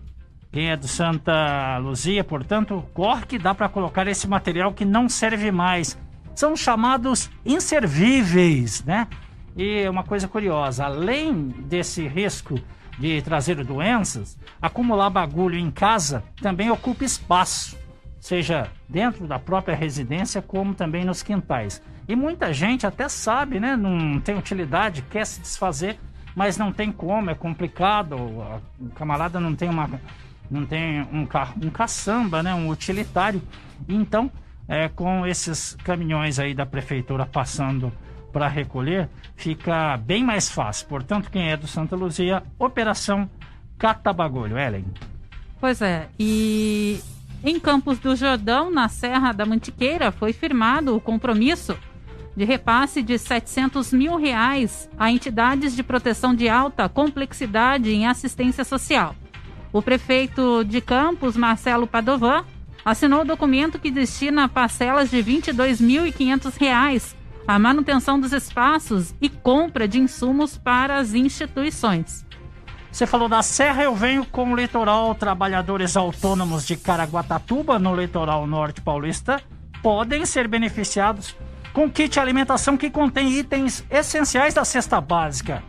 Quem 0.52 0.70
é 0.70 0.78
do 0.78 0.88
Santa 0.88 1.78
Luzia, 1.78 2.24
portanto, 2.24 2.84
corre 2.94 3.26
que 3.26 3.38
dá 3.38 3.54
para 3.54 3.70
colocar 3.70 4.08
esse 4.08 4.28
material 4.28 4.74
que 4.74 4.86
não 4.86 5.08
serve 5.08 5.52
mais. 5.52 5.98
São 6.36 6.56
chamados 6.56 7.30
inservíveis, 7.46 8.84
né? 8.84 9.08
E 9.56 9.88
uma 9.88 10.04
coisa 10.04 10.28
curiosa, 10.28 10.86
além 10.86 11.50
desse 11.50 12.08
risco 12.08 12.60
de 12.98 13.22
trazer 13.22 13.64
doenças, 13.64 14.38
acumular 14.62 15.10
bagulho 15.10 15.58
em 15.58 15.70
casa 15.70 16.24
também 16.42 16.72
ocupa 16.72 17.04
espaço, 17.04 17.78
seja 18.20 18.68
dentro 18.88 19.28
da 19.28 19.40
própria 19.40 19.76
residência 19.76 20.42
como 20.42 20.74
também 20.74 21.06
nos 21.06 21.24
quintais. 21.24 21.82
E 22.08 22.16
muita 22.16 22.52
gente 22.54 22.88
até 22.88 23.08
sabe, 23.08 23.60
né? 23.60 23.76
Não 23.76 24.20
tem 24.20 24.38
utilidade, 24.38 25.04
quer 25.04 25.26
se 25.26 25.42
desfazer, 25.42 26.00
mas 26.36 26.58
não 26.58 26.72
tem 26.72 26.92
como, 26.92 27.30
é 27.30 27.36
complicado. 27.36 28.16
O 28.16 28.90
camarada 28.96 29.40
não 29.40 29.56
tem 29.56 29.70
uma 29.70 29.90
não 30.50 30.66
tem 30.66 31.02
um 31.14 31.26
carro, 31.26 31.56
um 31.64 31.70
caçamba, 31.70 32.42
né, 32.42 32.54
um 32.56 32.70
utilitário. 32.70 33.42
Então, 33.88 34.32
é, 34.68 34.90
com 34.90 35.26
esses 35.26 35.76
caminhões 35.84 36.40
aí 36.40 36.54
da 36.54 36.66
prefeitura 36.66 37.26
passando 37.26 37.92
para 38.34 38.48
recolher, 38.48 39.10
fica 39.36 39.98
bem 39.98 40.24
mais 40.24 40.50
fácil. 40.50 40.88
Portanto, 40.88 41.30
quem 41.30 41.52
é 41.52 41.58
do 41.58 41.68
Santa 41.68 41.96
Luzia, 41.96 42.44
Operação 42.58 43.30
Catabagulho, 43.78 44.58
Ellen. 44.58 44.86
Pois 45.60 45.82
é, 45.82 46.08
e 46.20 47.00
em 47.44 47.60
Campos 47.60 48.00
do 48.00 48.16
Jordão, 48.16 48.70
na 48.70 48.90
Serra 48.90 49.32
da 49.32 49.46
Mantiqueira, 49.46 50.12
foi 50.12 50.34
firmado 50.34 50.96
o 50.96 51.02
compromisso 51.02 51.78
de 52.36 52.44
repasse 52.44 53.02
de 53.02 53.18
700 53.18 53.92
mil 53.92 54.16
reais 54.16 54.90
a 54.98 55.12
entidades 55.12 55.76
de 55.76 55.84
proteção 55.84 56.34
de 56.34 56.48
alta 56.48 56.88
complexidade 56.88 57.92
em 57.92 58.08
assistência 58.08 58.64
social. 58.64 59.16
O 59.72 59.82
prefeito 59.82 60.64
de 60.64 60.82
Campos, 60.82 61.38
Marcelo 61.38 61.86
Padovan, 61.86 62.44
assinou 62.84 63.22
o 63.22 63.26
documento 63.26 63.80
que 63.80 63.92
destina 63.92 64.48
parcelas 64.48 65.10
de 65.10 65.22
R$ 65.22 65.42
22.500 65.42 67.16
a 67.48 67.58
manutenção 67.58 68.20
dos 68.20 68.32
espaços 68.32 69.14
e 69.20 69.28
compra 69.28 69.88
de 69.88 70.00
insumos 70.00 70.58
para 70.58 70.98
as 70.98 71.14
instituições. 71.14 72.26
Você 72.92 73.06
falou 73.06 73.30
da 73.30 73.42
Serra, 73.42 73.84
eu 73.84 73.96
venho 73.96 74.26
com 74.26 74.52
o 74.52 74.56
litoral. 74.56 75.14
Trabalhadores 75.16 75.96
autônomos 75.96 76.66
de 76.66 76.76
Caraguatatuba, 76.76 77.78
no 77.78 77.96
litoral 77.96 78.48
norte 78.48 78.82
paulista, 78.82 79.42
podem 79.82 80.26
ser 80.26 80.48
beneficiados 80.48 81.36
com 81.72 81.90
kit 81.90 82.20
alimentação 82.20 82.76
que 82.76 82.90
contém 82.90 83.32
itens 83.32 83.86
essenciais 83.90 84.54
da 84.54 84.66
cesta 84.66 85.00
básica. 85.00 85.64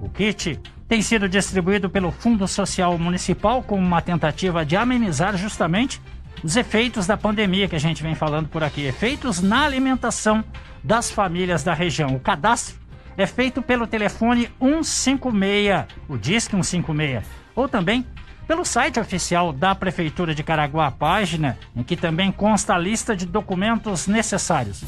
O 0.00 0.08
kit 0.08 0.60
tem 0.88 1.02
sido 1.02 1.28
distribuído 1.28 1.90
pelo 1.90 2.12
Fundo 2.12 2.46
Social 2.46 2.96
Municipal 2.98 3.62
como 3.62 3.84
uma 3.84 4.00
tentativa 4.00 4.64
de 4.64 4.76
amenizar 4.76 5.36
justamente 5.36 6.00
os 6.42 6.56
efeitos 6.56 7.06
da 7.06 7.16
pandemia 7.16 7.68
que 7.68 7.76
a 7.76 7.80
gente 7.80 8.02
vem 8.02 8.14
falando 8.14 8.48
por 8.48 8.62
aqui, 8.62 8.82
efeitos 8.82 9.40
na 9.40 9.64
alimentação 9.64 10.44
das 10.82 11.10
famílias 11.10 11.64
da 11.64 11.74
região. 11.74 12.14
O 12.14 12.20
cadastro 12.20 12.76
é 13.16 13.26
feito 13.26 13.62
pelo 13.62 13.86
telefone 13.86 14.50
156, 14.60 15.86
o 16.08 16.16
Disque 16.16 16.56
156, 16.56 17.24
ou 17.54 17.68
também 17.68 18.06
pelo 18.46 18.64
site 18.64 19.00
oficial 19.00 19.52
da 19.52 19.74
Prefeitura 19.74 20.34
de 20.34 20.42
Caraguá, 20.42 20.90
página 20.90 21.58
em 21.74 21.82
que 21.82 21.96
também 21.96 22.30
consta 22.30 22.74
a 22.74 22.78
lista 22.78 23.16
de 23.16 23.24
documentos 23.24 24.06
necessários. 24.06 24.84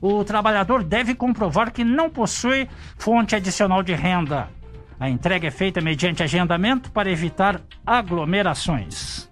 O 0.00 0.24
trabalhador 0.24 0.82
deve 0.82 1.14
comprovar 1.14 1.72
que 1.72 1.84
não 1.84 2.08
possui 2.08 2.68
fonte 2.96 3.34
adicional 3.34 3.82
de 3.82 3.94
renda. 3.94 4.48
A 4.98 5.08
entrega 5.10 5.48
é 5.48 5.50
feita 5.50 5.80
mediante 5.80 6.22
agendamento 6.22 6.90
para 6.90 7.10
evitar 7.10 7.60
aglomerações. 7.84 9.28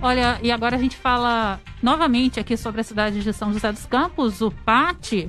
Olha, 0.00 0.38
e 0.42 0.50
agora 0.52 0.76
a 0.76 0.78
gente 0.78 0.96
fala 0.96 1.60
novamente 1.82 2.38
aqui 2.38 2.56
sobre 2.56 2.80
a 2.80 2.84
cidade 2.84 3.22
de 3.22 3.32
São 3.32 3.52
José 3.52 3.72
dos 3.72 3.86
Campos. 3.86 4.40
O 4.40 4.50
PAT 4.50 5.28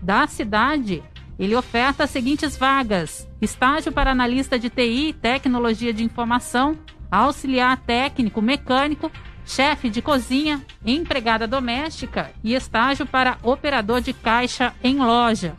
da 0.00 0.26
cidade, 0.26 1.02
ele 1.38 1.56
oferta 1.56 2.04
as 2.04 2.10
seguintes 2.10 2.56
vagas: 2.56 3.28
estágio 3.40 3.92
para 3.92 4.12
analista 4.12 4.58
de 4.58 4.70
TI, 4.70 5.14
tecnologia 5.20 5.92
de 5.92 6.04
informação, 6.04 6.76
auxiliar 7.10 7.76
técnico, 7.78 8.40
mecânico, 8.40 9.10
chefe 9.44 9.90
de 9.90 10.00
cozinha, 10.00 10.64
empregada 10.84 11.46
doméstica 11.46 12.30
e 12.42 12.54
estágio 12.54 13.06
para 13.06 13.38
operador 13.42 14.00
de 14.00 14.12
caixa 14.12 14.74
em 14.82 14.96
loja. 14.98 15.56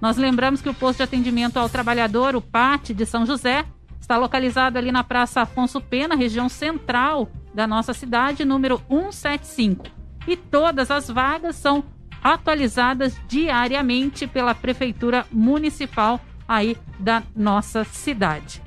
Nós 0.00 0.16
lembramos 0.16 0.60
que 0.60 0.68
o 0.68 0.74
posto 0.74 0.98
de 0.98 1.04
atendimento 1.04 1.56
ao 1.58 1.68
trabalhador, 1.68 2.36
o 2.36 2.40
PAT 2.40 2.90
de 2.90 3.06
São 3.06 3.24
José, 3.24 3.64
está 4.00 4.18
localizado 4.18 4.76
ali 4.76 4.92
na 4.92 5.02
Praça 5.02 5.40
Afonso 5.42 5.80
Pena, 5.80 6.14
região 6.14 6.48
central 6.48 7.30
da 7.54 7.66
nossa 7.66 7.94
cidade, 7.94 8.44
número 8.44 8.80
175. 8.88 9.86
E 10.26 10.36
todas 10.36 10.90
as 10.90 11.08
vagas 11.08 11.56
são 11.56 11.82
atualizadas 12.24 13.14
diariamente 13.28 14.26
pela 14.26 14.54
Prefeitura 14.54 15.26
Municipal 15.30 16.18
aí 16.48 16.74
da 16.98 17.22
nossa 17.36 17.84
cidade. 17.84 18.62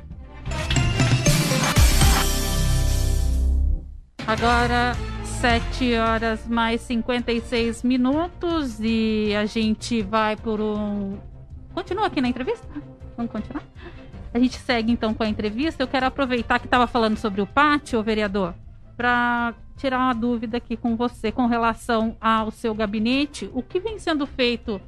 Agora, 4.28 4.96
7 5.24 5.96
horas 5.96 6.48
mais 6.48 6.82
56 6.82 7.82
minutos 7.84 8.80
e 8.80 9.34
a 9.36 9.46
gente 9.46 10.02
vai 10.04 10.36
por 10.36 10.62
um. 10.62 11.18
Continua 11.74 12.08
aqui 12.08 12.22
na 12.22 12.28
entrevista? 12.28 12.68
Vamos 13.16 13.32
continuar? 13.32 13.64
A 14.34 14.40
gente 14.40 14.58
segue 14.58 14.92
então 14.92 15.14
com 15.14 15.24
a 15.24 15.28
entrevista. 15.28 15.82
Eu 15.82 15.88
quero 15.88 16.06
aproveitar 16.06 16.60
que 16.60 16.68
estava 16.68 16.86
falando 16.86 17.18
sobre 17.18 17.42
o 17.42 17.48
pátio, 17.48 18.04
vereador, 18.04 18.54
para 18.96 19.54
tirar 19.78 20.00
uma 20.00 20.14
dúvida 20.14 20.58
aqui 20.58 20.76
com 20.76 20.96
você 20.98 21.32
com 21.32 21.46
relação 21.46 22.18
ao 22.20 22.52
seu 22.52 22.74
gabinete. 22.74 23.50
O 23.54 23.62
que 23.62 23.80
vem 23.80 24.00
sendo 24.00 24.26
feito 24.26 24.82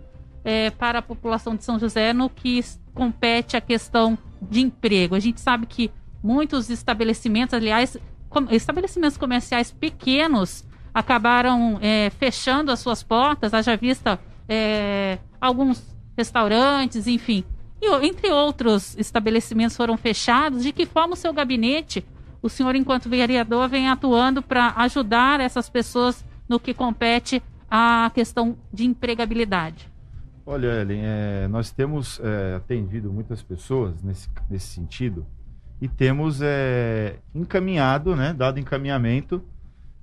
é, 0.44 0.72
para 0.72 1.00
a 1.00 1.02
população 1.02 1.56
de 1.56 1.64
São 1.64 1.80
José 1.80 2.12
no 2.12 2.30
que 2.30 2.60
compete 2.94 3.56
à 3.56 3.62
questão 3.62 4.18
de 4.42 4.62
emprego? 4.62 5.16
A 5.16 5.20
gente 5.20 5.40
sabe 5.40 5.66
que 5.66 5.92
muitos 6.22 6.70
estabelecimentos, 6.70 7.54
aliás, 7.54 7.96
com, 8.30 8.46
estabelecimentos 8.52 9.18
comerciais 9.18 9.72
pequenos 9.72 10.66
acabaram 10.94 11.78
é, 11.82 12.10
fechando 12.10 12.72
as 12.72 12.80
suas 12.80 13.04
portas, 13.04 13.54
haja 13.54 13.78
vista 13.78 14.20
é, 14.48 15.20
alguns 15.40 15.96
restaurantes, 16.18 17.08
enfim. 17.08 17.44
E 17.82 17.88
entre 18.06 18.30
outros 18.32 18.98
estabelecimentos 18.98 19.78
foram 19.78 19.96
fechados. 19.96 20.64
De 20.64 20.74
que 20.74 20.86
forma 20.86 21.14
o 21.14 21.18
seu 21.18 21.32
gabinete 21.32 22.04
o 22.42 22.50
senhor, 22.50 22.76
enquanto 22.76 23.10
vereador, 23.10 23.68
vem 23.68 23.90
atuando 23.90 24.42
para 24.42 24.74
ajudar 24.78 25.40
essas 25.40 25.70
pessoas 25.70 26.26
no 26.48 26.60
que 26.60 26.74
compete 26.74 27.44
à 27.70 28.12
questão 28.14 28.58
de 28.72 28.86
empregabilidade? 28.86 29.90
Olha, 30.46 30.82
Ellen, 30.82 31.02
é, 31.04 31.48
nós 31.48 31.72
temos 31.72 32.20
é, 32.24 32.56
atendido 32.56 33.12
muitas 33.12 33.44
pessoas 33.44 34.02
nesse, 34.02 34.28
nesse 34.50 34.68
sentido 34.68 35.26
e 35.82 35.88
temos 35.88 36.42
é, 36.42 37.18
encaminhado, 37.34 38.16
né, 38.16 38.34
dado 38.34 38.60
encaminhamento, 38.60 39.44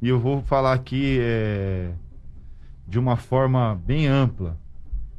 e 0.00 0.08
eu 0.08 0.18
vou 0.20 0.42
falar 0.42 0.72
aqui 0.72 1.18
é, 1.20 1.92
de 2.86 2.98
uma 2.98 3.16
forma 3.16 3.74
bem 3.84 4.06
ampla, 4.06 4.56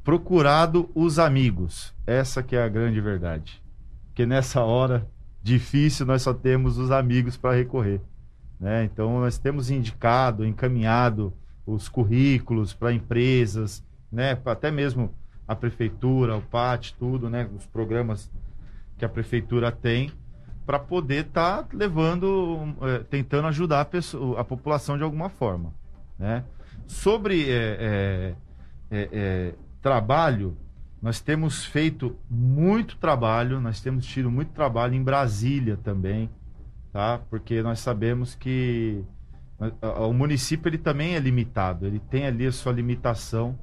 procurado 0.03 0.89
os 0.95 1.20
amigos. 1.20 1.93
Essa 2.05 2.41
que 2.41 2.55
é 2.55 2.63
a 2.63 2.70
grande 2.70 3.01
verdade. 3.01 3.61
Porque 4.07 4.26
nessa 4.26 4.63
hora 4.63 5.07
difícil 5.47 6.05
nós 6.05 6.21
só 6.21 6.33
temos 6.33 6.77
os 6.77 6.91
amigos 6.91 7.37
para 7.37 7.55
recorrer. 7.55 8.01
Né? 8.59 8.83
Então 8.83 9.21
nós 9.21 9.37
temos 9.37 9.69
indicado, 9.69 10.45
encaminhado 10.45 11.33
os 11.65 11.87
currículos 11.87 12.73
para 12.73 12.91
empresas, 12.91 13.83
né? 14.11 14.37
até 14.45 14.69
mesmo 14.69 15.13
a 15.47 15.55
prefeitura, 15.55 16.35
o 16.35 16.41
PAT, 16.41 16.91
tudo, 16.99 17.29
né? 17.29 17.49
os 17.55 17.65
programas 17.65 18.29
que 18.97 19.05
a 19.05 19.09
prefeitura 19.09 19.71
tem 19.71 20.11
para 20.65 20.79
poder 20.79 21.27
estar 21.27 21.63
tá 21.63 21.69
levando, 21.71 22.75
é, 22.81 22.99
tentando 22.99 23.47
ajudar 23.47 23.81
a, 23.81 23.85
pessoa, 23.85 24.41
a, 24.41 24.43
população 24.43 24.97
de 24.97 25.03
alguma 25.03 25.29
forma. 25.29 25.73
Né? 26.19 26.43
Sobre 26.85 27.49
é, 27.49 28.35
é, 28.91 29.09
é 29.11 29.53
trabalho, 29.81 30.57
nós 31.01 31.21
temos 31.21 31.65
feito 31.65 32.17
muito 32.29 32.97
trabalho, 32.97 33.61
nós 33.61 33.79
temos 33.79 34.05
tido 34.05 34.31
muito 34.31 34.51
trabalho 34.51 34.95
em 34.95 35.03
Brasília 35.03 35.77
também, 35.77 36.29
tá? 36.91 37.19
Porque 37.29 37.61
nós 37.61 37.79
sabemos 37.79 38.33
que 38.33 39.03
o 39.81 40.13
município 40.13 40.69
ele 40.69 40.77
também 40.77 41.15
é 41.15 41.19
limitado, 41.19 41.85
ele 41.85 41.99
tem 41.99 42.25
ali 42.25 42.45
a 42.45 42.51
sua 42.51 42.71
limitação 42.71 43.57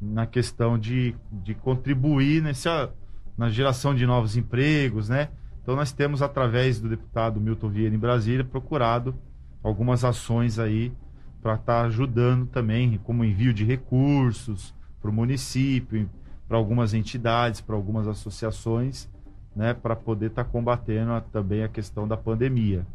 na 0.00 0.26
questão 0.26 0.78
de, 0.78 1.14
de 1.30 1.54
contribuir 1.54 2.42
nessa, 2.42 2.92
na 3.36 3.48
geração 3.48 3.94
de 3.94 4.06
novos 4.06 4.36
empregos, 4.36 5.08
né? 5.08 5.28
Então 5.62 5.74
nós 5.74 5.92
temos, 5.92 6.20
através 6.22 6.80
do 6.80 6.88
deputado 6.88 7.40
Milton 7.40 7.70
Vieira 7.70 7.94
em 7.94 7.98
Brasília, 7.98 8.44
procurado 8.44 9.14
algumas 9.62 10.04
ações 10.04 10.58
aí 10.58 10.92
para 11.40 11.54
estar 11.54 11.80
tá 11.80 11.86
ajudando 11.86 12.46
também, 12.46 12.98
como 13.02 13.24
envio 13.24 13.54
de 13.54 13.64
recursos 13.64 14.74
para 15.00 15.10
o 15.10 15.14
município, 15.14 16.08
para 16.48 16.56
algumas 16.56 16.94
entidades, 16.94 17.60
para 17.60 17.74
algumas 17.74 18.06
associações, 18.06 19.08
né, 19.54 19.72
para 19.72 19.94
poder 19.94 20.26
estar 20.26 20.44
tá 20.44 20.50
combatendo 20.50 21.12
a, 21.12 21.20
também 21.20 21.62
a 21.62 21.68
questão 21.68 22.06
da 22.06 22.16
pandemia. 22.16 22.86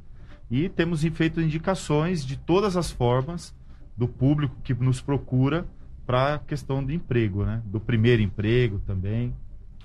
E 0.52 0.68
temos 0.68 1.04
feito 1.04 1.40
indicações 1.40 2.26
de 2.26 2.36
todas 2.36 2.76
as 2.76 2.90
formas 2.90 3.56
do 3.96 4.08
público 4.08 4.56
que 4.64 4.74
nos 4.74 5.02
procura 5.02 5.66
para 6.06 6.36
a 6.36 6.40
questão 6.40 6.84
do 6.84 6.92
emprego, 6.92 7.46
né? 7.46 7.62
Do 7.66 7.80
primeiro 7.80 8.22
emprego 8.22 8.82
também. 8.88 9.36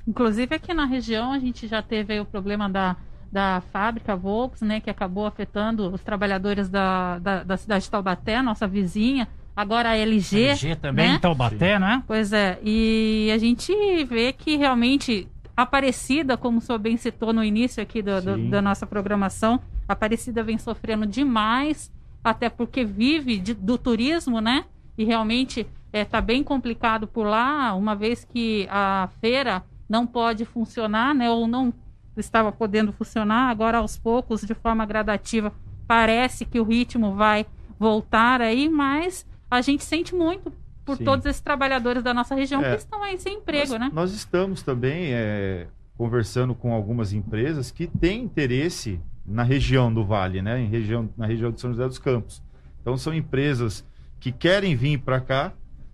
Inclusive 0.07 0.55
aqui 0.55 0.73
na 0.73 0.87
região 0.87 1.33
a 1.33 1.39
gente 1.39 1.67
já 1.67 1.83
teve 1.83 2.19
o 2.19 2.25
problema 2.25 2.67
da, 2.69 2.97
da 3.31 3.62
fábrica 3.73 4.17
Volks, 4.17 4.62
né? 4.62 4.81
Que 4.81 4.89
acabou 4.89 5.27
afetando 5.27 5.93
os 5.93 6.03
trabalhadores 6.03 6.71
da, 6.71 7.19
da, 7.19 7.45
da 7.45 7.57
cidade 7.59 7.85
de 7.85 7.91
Taubaté, 7.91 8.41
nossa 8.41 8.67
vizinha. 8.67 9.29
Agora 9.57 9.91
a 9.91 9.97
LG. 9.97 10.49
LG 10.49 10.77
também 10.77 11.09
né? 11.09 11.15
em 11.15 11.19
Taubaté, 11.21 11.79
né? 11.79 12.03
Pois 12.07 12.33
é. 12.33 12.59
E 12.63 13.31
a 13.33 13.39
gente 13.39 13.73
vê 14.05 14.33
que 14.33 14.57
realmente 14.57 15.29
Aparecida, 15.57 16.37
como 16.37 16.59
o 16.59 16.61
senhor 16.61 16.81
bem 16.81 16.97
citou 16.97 17.33
no 17.33 17.45
início 17.45 17.81
aqui 17.81 18.03
do, 18.03 18.21
do, 18.21 18.51
da 18.51 18.61
nossa 18.61 18.85
programação, 18.87 19.61
Aparecida 19.87 20.43
vem 20.43 20.59
sofrendo 20.59 21.07
demais, 21.07 21.93
até 22.25 22.49
porque 22.49 22.85
vive 22.85 23.39
de, 23.39 23.55
do 23.55 23.79
turismo, 23.79 24.41
né? 24.41 24.65
E 24.99 25.05
realmente 25.05 25.61
está 25.61 25.99
é, 25.99 26.05
tá 26.05 26.21
bem 26.21 26.43
complicado 26.43 27.07
por 27.07 27.25
lá, 27.25 27.73
uma 27.75 27.95
vez 27.95 28.25
que 28.25 28.67
a 28.69 29.09
feira 29.21 29.63
não 29.89 30.07
pode 30.07 30.45
funcionar, 30.45 31.15
né? 31.15 31.31
Ou 31.31 31.47
não 31.47 31.73
estava 32.17 32.51
podendo 32.51 32.93
funcionar, 32.93 33.49
agora 33.51 33.79
aos 33.79 33.97
poucos, 33.97 34.41
de 34.41 34.55
forma 34.55 34.85
gradativa, 34.85 35.53
parece 35.87 36.45
que 36.45 36.59
o 36.59 36.65
ritmo 36.65 37.15
vai 37.15 37.47
voltar 37.79 38.41
aí, 38.41 38.69
mas 38.69 39.25
a 39.55 39.63
gente 39.63 39.85
sente 39.85 40.15
muito 40.15 40.53
por 40.85 40.97
Sim. 40.97 41.05
todos 41.05 41.25
esses 41.27 41.41
trabalhadores 41.41 42.03
da 42.03 42.13
nossa 42.13 42.35
região 42.35 42.63
é, 42.63 42.71
que 42.73 42.83
estão 42.83 43.03
aí 43.03 43.19
sem 43.19 43.39
emprego, 43.39 43.73
nós, 43.73 43.81
né? 43.81 43.91
Nós 43.93 44.13
estamos 44.13 44.63
também 44.63 45.13
é, 45.13 45.67
conversando 45.97 46.55
com 46.55 46.73
algumas 46.73 47.13
empresas 47.13 47.71
que 47.71 47.87
têm 47.87 48.23
interesse 48.23 49.01
na 49.25 49.43
região 49.43 49.93
do 49.93 50.05
Vale, 50.05 50.43
né? 50.43 50.61
Em 50.61 50.69
região, 50.69 51.09
na 51.17 51.27
região 51.27 51.51
de 51.51 51.61
São 51.61 51.71
José 51.71 51.87
dos 51.87 51.99
Campos. 51.99 52.43
Então 52.81 52.97
são 52.97 53.15
empresas 53.15 53.85
que 54.21 54.31
querem 54.31 54.77
vir 54.77 54.99
para 54.99 55.21
cá 55.21 55.53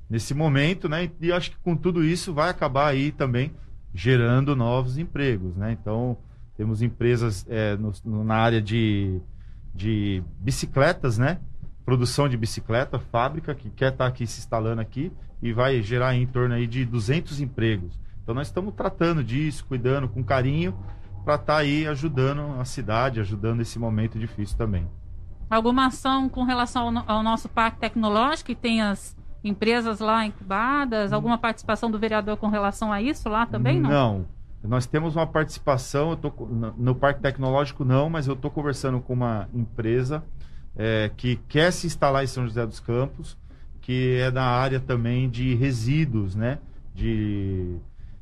nesse 0.09 0.35
momento, 0.35 0.89
né? 0.89 1.11
E 1.21 1.31
acho 1.31 1.53
que 1.53 1.57
com 1.59 1.77
tudo 1.77 2.05
isso 2.05 2.35
vai 2.35 2.51
acabar 2.51 2.89
aí 2.89 3.13
também 3.13 3.53
gerando 3.95 4.57
novos 4.57 4.99
empregos, 4.99 5.57
né? 5.57 5.73
Então 5.73 6.17
temos 6.57 6.83
empresas 6.83 7.47
é, 7.49 7.77
no, 7.77 8.25
na 8.25 8.35
área 8.35 8.61
de, 8.61 9.21
de 9.75 10.23
bicicletas, 10.41 11.17
né? 11.17 11.39
Produção 11.91 12.29
de 12.29 12.37
bicicleta, 12.37 13.01
fábrica 13.01 13.53
que 13.53 13.69
quer 13.69 13.91
estar 13.91 14.05
tá 14.05 14.07
aqui 14.07 14.25
se 14.25 14.39
instalando 14.39 14.81
aqui 14.81 15.11
e 15.43 15.53
vai 15.53 15.83
gerar 15.83 16.15
em 16.15 16.25
torno 16.25 16.55
aí 16.55 16.65
de 16.65 16.85
200 16.85 17.41
empregos. 17.41 17.99
Então 18.23 18.33
nós 18.33 18.47
estamos 18.47 18.73
tratando 18.75 19.25
disso, 19.25 19.65
cuidando 19.67 20.09
com 20.09 20.23
carinho 20.23 20.73
para 21.25 21.35
estar 21.35 21.55
tá 21.55 21.59
aí 21.59 21.89
ajudando 21.89 22.61
a 22.61 22.65
cidade, 22.65 23.19
ajudando 23.19 23.61
esse 23.61 23.77
momento 23.77 24.21
difícil 24.21 24.57
também. 24.57 24.89
Alguma 25.51 25.87
ação 25.87 26.29
com 26.29 26.45
relação 26.45 26.97
ao, 26.97 27.17
ao 27.17 27.23
nosso 27.25 27.49
parque 27.49 27.81
tecnológico 27.81 28.47
que 28.47 28.55
tem 28.55 28.81
as 28.81 29.17
empresas 29.43 29.99
lá 29.99 30.25
incubadas? 30.25 31.13
Alguma 31.13 31.39
participação 31.39 31.91
do 31.91 31.99
vereador 31.99 32.37
com 32.37 32.47
relação 32.47 32.93
a 32.93 33.03
isso 33.03 33.29
lá 33.29 33.47
também? 33.47 33.81
Não. 33.81 33.91
não. 33.91 34.27
Nós 34.63 34.87
temos 34.87 35.17
uma 35.17 35.27
participação, 35.27 36.11
eu 36.11 36.17
tô, 36.17 36.33
no, 36.47 36.73
no 36.79 36.95
Parque 36.95 37.21
Tecnológico 37.21 37.85
não, 37.85 38.09
mas 38.09 38.29
eu 38.29 38.35
estou 38.35 38.49
conversando 38.49 39.01
com 39.01 39.13
uma 39.13 39.49
empresa 39.53 40.23
é, 40.83 41.11
que 41.15 41.37
quer 41.47 41.71
se 41.73 41.87
instalar 41.87 42.25
em 42.25 42.27
São 42.27 42.47
José 42.47 42.65
dos 42.65 42.81
Campos, 42.81 43.37
que 43.83 44.17
é 44.19 44.31
da 44.31 44.45
área 44.45 44.81
também 44.81 45.29
de 45.29 45.55
resíduos, 45.55 46.35
né? 46.35 46.59
De, 46.95 47.77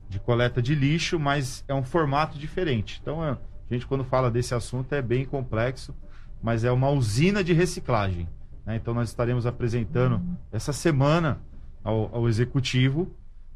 de 0.08 0.18
coleta 0.18 0.60
de 0.60 0.74
lixo, 0.74 1.20
mas 1.20 1.64
é 1.68 1.74
um 1.74 1.84
formato 1.84 2.36
diferente. 2.36 2.98
Então, 3.00 3.22
a 3.22 3.38
gente, 3.70 3.86
quando 3.86 4.02
fala 4.02 4.28
desse 4.28 4.56
assunto, 4.56 4.92
é 4.92 5.00
bem 5.00 5.24
complexo, 5.24 5.94
mas 6.42 6.64
é 6.64 6.72
uma 6.72 6.90
usina 6.90 7.44
de 7.44 7.52
reciclagem. 7.52 8.28
Né? 8.66 8.74
Então, 8.74 8.92
nós 8.92 9.08
estaremos 9.08 9.46
apresentando 9.46 10.20
essa 10.50 10.72
semana 10.72 11.38
ao, 11.84 12.12
ao 12.12 12.28
executivo 12.28 13.08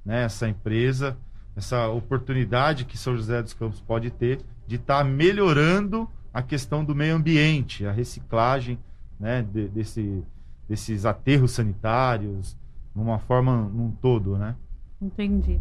né? 0.04 0.22
essa 0.22 0.48
empresa, 0.48 1.16
essa 1.56 1.88
oportunidade 1.88 2.84
que 2.84 2.96
São 2.96 3.16
José 3.16 3.42
dos 3.42 3.52
Campos 3.52 3.80
pode 3.80 4.10
ter 4.10 4.38
de 4.64 4.76
estar 4.76 4.98
tá 4.98 5.04
melhorando 5.04 6.08
a 6.32 6.40
questão 6.40 6.84
do 6.84 6.94
meio 6.94 7.16
ambiente, 7.16 7.84
a 7.84 7.90
reciclagem 7.90 8.78
né, 9.22 9.40
de, 9.40 9.68
desse, 9.68 10.24
desses 10.68 11.06
aterros 11.06 11.52
sanitários, 11.52 12.56
numa 12.92 13.20
forma 13.20 13.70
num 13.72 13.92
todo, 13.92 14.36
né? 14.36 14.56
Entendi. 15.00 15.60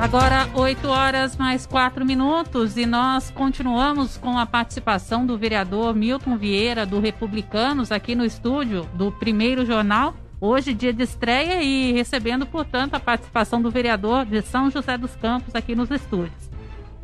Agora, 0.00 0.48
8 0.54 0.86
horas 0.86 1.36
mais 1.36 1.66
4 1.66 2.04
minutos 2.04 2.76
e 2.76 2.86
nós 2.86 3.30
continuamos 3.30 4.16
com 4.16 4.38
a 4.38 4.46
participação 4.46 5.26
do 5.26 5.36
vereador 5.36 5.94
Milton 5.94 6.36
Vieira, 6.36 6.86
do 6.86 7.00
Republicanos, 7.00 7.90
aqui 7.90 8.14
no 8.14 8.24
estúdio 8.24 8.88
do 8.94 9.10
Primeiro 9.10 9.66
Jornal. 9.66 10.14
Hoje, 10.40 10.74
dia 10.74 10.92
de 10.92 11.02
estreia 11.02 11.62
e 11.62 11.92
recebendo, 11.92 12.46
portanto, 12.46 12.94
a 12.94 13.00
participação 13.00 13.60
do 13.60 13.70
vereador 13.70 14.24
de 14.24 14.40
São 14.42 14.70
José 14.70 14.96
dos 14.96 15.16
Campos 15.16 15.54
aqui 15.54 15.74
nos 15.74 15.90
estúdios. 15.90 16.53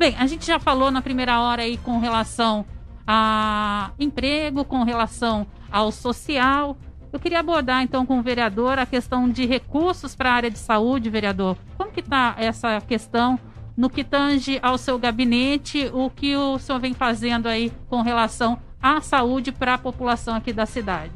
Bem, 0.01 0.15
a 0.17 0.25
gente 0.25 0.47
já 0.47 0.57
falou 0.57 0.89
na 0.89 0.99
primeira 0.99 1.39
hora 1.39 1.61
aí 1.61 1.77
com 1.77 1.99
relação 1.99 2.65
a 3.05 3.91
emprego, 3.99 4.65
com 4.65 4.83
relação 4.83 5.45
ao 5.71 5.91
social. 5.91 6.75
Eu 7.13 7.19
queria 7.19 7.39
abordar 7.39 7.83
então 7.83 8.03
com 8.03 8.17
o 8.17 8.23
vereador 8.23 8.79
a 8.79 8.85
questão 8.87 9.29
de 9.29 9.45
recursos 9.45 10.15
para 10.15 10.31
a 10.31 10.33
área 10.33 10.49
de 10.49 10.57
saúde, 10.57 11.07
vereador. 11.07 11.55
Como 11.77 11.91
que 11.91 11.99
está 11.99 12.33
essa 12.39 12.81
questão 12.81 13.39
no 13.77 13.91
que 13.91 14.03
tange 14.03 14.57
ao 14.63 14.75
seu 14.75 14.97
gabinete, 14.97 15.91
o 15.93 16.09
que 16.09 16.35
o 16.35 16.57
senhor 16.57 16.79
vem 16.79 16.95
fazendo 16.95 17.45
aí 17.45 17.71
com 17.87 18.01
relação 18.01 18.57
à 18.81 19.01
saúde 19.01 19.51
para 19.51 19.75
a 19.75 19.77
população 19.77 20.33
aqui 20.33 20.51
da 20.51 20.65
cidade? 20.65 21.13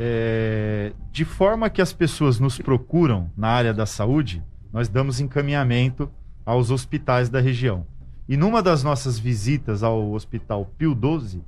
É, 0.00 0.92
de 1.12 1.24
forma 1.24 1.70
que 1.70 1.80
as 1.80 1.92
pessoas 1.92 2.40
nos 2.40 2.58
procuram 2.58 3.30
na 3.36 3.50
área 3.50 3.72
da 3.72 3.86
saúde, 3.86 4.42
nós 4.72 4.88
damos 4.88 5.20
encaminhamento 5.20 6.10
aos 6.44 6.72
hospitais 6.72 7.28
da 7.28 7.38
região. 7.38 7.86
E 8.28 8.36
numa 8.36 8.62
das 8.62 8.82
nossas 8.82 9.18
visitas 9.18 9.82
ao 9.82 10.12
Hospital 10.12 10.70
Pio 10.76 10.94
12, 10.94 11.42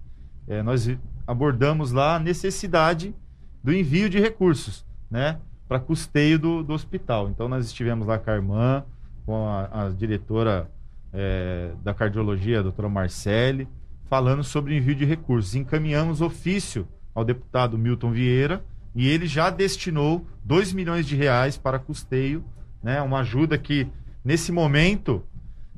é, 0.46 0.62
nós 0.62 0.88
abordamos 1.26 1.92
lá 1.92 2.16
a 2.16 2.18
necessidade 2.18 3.14
do 3.62 3.72
envio 3.72 4.08
de 4.08 4.20
recursos, 4.20 4.86
né, 5.10 5.38
para 5.66 5.80
custeio 5.80 6.38
do, 6.38 6.62
do, 6.62 6.72
hospital. 6.72 7.28
Então 7.28 7.48
nós 7.48 7.66
estivemos 7.66 8.06
lá 8.06 8.18
com 8.18 8.30
a 8.30 8.34
irmã, 8.34 8.84
com 9.26 9.46
a, 9.46 9.86
a 9.86 9.88
diretora 9.90 10.70
é, 11.12 11.72
da 11.82 11.92
cardiologia, 11.92 12.60
a 12.60 12.62
doutora 12.62 12.88
Marcele, 12.88 13.68
falando 14.08 14.42
sobre 14.42 14.76
envio 14.76 14.94
de 14.94 15.04
recursos. 15.04 15.54
Encaminhamos 15.54 16.20
ofício 16.20 16.88
ao 17.14 17.24
deputado 17.24 17.76
Milton 17.76 18.12
Vieira 18.12 18.64
e 18.94 19.08
ele 19.08 19.26
já 19.26 19.50
destinou 19.50 20.24
2 20.44 20.72
milhões 20.72 21.06
de 21.06 21.14
reais 21.14 21.58
para 21.58 21.78
custeio, 21.78 22.44
né? 22.82 23.02
Uma 23.02 23.20
ajuda 23.20 23.58
que 23.58 23.86
nesse 24.24 24.50
momento 24.50 25.22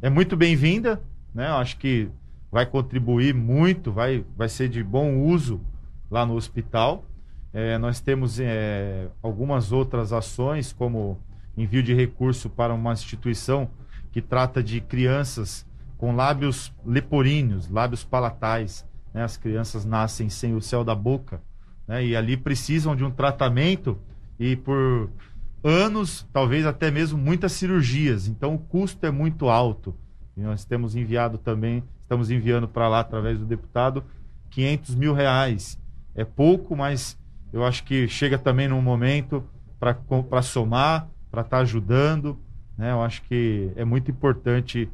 é 0.03 0.09
muito 0.09 0.37
bem-vinda, 0.37 1.01
né? 1.35 1.49
Eu 1.49 1.57
acho 1.57 1.77
que 1.77 2.09
vai 2.51 2.65
contribuir 2.65 3.35
muito, 3.35 3.93
vai, 3.93 4.25
vai 4.37 4.49
ser 4.49 4.69
de 4.69 4.83
bom 4.83 5.19
uso 5.19 5.61
lá 6.11 6.25
no 6.25 6.35
hospital. 6.35 7.05
É, 7.53 7.77
nós 7.79 8.01
temos 8.01 8.41
é, 8.41 9.09
algumas 9.23 9.73
outras 9.73 10.13
ações, 10.13 10.73
como 10.73 11.19
envio 11.57 11.83
de 11.83 11.93
recurso 11.93 12.49
para 12.49 12.73
uma 12.73 12.93
instituição 12.93 13.69
que 14.11 14.23
trata 14.23 14.63
de 14.63 14.81
crianças 14.81 15.67
com 15.99 16.17
lábios 16.17 16.73
leporíneos, 16.85 17.69
lábios 17.69 18.03
palatais, 18.03 18.87
né? 19.13 19.23
As 19.23 19.37
crianças 19.37 19.85
nascem 19.85 20.31
sem 20.31 20.55
o 20.55 20.63
céu 20.63 20.83
da 20.83 20.95
boca, 20.95 21.43
né? 21.87 22.05
E 22.05 22.17
ali 22.17 22.37
precisam 22.37 22.97
de 22.97 23.05
um 23.05 23.11
tratamento 23.11 23.99
e 24.39 24.57
por 24.57 25.11
anos, 25.63 26.27
talvez 26.33 26.67
até 26.67 26.91
mesmo 26.91 27.19
muitas 27.19 27.53
cirurgias. 27.53 28.27
Então 28.27 28.55
o 28.55 28.59
custo 28.59 29.05
é 29.07 29.11
muito 29.11 29.49
alto. 29.49 29.95
E 30.37 30.41
nós 30.41 30.65
temos 30.65 30.97
enviado 30.97 31.39
também, 31.39 31.83
estamos 32.03 32.31
enviando 32.31 32.67
para 32.69 32.89
lá 32.89 33.01
através 33.01 33.39
do 33.39 33.45
deputado 33.45 34.05
500 34.51 34.95
mil 34.95 35.13
reais. 35.13 35.79
É 36.15 36.25
pouco, 36.25 36.77
mas 36.77 37.19
eu 37.53 37.65
acho 37.65 37.85
que 37.85 38.09
chega 38.09 38.39
também 38.39 38.69
num 38.69 38.83
momento 38.83 39.45
para 39.79 40.43
somar, 40.43 41.09
para 41.31 41.43
estar 41.43 41.59
tá 41.59 41.63
ajudando. 41.63 42.39
Né? 42.77 42.93
Eu 42.93 43.03
acho 43.03 43.23
que 43.23 43.71
é 43.77 43.85
muito 43.85 44.11
importante 44.11 44.89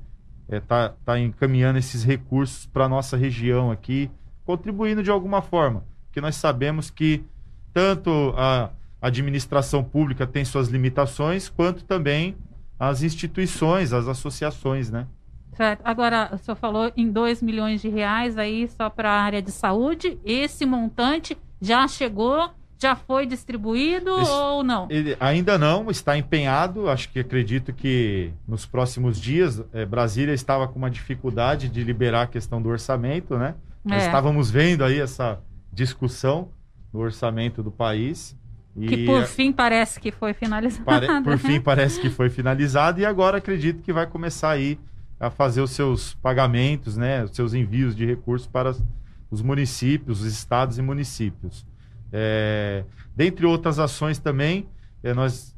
está 0.49 0.57
é, 0.57 0.61
tá, 0.61 0.95
tá 1.05 1.19
encaminhando 1.19 1.79
esses 1.79 2.05
recursos 2.05 2.67
para 2.67 2.89
nossa 2.89 3.17
região 3.17 3.71
aqui, 3.71 4.11
contribuindo 4.45 5.03
de 5.03 5.11
alguma 5.11 5.43
forma. 5.43 5.85
porque 6.07 6.21
nós 6.21 6.37
sabemos 6.37 6.89
que 6.89 7.25
tanto 7.73 8.33
a 8.37 8.71
administração 9.01 9.83
pública 9.85 10.27
tem 10.27 10.45
suas 10.45 10.69
limitações, 10.69 11.49
quanto 11.49 11.85
também 11.85 12.37
as 12.79 13.03
instituições, 13.03 13.93
as 13.93 14.09
associações, 14.09 14.91
né? 14.91 15.07
Certo. 15.55 15.81
Agora, 15.85 16.31
o 16.35 16.39
senhor 16.39 16.57
falou 16.57 16.93
em 16.97 17.11
2 17.11 17.41
milhões 17.43 17.81
de 17.81 17.89
reais 17.89 18.37
aí 18.37 18.69
só 18.69 18.91
para 18.91 19.11
a 19.11 19.21
área 19.23 19.41
de 19.41 19.51
saúde. 19.51 20.19
Esse 20.23 20.67
montante 20.67 21.37
já 21.63 21.89
chegou, 21.89 22.51
já 22.79 22.95
foi 22.95 23.25
distribuído 23.25 24.11
Esse- 24.21 24.31
ou 24.31 24.63
não? 24.63 24.87
Ele 24.91 25.17
ainda 25.19 25.57
não 25.57 25.91
está 25.91 26.19
empenhado. 26.19 26.91
Acho 26.91 27.09
que 27.09 27.19
acredito 27.21 27.73
que 27.73 28.31
nos 28.47 28.67
próximos 28.67 29.19
dias 29.19 29.63
eh, 29.73 29.87
Brasília 29.87 30.35
estava 30.35 30.69
com 30.69 30.79
uma 30.79 30.91
dificuldade 30.91 31.71
de 31.71 31.83
liberar 31.83 32.23
a 32.23 32.27
questão 32.27 32.61
do 32.61 32.69
orçamento, 32.69 33.39
né? 33.39 33.55
Nós 33.83 34.03
É. 34.03 34.07
estávamos 34.07 34.51
vendo 34.51 34.85
aí 34.85 35.01
essa 35.01 35.39
discussão 35.73 36.49
no 36.93 37.01
orçamento 37.01 37.63
do 37.63 37.71
país. 37.71 38.37
E 38.79 38.87
Que 38.87 39.07
por 39.07 39.25
fim 39.25 39.53
parece 39.53 39.99
que 39.99 40.11
foi 40.13 40.33
finalizado. 40.35 40.85
pare- 40.85 41.23
por 41.23 41.39
fim 41.39 41.61
parece 41.61 42.01
que 42.01 42.11
foi 42.11 42.29
finalizado 42.29 43.01
e 43.01 43.07
agora 43.07 43.39
acredito 43.39 43.83
que 43.83 43.93
vai 43.93 44.07
começar 44.07 44.51
aí 44.51 44.79
a 45.19 45.31
fazer 45.31 45.63
os 45.63 45.71
seus 45.71 46.15
pagamentos, 46.15 46.97
né? 46.97 47.25
Os 47.25 47.31
seus 47.35 47.55
envios 47.55 47.97
de 47.97 48.05
recursos 48.05 48.47
para 48.47 48.71
os- 48.71 48.83
os 49.31 49.41
municípios, 49.41 50.21
os 50.21 50.27
estados 50.27 50.77
e 50.79 50.83
municípios. 50.83 51.65
É, 52.13 52.85
dentre 53.15 53.47
outras 53.47 53.79
ações 53.79 54.19
também, 54.19 54.69
eh, 55.03 55.15
nós 55.15 55.57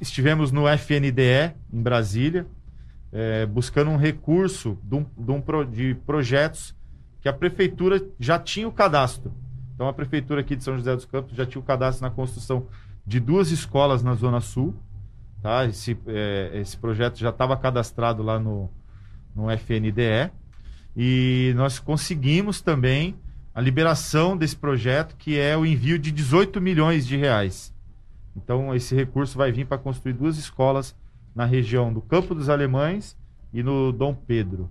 estivemos 0.00 0.52
no 0.52 0.68
FNDE 0.68 1.52
em 1.72 1.82
Brasília, 1.82 2.46
eh, 3.12 3.46
buscando 3.46 3.90
um 3.90 3.96
recurso 3.96 4.78
de, 4.84 4.94
um- 4.96 5.06
de 5.18 5.30
um 5.30 5.40
pro- 5.40 5.64
de 5.64 5.94
projetos 6.06 6.74
que 7.20 7.28
a 7.28 7.32
prefeitura 7.32 8.00
já 8.20 8.38
tinha 8.38 8.68
o 8.68 8.72
cadastro. 8.72 9.32
Então 9.74 9.88
a 9.88 9.92
prefeitura 9.92 10.40
aqui 10.40 10.56
de 10.56 10.64
São 10.64 10.76
José 10.76 10.94
dos 10.94 11.04
Campos 11.04 11.34
já 11.34 11.46
tinha 11.46 11.60
o 11.60 11.64
cadastro 11.64 12.02
na 12.02 12.10
construção 12.10 12.66
de 13.06 13.18
duas 13.18 13.50
escolas 13.50 14.02
na 14.02 14.14
Zona 14.14 14.40
Sul. 14.40 14.74
Tá? 15.42 15.64
Esse, 15.64 15.98
eh, 16.06 16.50
esse 16.54 16.76
projeto 16.76 17.18
já 17.18 17.30
estava 17.30 17.56
cadastrado 17.56 18.22
lá 18.22 18.38
no, 18.38 18.70
no 19.34 19.50
FNDE. 19.50 20.30
E 20.96 21.52
nós 21.56 21.78
conseguimos 21.78 22.60
também 22.60 23.16
a 23.54 23.60
liberação 23.60 24.36
desse 24.36 24.56
projeto, 24.56 25.16
que 25.16 25.38
é 25.38 25.56
o 25.56 25.66
envio 25.66 25.98
de 25.98 26.10
18 26.10 26.60
milhões 26.60 27.06
de 27.06 27.16
reais. 27.16 27.74
Então, 28.36 28.74
esse 28.74 28.94
recurso 28.94 29.36
vai 29.36 29.52
vir 29.52 29.66
para 29.66 29.78
construir 29.78 30.14
duas 30.14 30.38
escolas 30.38 30.96
na 31.34 31.44
região 31.44 31.92
do 31.92 32.00
Campo 32.00 32.34
dos 32.34 32.48
Alemães 32.48 33.16
e 33.52 33.62
no 33.62 33.92
Dom 33.92 34.14
Pedro. 34.14 34.70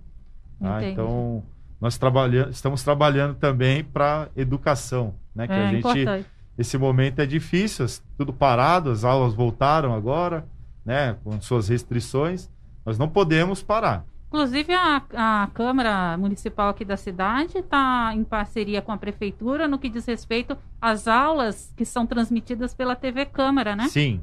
tá? 0.58 0.84
Então, 0.84 1.44
nós 1.82 1.98
trabalha 1.98 2.48
estamos 2.50 2.82
trabalhando 2.84 3.34
também 3.34 3.82
para 3.82 4.28
educação, 4.36 5.16
né? 5.34 5.48
Que 5.48 5.52
É 5.52 5.66
a 5.66 5.70
gente 5.70 5.78
importante. 5.80 6.26
esse 6.56 6.78
momento 6.78 7.18
é 7.18 7.26
difícil, 7.26 7.84
tudo 8.16 8.32
parado, 8.32 8.90
as 8.90 9.02
aulas 9.04 9.34
voltaram 9.34 9.92
agora, 9.92 10.46
né, 10.84 11.16
com 11.24 11.40
suas 11.40 11.68
restrições. 11.68 12.48
Nós 12.86 12.96
não 12.98 13.08
podemos 13.08 13.62
parar. 13.64 14.04
Inclusive, 14.28 14.72
a, 14.72 15.02
a 15.14 15.48
Câmara 15.52 16.16
Municipal 16.16 16.68
aqui 16.70 16.84
da 16.84 16.96
cidade 16.96 17.58
está 17.58 18.12
em 18.14 18.22
parceria 18.24 18.80
com 18.80 18.90
a 18.92 18.96
Prefeitura 18.96 19.66
no 19.68 19.78
que 19.78 19.88
diz 19.90 20.06
respeito 20.06 20.56
às 20.80 21.06
aulas 21.08 21.72
que 21.76 21.84
são 21.84 22.06
transmitidas 22.06 22.72
pela 22.72 22.94
TV 22.96 23.26
Câmara, 23.26 23.74
né? 23.76 23.88
Sim. 23.88 24.22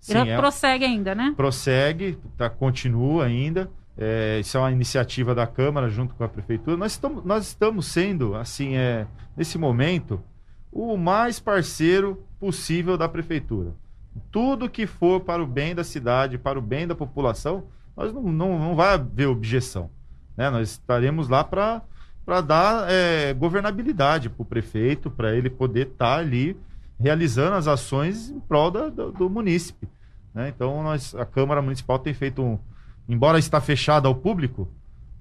Sim, 0.00 0.16
Ele 0.18 0.30
é- 0.30 0.36
prossegue 0.36 0.84
ainda, 0.84 1.12
né? 1.14 1.32
prossegue, 1.36 2.16
tá, 2.36 2.48
continua 2.48 3.24
ainda. 3.24 3.68
É, 4.00 4.38
isso 4.40 4.56
é 4.56 4.60
uma 4.60 4.70
iniciativa 4.70 5.34
da 5.34 5.46
Câmara 5.46 5.88
junto 5.88 6.14
com 6.14 6.22
a 6.22 6.28
Prefeitura. 6.28 6.76
Nós 6.76 6.92
estamos, 6.92 7.24
nós 7.24 7.46
estamos 7.48 7.86
sendo, 7.86 8.36
assim, 8.36 8.76
é, 8.76 9.06
nesse 9.36 9.58
momento, 9.58 10.20
o 10.70 10.96
mais 10.96 11.40
parceiro 11.40 12.22
possível 12.38 12.96
da 12.96 13.08
Prefeitura. 13.08 13.72
Tudo 14.30 14.70
que 14.70 14.86
for 14.86 15.20
para 15.20 15.42
o 15.42 15.46
bem 15.46 15.74
da 15.74 15.82
cidade, 15.82 16.38
para 16.38 16.58
o 16.58 16.62
bem 16.62 16.86
da 16.86 16.94
população, 16.94 17.64
nós 17.96 18.12
não, 18.12 18.22
não, 18.22 18.58
não 18.58 18.74
vai 18.76 18.94
haver 18.94 19.26
objeção. 19.26 19.90
Né? 20.36 20.48
Nós 20.48 20.70
estaremos 20.70 21.28
lá 21.28 21.42
para 21.42 21.82
dar 22.40 22.86
é, 22.88 23.34
governabilidade 23.34 24.28
para 24.30 24.42
o 24.42 24.46
prefeito, 24.46 25.10
para 25.10 25.34
ele 25.34 25.50
poder 25.50 25.88
estar 25.88 26.18
ali 26.18 26.56
realizando 27.00 27.56
as 27.56 27.66
ações 27.66 28.30
em 28.30 28.38
prol 28.40 28.70
da- 28.70 28.88
do, 28.88 29.10
do 29.12 29.30
munícipe. 29.30 29.88
né? 30.32 30.48
Então, 30.54 30.82
nós, 30.84 31.14
a 31.16 31.24
Câmara 31.24 31.60
Municipal 31.62 31.98
tem 31.98 32.14
feito 32.14 32.42
um. 32.42 32.58
Embora 33.08 33.38
está 33.38 33.60
fechada 33.60 34.06
ao 34.08 34.14
público, 34.14 34.68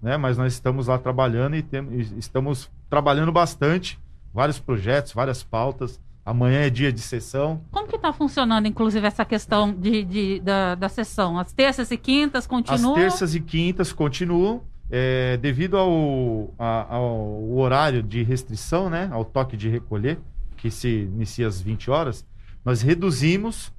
né? 0.01 0.17
mas 0.17 0.38
nós 0.38 0.53
estamos 0.53 0.88
lá 0.88 0.97
trabalhando 0.97 1.55
e, 1.55 1.61
tem, 1.63 1.81
e 1.91 2.19
estamos 2.19 2.69
trabalhando 2.89 3.31
bastante. 3.31 3.99
Vários 4.33 4.59
projetos, 4.59 5.13
várias 5.13 5.41
pautas. 5.43 5.99
Amanhã 6.25 6.59
é 6.59 6.69
dia 6.69 6.91
de 6.91 6.99
sessão. 6.99 7.61
Como 7.71 7.88
que 7.88 7.95
está 7.95 8.11
funcionando, 8.11 8.67
inclusive, 8.67 9.07
essa 9.07 9.23
questão 9.23 9.73
de, 9.73 10.03
de- 10.03 10.39
da, 10.41 10.75
da 10.75 10.89
sessão? 10.89 11.39
As 11.39 11.53
terças 11.53 11.89
e 11.89 11.97
quintas 11.97 12.45
continuam? 12.45 12.91
As 12.95 12.99
terças 13.01 13.33
e 13.33 13.39
quintas 13.39 13.93
continuam. 13.93 14.61
é, 14.91 15.35
devido 15.38 15.77
ao, 15.77 16.53
a- 16.59 16.95
ao 16.95 17.49
horário 17.57 18.03
de 18.03 18.23
restrição, 18.23 18.89
né, 18.89 19.09
ao 19.11 19.23
toque 19.25 19.55
de 19.57 19.67
recolher, 19.69 20.17
que 20.57 20.69
se 20.71 20.88
inicia 21.13 21.47
às 21.47 21.61
20 21.61 21.89
horas, 21.91 22.25
nós 22.63 22.81
reduzimos 22.81 23.71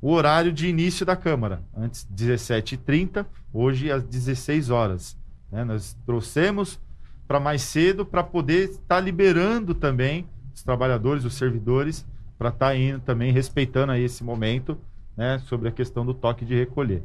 o 0.00 0.12
horário 0.12 0.52
de 0.52 0.66
início 0.66 1.04
da 1.04 1.16
Câmara. 1.16 1.62
Antes 1.76 2.06
17h30, 2.14 3.26
hoje 3.52 3.90
às 3.90 4.02
16 4.02 4.70
horas. 4.70 5.16
né? 5.50 5.64
Nós 5.64 5.96
trouxemos 6.06 6.80
para 7.26 7.38
mais 7.38 7.62
cedo 7.62 8.04
para 8.04 8.22
poder 8.22 8.70
estar 8.70 9.00
liberando 9.00 9.74
também 9.74 10.26
os 10.54 10.62
trabalhadores, 10.62 11.24
os 11.24 11.34
servidores, 11.34 12.06
para 12.38 12.48
estar 12.48 12.74
indo 12.74 13.00
também 13.00 13.32
respeitando 13.32 13.92
aí 13.92 14.02
esse 14.02 14.24
momento 14.24 14.78
né, 15.16 15.38
sobre 15.46 15.68
a 15.68 15.72
questão 15.72 16.04
do 16.04 16.14
toque 16.14 16.44
de 16.44 16.54
recolher. 16.54 17.04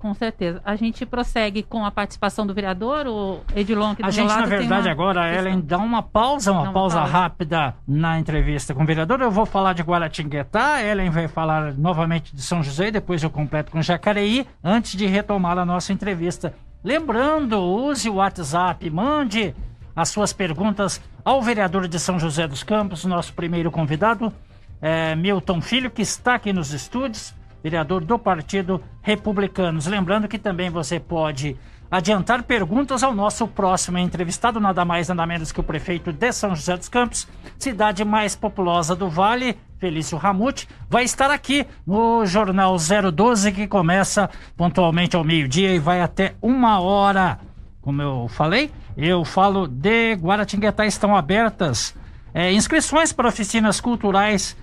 Com 0.00 0.14
certeza. 0.14 0.62
A 0.64 0.76
gente 0.76 1.04
prossegue 1.04 1.62
com 1.62 1.84
a 1.84 1.90
participação 1.90 2.46
do 2.46 2.54
vereador, 2.54 3.06
o 3.06 3.40
Edilon, 3.54 3.92
do 3.94 4.06
A 4.06 4.10
gente, 4.10 4.28
na 4.28 4.46
verdade, 4.46 4.86
uma 4.86 4.90
agora, 4.90 5.22
questão. 5.28 5.46
Ellen, 5.46 5.60
dá 5.60 5.76
uma 5.76 6.02
pausa, 6.02 6.52
uma 6.52 6.62
uma 6.62 6.72
pausa 6.72 7.00
pausa. 7.00 7.12
rápida 7.12 7.74
na 7.86 8.18
entrevista 8.18 8.74
com 8.74 8.82
o 8.82 8.86
vereador. 8.86 9.20
Eu 9.20 9.30
vou 9.30 9.44
falar 9.44 9.74
de 9.74 9.82
Guaratinguetá, 9.82 10.82
Ellen 10.82 11.10
vai 11.10 11.28
falar 11.28 11.74
novamente 11.74 12.34
de 12.34 12.40
São 12.40 12.62
José, 12.62 12.88
e 12.88 12.92
depois 12.92 13.22
eu 13.22 13.28
completo 13.28 13.70
com 13.70 13.82
Jacareí, 13.82 14.46
antes 14.64 14.92
de 14.96 15.04
retomar 15.04 15.58
a 15.58 15.66
nossa 15.66 15.92
entrevista. 15.92 16.54
Lembrando, 16.82 17.60
use 17.60 18.08
o 18.08 18.14
WhatsApp, 18.14 18.88
mande 18.88 19.54
as 19.94 20.08
suas 20.08 20.32
perguntas 20.32 20.98
ao 21.22 21.42
vereador 21.42 21.86
de 21.86 21.98
São 21.98 22.18
José 22.18 22.48
dos 22.48 22.62
Campos, 22.62 23.04
nosso 23.04 23.34
primeiro 23.34 23.70
convidado, 23.70 24.32
é, 24.80 25.14
Milton 25.14 25.60
Filho, 25.60 25.90
que 25.90 26.00
está 26.00 26.36
aqui 26.36 26.54
nos 26.54 26.72
estúdios, 26.72 27.34
vereador 27.62 28.04
do 28.04 28.18
Partido 28.18 28.82
Republicanos. 29.02 29.86
Lembrando 29.86 30.28
que 30.28 30.38
também 30.38 30.70
você 30.70 30.98
pode 30.98 31.56
adiantar 31.90 32.44
perguntas 32.44 33.02
ao 33.02 33.12
nosso 33.12 33.48
próximo 33.48 33.98
entrevistado, 33.98 34.60
nada 34.60 34.84
mais 34.84 35.08
nada 35.08 35.26
menos 35.26 35.50
que 35.50 35.58
o 35.58 35.64
prefeito 35.64 36.12
de 36.12 36.32
São 36.32 36.54
José 36.54 36.76
dos 36.76 36.88
Campos, 36.88 37.26
cidade 37.58 38.04
mais 38.04 38.36
populosa 38.36 38.94
do 38.94 39.08
Vale, 39.08 39.58
Felício 39.78 40.16
Ramute, 40.16 40.68
vai 40.88 41.04
estar 41.04 41.30
aqui 41.30 41.66
no 41.86 42.24
Jornal 42.26 42.76
012, 43.12 43.50
que 43.52 43.66
começa 43.66 44.30
pontualmente 44.56 45.16
ao 45.16 45.24
meio-dia 45.24 45.74
e 45.74 45.78
vai 45.78 46.00
até 46.00 46.34
uma 46.40 46.80
hora. 46.80 47.40
Como 47.80 48.00
eu 48.00 48.28
falei, 48.28 48.70
eu 48.96 49.24
falo 49.24 49.66
de 49.66 50.12
Guaratinguetá, 50.14 50.86
estão 50.86 51.16
abertas 51.16 51.96
é, 52.32 52.52
inscrições 52.52 53.12
para 53.12 53.28
oficinas 53.28 53.80
culturais 53.80 54.56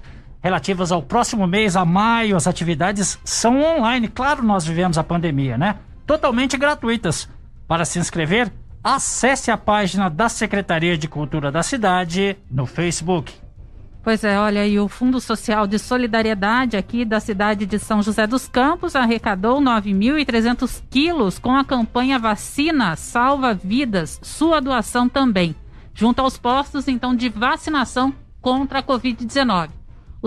relativas 0.47 0.93
ao 0.93 1.01
próximo 1.01 1.45
mês, 1.45 1.75
a 1.75 1.83
maio, 1.83 2.37
as 2.37 2.47
atividades 2.47 3.19
são 3.23 3.61
online. 3.61 4.07
Claro, 4.07 4.41
nós 4.41 4.65
vivemos 4.65 4.97
a 4.97 5.03
pandemia, 5.03 5.57
né? 5.57 5.75
Totalmente 6.05 6.57
gratuitas. 6.57 7.27
Para 7.67 7.83
se 7.83 7.99
inscrever, 7.99 8.49
acesse 8.81 9.51
a 9.51 9.57
página 9.57 10.09
da 10.09 10.29
Secretaria 10.29 10.97
de 10.97 11.05
Cultura 11.05 11.51
da 11.51 11.61
cidade 11.61 12.37
no 12.49 12.65
Facebook. 12.65 13.33
Pois 14.01 14.23
é, 14.23 14.39
olha, 14.39 14.65
e 14.65 14.79
o 14.79 14.87
Fundo 14.87 15.19
Social 15.19 15.67
de 15.67 15.77
Solidariedade 15.77 16.77
aqui 16.77 17.03
da 17.03 17.19
cidade 17.19 17.65
de 17.65 17.77
São 17.77 18.01
José 18.01 18.25
dos 18.25 18.47
Campos 18.47 18.95
arrecadou 18.95 19.59
9.300 19.59 20.81
quilos 20.89 21.37
com 21.37 21.57
a 21.57 21.65
campanha 21.65 22.17
Vacina 22.17 22.95
Salva 22.95 23.53
Vidas, 23.53 24.17
sua 24.23 24.61
doação 24.61 25.09
também, 25.09 25.53
junto 25.93 26.21
aos 26.21 26.37
postos, 26.37 26.87
então, 26.87 27.13
de 27.13 27.27
vacinação 27.27 28.15
contra 28.41 28.79
a 28.79 28.83
Covid-19. 28.83 29.76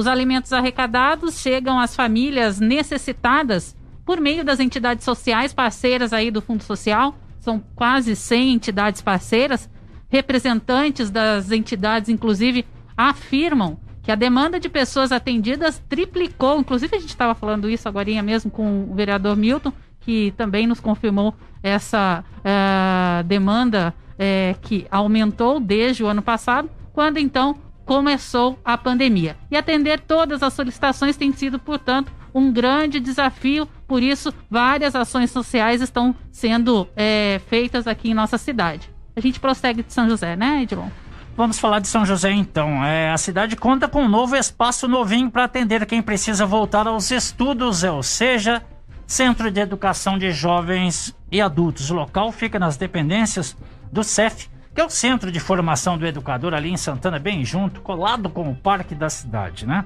Os 0.01 0.07
alimentos 0.07 0.51
arrecadados 0.51 1.40
chegam 1.40 1.78
às 1.78 1.94
famílias 1.94 2.59
necessitadas 2.59 3.76
por 4.03 4.18
meio 4.18 4.42
das 4.42 4.59
entidades 4.59 5.05
sociais 5.05 5.53
parceiras 5.53 6.14
aí 6.14 6.30
do 6.30 6.40
Fundo 6.40 6.62
Social, 6.62 7.14
são 7.38 7.62
quase 7.74 8.16
100 8.16 8.55
entidades 8.55 9.03
parceiras, 9.03 9.68
representantes 10.09 11.11
das 11.11 11.53
entidades, 11.53 12.09
inclusive, 12.09 12.64
afirmam 12.96 13.78
que 14.03 14.11
a 14.11 14.14
demanda 14.14 14.59
de 14.59 14.70
pessoas 14.70 15.12
atendidas 15.12 15.82
triplicou. 15.86 16.59
Inclusive, 16.59 16.96
a 16.96 16.98
gente 16.98 17.11
estava 17.11 17.34
falando 17.34 17.68
isso 17.68 17.86
agora 17.86 18.22
mesmo 18.22 18.51
com 18.51 18.84
o 18.90 18.94
vereador 18.94 19.36
Milton, 19.36 19.70
que 20.01 20.32
também 20.34 20.66
nos 20.66 20.80
confirmou 20.80 21.34
essa 21.62 22.24
eh, 22.42 23.22
demanda 23.24 23.92
eh, 24.18 24.57
que 24.62 24.86
aumentou 24.90 25.61
desde 25.61 26.03
o 26.03 26.07
ano 26.07 26.22
passado, 26.22 26.70
quando 26.90 27.18
então 27.18 27.55
começou 27.91 28.57
a 28.64 28.78
pandemia. 28.78 29.36
E 29.51 29.57
atender 29.57 29.99
todas 29.99 30.45
as 30.45 30.53
solicitações 30.53 31.16
tem 31.16 31.32
sido, 31.32 31.59
portanto, 31.59 32.12
um 32.32 32.53
grande 32.53 33.01
desafio. 33.01 33.66
Por 33.88 34.01
isso, 34.01 34.32
várias 34.49 34.95
ações 34.95 35.32
sociais 35.32 35.80
estão 35.82 36.14
sendo 36.30 36.86
é, 36.95 37.41
feitas 37.49 37.88
aqui 37.88 38.12
em 38.12 38.14
nossa 38.14 38.38
cidade. 38.38 38.88
A 39.16 39.20
gente 39.20 39.41
prossegue 39.41 39.82
de 39.82 39.93
São 39.93 40.09
José, 40.09 40.36
né, 40.36 40.62
Edilon? 40.62 40.86
Vamos 41.36 41.59
falar 41.59 41.80
de 41.80 41.88
São 41.88 42.07
José 42.07 42.30
então. 42.30 42.84
É, 42.84 43.11
a 43.11 43.18
cidade 43.18 43.57
conta 43.57 43.88
com 43.88 44.05
um 44.05 44.09
novo 44.09 44.36
espaço 44.36 44.86
novinho 44.86 45.28
para 45.28 45.43
atender 45.43 45.84
quem 45.84 46.01
precisa 46.01 46.47
voltar 46.47 46.86
aos 46.86 47.11
estudos, 47.11 47.82
ou 47.82 48.05
seja, 48.05 48.62
Centro 49.05 49.51
de 49.51 49.59
Educação 49.59 50.16
de 50.16 50.30
Jovens 50.30 51.12
e 51.28 51.41
Adultos. 51.41 51.91
O 51.91 51.95
local 51.95 52.30
fica 52.30 52.57
nas 52.57 52.76
dependências 52.76 53.57
do 53.91 54.05
CEF, 54.05 54.49
que 54.75 54.81
é 54.81 54.85
o 54.85 54.91
Centro 54.91 55.33
de 55.33 55.41
Formação 55.41 55.99
do 55.99 56.07
Educador 56.07 56.55
ali 56.55 56.71
em 56.71 56.77
Santana, 56.77 57.18
bem 57.18 57.45
junto, 57.45 57.81
colado 57.81 58.29
com 58.31 58.51
o 58.51 58.55
Parque 58.55 58.95
da 58.95 59.11
cidade, 59.11 59.66
né? 59.66 59.85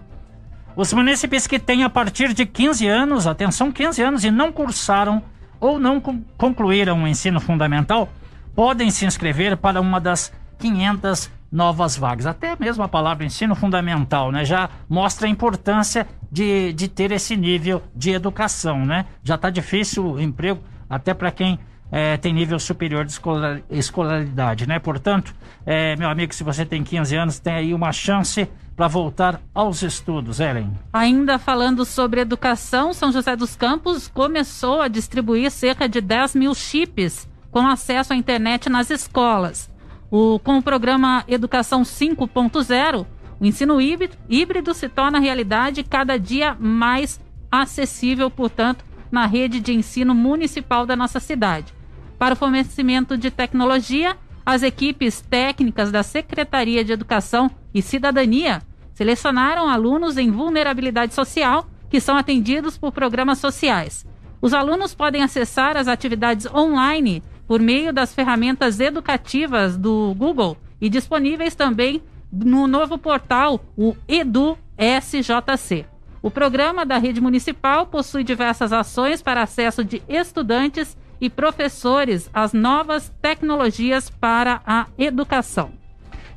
Os 0.76 0.92
munícipes 0.92 1.46
que 1.46 1.58
têm 1.58 1.84
a 1.84 1.90
partir 1.90 2.34
de 2.34 2.44
15 2.44 2.86
anos, 2.86 3.26
atenção, 3.26 3.70
15 3.70 4.02
anos, 4.02 4.24
e 4.24 4.30
não 4.30 4.50
cursaram 4.50 5.22
ou 5.60 5.78
não 5.78 6.00
concluíram 6.36 7.02
o 7.02 7.08
ensino 7.08 7.40
fundamental, 7.40 8.08
podem 8.54 8.90
se 8.90 9.06
inscrever 9.06 9.56
para 9.56 9.80
uma 9.80 10.00
das 10.00 10.32
500 10.58 11.30
novas 11.50 11.96
vagas. 11.96 12.26
Até 12.26 12.56
mesmo 12.58 12.82
a 12.82 12.88
palavra 12.88 13.24
ensino 13.24 13.54
fundamental, 13.54 14.32
né? 14.32 14.44
Já 14.44 14.68
mostra 14.88 15.28
a 15.28 15.30
importância 15.30 16.06
de, 16.30 16.72
de 16.72 16.88
ter 16.88 17.12
esse 17.12 17.36
nível 17.36 17.80
de 17.94 18.10
educação, 18.10 18.84
né? 18.84 19.06
Já 19.22 19.36
está 19.36 19.50
difícil 19.50 20.04
o 20.04 20.20
emprego 20.20 20.60
até 20.90 21.14
para 21.14 21.30
quem 21.30 21.58
é, 21.90 22.16
tem 22.16 22.32
nível 22.32 22.58
superior 22.58 23.04
de 23.04 23.12
escolar, 23.12 23.60
escolaridade, 23.70 24.66
né? 24.66 24.78
Portanto, 24.78 25.34
é, 25.64 25.96
meu 25.96 26.08
amigo, 26.08 26.34
se 26.34 26.42
você 26.42 26.64
tem 26.64 26.82
15 26.82 27.16
anos, 27.16 27.38
tem 27.38 27.54
aí 27.54 27.74
uma 27.74 27.92
chance 27.92 28.48
para 28.76 28.88
voltar 28.88 29.40
aos 29.54 29.82
estudos, 29.82 30.40
Ellen. 30.40 30.72
Ainda 30.92 31.38
falando 31.38 31.84
sobre 31.84 32.20
educação, 32.20 32.92
São 32.92 33.12
José 33.12 33.36
dos 33.36 33.54
Campos 33.54 34.08
começou 34.08 34.80
a 34.80 34.88
distribuir 34.88 35.50
cerca 35.50 35.88
de 35.88 36.00
10 36.00 36.34
mil 36.34 36.54
chips 36.54 37.28
com 37.50 37.66
acesso 37.66 38.12
à 38.12 38.16
internet 38.16 38.68
nas 38.68 38.90
escolas. 38.90 39.70
O, 40.10 40.38
com 40.40 40.58
o 40.58 40.62
programa 40.62 41.24
Educação 41.28 41.82
5.0, 41.82 43.06
o 43.38 43.44
ensino 43.46 43.80
híbrido, 43.80 44.16
híbrido 44.28 44.74
se 44.74 44.88
torna 44.88 45.20
realidade 45.20 45.84
cada 45.84 46.18
dia 46.18 46.56
mais 46.58 47.20
acessível, 47.50 48.28
portanto, 48.30 48.84
na 49.14 49.26
rede 49.26 49.60
de 49.60 49.72
ensino 49.72 50.14
municipal 50.14 50.84
da 50.84 50.96
nossa 50.96 51.20
cidade. 51.20 51.72
Para 52.18 52.34
o 52.34 52.36
fornecimento 52.36 53.16
de 53.16 53.30
tecnologia, 53.30 54.16
as 54.44 54.62
equipes 54.64 55.20
técnicas 55.20 55.92
da 55.92 56.02
Secretaria 56.02 56.84
de 56.84 56.92
Educação 56.92 57.48
e 57.72 57.80
Cidadania 57.80 58.60
selecionaram 58.92 59.68
alunos 59.68 60.18
em 60.18 60.30
vulnerabilidade 60.30 61.14
social 61.14 61.66
que 61.88 62.00
são 62.00 62.16
atendidos 62.16 62.76
por 62.76 62.90
programas 62.90 63.38
sociais. 63.38 64.04
Os 64.42 64.52
alunos 64.52 64.94
podem 64.94 65.22
acessar 65.22 65.76
as 65.76 65.86
atividades 65.86 66.46
online 66.52 67.22
por 67.46 67.60
meio 67.60 67.92
das 67.92 68.12
ferramentas 68.12 68.80
educativas 68.80 69.76
do 69.76 70.12
Google 70.16 70.56
e 70.80 70.88
disponíveis 70.88 71.54
também 71.54 72.02
no 72.32 72.66
novo 72.66 72.98
portal, 72.98 73.60
o 73.76 73.94
Edu 74.08 74.58
SJC. 74.76 75.93
O 76.24 76.30
programa 76.30 76.86
da 76.86 76.96
rede 76.96 77.20
municipal 77.20 77.86
possui 77.86 78.24
diversas 78.24 78.72
ações 78.72 79.20
para 79.20 79.42
acesso 79.42 79.84
de 79.84 80.02
estudantes 80.08 80.96
e 81.20 81.28
professores 81.28 82.30
às 82.32 82.54
novas 82.54 83.12
tecnologias 83.20 84.08
para 84.08 84.62
a 84.66 84.86
educação. 84.96 85.72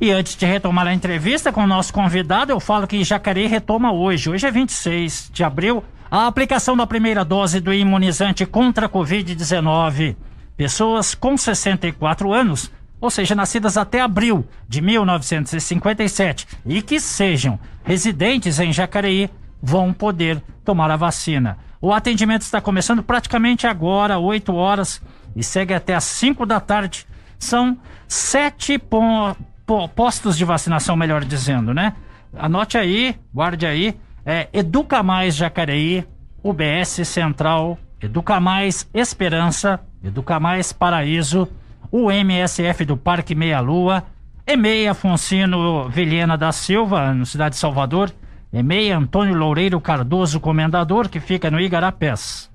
E 0.02 0.12
antes 0.12 0.36
de 0.36 0.46
retomar 0.46 0.88
a 0.88 0.94
entrevista 0.94 1.54
com 1.54 1.64
o 1.64 1.68
nosso 1.68 1.94
convidado, 1.94 2.52
eu 2.52 2.60
falo 2.60 2.86
que 2.86 3.02
Jacareí 3.02 3.48
retoma 3.48 3.94
hoje. 3.94 4.30
Hoje 4.30 4.46
é 4.46 4.52
26 4.52 5.30
de 5.32 5.42
abril, 5.46 5.82
a 6.12 6.28
aplicação 6.28 6.76
da 6.76 6.86
primeira 6.86 7.24
dose 7.24 7.62
do 7.62 7.74
imunizante 7.74 8.46
contra 8.46 8.88
a 8.88 8.90
Covid-19 8.90 10.18
pessoas 10.58 11.16
com 11.16 11.38
64 11.38 12.34
anos, 12.34 12.70
ou 13.00 13.10
seja, 13.10 13.34
nascidas 13.34 13.78
até 13.78 14.02
abril 14.02 14.46
de 14.68 14.82
1957 14.82 16.46
e 16.66 16.82
que 16.82 17.00
sejam 17.00 17.58
residentes 17.86 18.60
em 18.60 18.74
Jacareí, 18.74 19.30
vão 19.62 19.94
poder 19.94 20.42
tomar 20.64 20.92
a 20.92 20.96
vacina. 20.96 21.58
O 21.82 21.94
atendimento 21.94 22.42
está 22.42 22.60
começando 22.60 23.04
praticamente 23.04 23.68
agora, 23.68 24.18
8 24.18 24.54
horas, 24.54 25.02
e 25.36 25.44
segue 25.44 25.74
até 25.74 25.96
às 25.96 26.04
5 26.04 26.46
da 26.46 26.60
tarde. 26.60 27.06
São 27.38 27.78
sete 28.08 28.80
po 28.80 29.36
po 29.66 29.88
postos 29.90 30.38
de 30.38 30.46
vacinação, 30.46 30.96
melhor 30.96 31.24
dizendo, 31.24 31.74
né? 31.74 31.94
Anote 32.36 32.78
aí, 32.78 33.16
guarde 33.34 33.66
aí. 33.66 33.96
É 34.26 34.48
Educa 34.52 35.04
Mais 35.04 35.36
Jacareí, 35.36 36.06
UBS 36.44 37.08
Central, 37.08 37.78
Educa 38.02 38.40
Mais 38.40 38.90
Esperança, 38.94 39.80
Educa 40.04 40.40
Mais 40.40 40.74
Paraíso, 40.74 41.48
o 41.92 42.12
MSF 42.12 42.86
do 42.86 42.98
Parque 42.98 43.36
Meia 43.36 43.60
Lua, 43.60 44.04
EMEI 44.46 44.88
Afonsino 44.88 45.90
Vilhena 45.90 46.38
da 46.38 46.52
Silva, 46.52 47.14
no 47.14 47.26
Cidade 47.26 47.56
de 47.56 47.60
Salvador, 47.60 48.12
EMEI 48.52 48.92
Antônio 48.92 49.36
Loureiro 49.36 49.80
Cardoso 49.82 50.40
Comendador, 50.40 51.10
que 51.10 51.20
fica 51.20 51.52
no 51.52 51.60
Igarapés. 51.60 52.50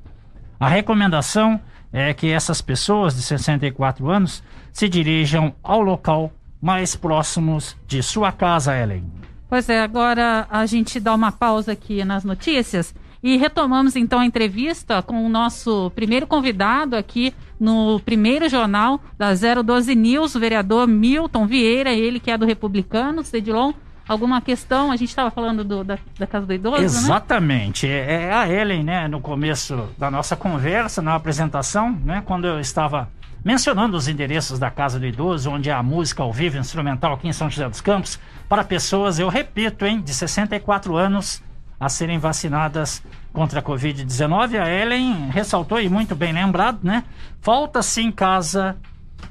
A 0.59 0.68
recomendação 0.68 1.61
é 1.93 2.14
que 2.14 2.30
essas 2.30 2.62
pessoas 2.62 3.14
de 3.14 3.22
64 3.22 4.09
anos 4.11 4.43
se 4.72 4.88
dirijam 4.88 5.55
ao 5.62 5.82
local 5.82 6.32
mais 6.61 6.97
próximos 6.97 7.76
de 7.86 8.03
sua 8.03 8.32
casa, 8.32 8.76
Ellen. 8.76 9.05
Pois 9.49 9.68
é, 9.68 9.82
agora 9.82 10.47
a 10.51 10.64
gente 10.64 10.99
dá 10.99 11.14
uma 11.14 11.30
pausa 11.30 11.72
aqui 11.72 12.05
nas 12.05 12.24
notícias 12.24 12.95
e 13.22 13.36
retomamos 13.36 13.95
então 13.95 14.18
a 14.18 14.24
entrevista 14.24 15.03
com 15.03 15.26
o 15.26 15.28
nosso 15.28 15.93
primeiro 15.95 16.26
convidado 16.26 16.97
aqui 16.97 17.34
no 17.61 18.01
primeiro 18.01 18.49
jornal 18.49 18.99
da 19.18 19.32
012 19.34 19.95
News, 19.95 20.34
o 20.34 20.40
vereador 20.40 20.88
Milton 20.88 21.47
Vieira, 21.47 21.93
ele 21.93 22.18
que 22.18 22.30
é 22.30 22.38
do 22.38 22.47
Republicano, 22.47 23.22
Cedilon. 23.22 23.72
Alguma 24.09 24.40
questão? 24.40 24.90
A 24.90 24.96
gente 24.96 25.11
estava 25.11 25.30
falando 25.30 25.64
do, 25.64 25.84
da, 25.84 25.98
da, 26.18 26.26
Casa 26.26 26.46
do 26.46 26.53
Idoso, 26.53 26.78
né? 26.78 26.84
Exatamente. 26.84 27.86
Né? 27.86 28.26
É 28.26 28.32
a 28.32 28.48
Ellen, 28.48 28.82
né, 28.82 29.09
no 29.09 29.20
começo 29.20 29.88
da 29.96 30.11
nossa 30.11 30.36
conversa, 30.36 31.00
na 31.00 31.14
apresentação, 31.14 31.92
né, 32.05 32.22
quando 32.24 32.46
eu 32.46 32.59
estava 32.59 33.09
mencionando 33.44 33.96
os 33.96 34.09
endereços 34.09 34.59
da 34.59 34.70
Casa 34.70 34.98
do 34.98 35.07
Idoso, 35.07 35.50
onde 35.50 35.70
há 35.70 35.82
música 35.82 36.22
ao 36.22 36.32
vivo, 36.32 36.59
instrumental 36.59 37.14
aqui 37.14 37.28
em 37.28 37.32
São 37.32 37.50
José 37.50 37.68
dos 37.68 37.80
Campos, 37.80 38.18
para 38.48 38.64
pessoas, 38.64 39.18
eu 39.18 39.28
repito, 39.28 39.84
hein, 39.84 40.00
de 40.00 40.14
64 40.14 40.96
anos 40.96 41.42
a 41.78 41.88
serem 41.88 42.18
vacinadas 42.18 43.03
contra 43.32 43.59
a 43.59 43.62
Covid-19. 43.62 44.61
A 44.61 44.70
Ellen 44.70 45.30
ressaltou, 45.30 45.80
e 45.80 45.88
muito 45.88 46.14
bem 46.14 46.32
lembrado, 46.32 46.78
né? 46.82 47.03
Falta 47.40 47.82
sim 47.82 48.12
casa 48.12 48.76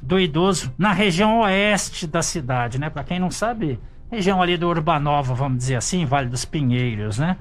do 0.01 0.19
idoso 0.19 0.73
na 0.77 0.91
região 0.91 1.39
oeste 1.39 2.07
da 2.07 2.21
cidade, 2.21 2.77
né? 2.79 2.89
Para 2.89 3.03
quem 3.03 3.19
não 3.19 3.31
sabe, 3.31 3.79
região 4.11 4.41
ali 4.41 4.57
do 4.57 4.67
Urbanova, 4.67 5.33
vamos 5.33 5.59
dizer 5.59 5.75
assim, 5.75 6.05
Vale 6.05 6.29
dos 6.29 6.43
Pinheiros, 6.45 7.17
né? 7.17 7.37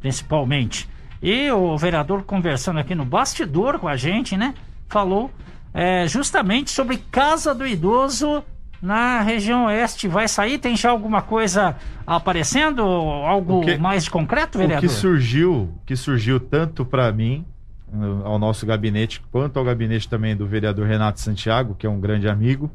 Principalmente. 0.00 0.88
E 1.22 1.50
o 1.50 1.76
vereador 1.76 2.22
conversando 2.22 2.78
aqui 2.78 2.94
no 2.94 3.04
bastidor 3.04 3.78
com 3.78 3.86
a 3.86 3.96
gente, 3.96 4.36
né? 4.36 4.54
Falou 4.88 5.30
é, 5.74 6.08
justamente 6.08 6.70
sobre 6.70 6.96
casa 6.96 7.54
do 7.54 7.66
idoso 7.66 8.42
na 8.80 9.20
região 9.20 9.66
oeste 9.66 10.06
vai 10.06 10.28
sair? 10.28 10.58
Tem 10.58 10.76
já 10.76 10.90
alguma 10.90 11.22
coisa 11.22 11.76
aparecendo? 12.06 12.82
Algo 12.82 13.62
que, 13.62 13.76
mais 13.76 14.08
concreto, 14.08 14.58
vereador? 14.58 14.84
O 14.84 14.88
que 14.88 14.94
surgiu, 14.94 15.74
que 15.84 15.96
surgiu 15.96 16.38
tanto 16.38 16.84
para 16.84 17.10
mim, 17.12 17.44
ao 18.24 18.38
nosso 18.38 18.66
gabinete, 18.66 19.22
quanto 19.30 19.58
ao 19.58 19.64
gabinete 19.64 20.08
também 20.08 20.36
do 20.36 20.46
vereador 20.46 20.86
Renato 20.86 21.20
Santiago, 21.20 21.74
que 21.74 21.86
é 21.86 21.90
um 21.90 22.00
grande 22.00 22.28
amigo, 22.28 22.70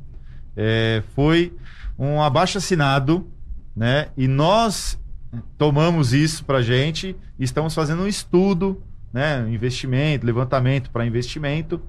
é, 0.56 1.04
foi 1.16 1.54
um 2.02 2.22
abaixo 2.22 2.58
assinado, 2.58 3.30
né? 3.76 4.08
E 4.18 4.28
nós 4.28 5.00
tomamos 5.56 6.14
isso 6.14 6.44
para 6.44 6.62
gente 6.62 7.16
e 7.38 7.44
estamos 7.44 7.76
fazendo 7.76 8.02
um 8.02 8.08
estudo, 8.08 8.82
né? 9.14 9.48
Investimento, 9.50 10.26
levantamento 10.26 10.90
para 10.90 11.06
investimento, 11.06 11.80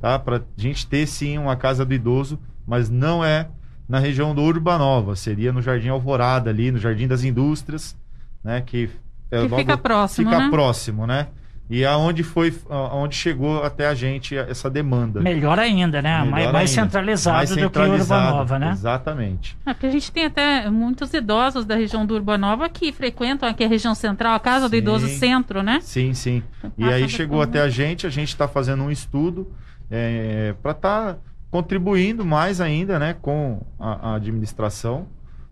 tá? 0.00 0.18
Para 0.18 0.42
gente 0.56 0.86
ter 0.86 1.06
sim 1.06 1.36
uma 1.36 1.54
casa 1.54 1.84
do 1.84 1.92
idoso, 1.92 2.38
mas 2.66 2.88
não 2.88 3.22
é 3.22 3.48
na 3.86 3.98
região 3.98 4.34
do 4.34 4.42
Urbanova, 4.42 5.14
seria 5.14 5.52
no 5.52 5.60
Jardim 5.60 5.88
Alvorada 5.88 6.48
ali, 6.48 6.70
no 6.70 6.78
Jardim 6.78 7.06
das 7.06 7.22
Indústrias, 7.22 7.96
né, 8.44 8.60
que, 8.60 8.90
é 9.30 9.46
que 9.46 9.56
fica 9.56 9.78
próximo, 9.78 10.30
fica 10.30 10.42
né? 10.44 10.50
próximo, 10.50 11.06
né? 11.06 11.28
E 11.70 11.84
aonde 11.84 12.22
foi, 12.22 12.54
aonde 12.70 13.14
chegou 13.14 13.62
até 13.62 13.86
a 13.86 13.94
gente 13.94 14.34
essa 14.34 14.70
demanda. 14.70 15.20
Melhor 15.20 15.58
ainda, 15.58 16.00
né? 16.00 16.18
Melhor 16.20 16.32
mais, 16.32 16.52
mais, 16.52 16.70
centralizado 16.70 17.36
mais, 17.36 17.50
centralizado 17.50 17.98
do 17.98 18.00
que 18.00 18.08
o 18.08 18.16
Urbanova, 18.16 18.58
né? 18.58 18.70
Exatamente. 18.70 19.56
É, 19.66 19.74
porque 19.74 19.86
a 19.86 19.90
gente 19.90 20.10
tem 20.10 20.24
até 20.24 20.70
muitos 20.70 21.12
idosos 21.12 21.66
da 21.66 21.74
região 21.74 22.06
do 22.06 22.14
Urbanova 22.14 22.70
que 22.70 22.90
frequentam 22.90 23.46
aqui 23.46 23.64
a 23.64 23.68
região 23.68 23.94
central, 23.94 24.34
a 24.34 24.40
casa 24.40 24.64
sim, 24.64 24.70
do 24.70 24.76
idoso 24.76 25.08
centro, 25.08 25.62
né? 25.62 25.80
Sim, 25.82 26.14
sim. 26.14 26.42
E 26.78 26.84
aí 26.84 27.06
chegou 27.06 27.42
até 27.42 27.60
a 27.60 27.68
gente, 27.68 28.06
a 28.06 28.10
gente 28.10 28.28
está 28.28 28.48
fazendo 28.48 28.82
um 28.82 28.90
estudo 28.90 29.46
é, 29.90 30.54
para 30.62 30.70
estar 30.70 31.14
tá 31.14 31.18
contribuindo 31.50 32.24
mais 32.24 32.60
ainda 32.60 32.98
né, 32.98 33.14
com 33.20 33.60
a, 33.78 34.10
a 34.10 34.14
administração 34.14 35.06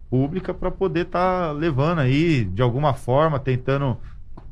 pública 0.09 0.55
para 0.55 0.71
poder 0.71 1.07
estar 1.07 1.49
tá 1.49 1.53
levando 1.53 1.99
aí, 1.99 2.45
de 2.45 2.63
alguma 2.63 2.95
forma, 2.95 3.39
tentando 3.39 3.99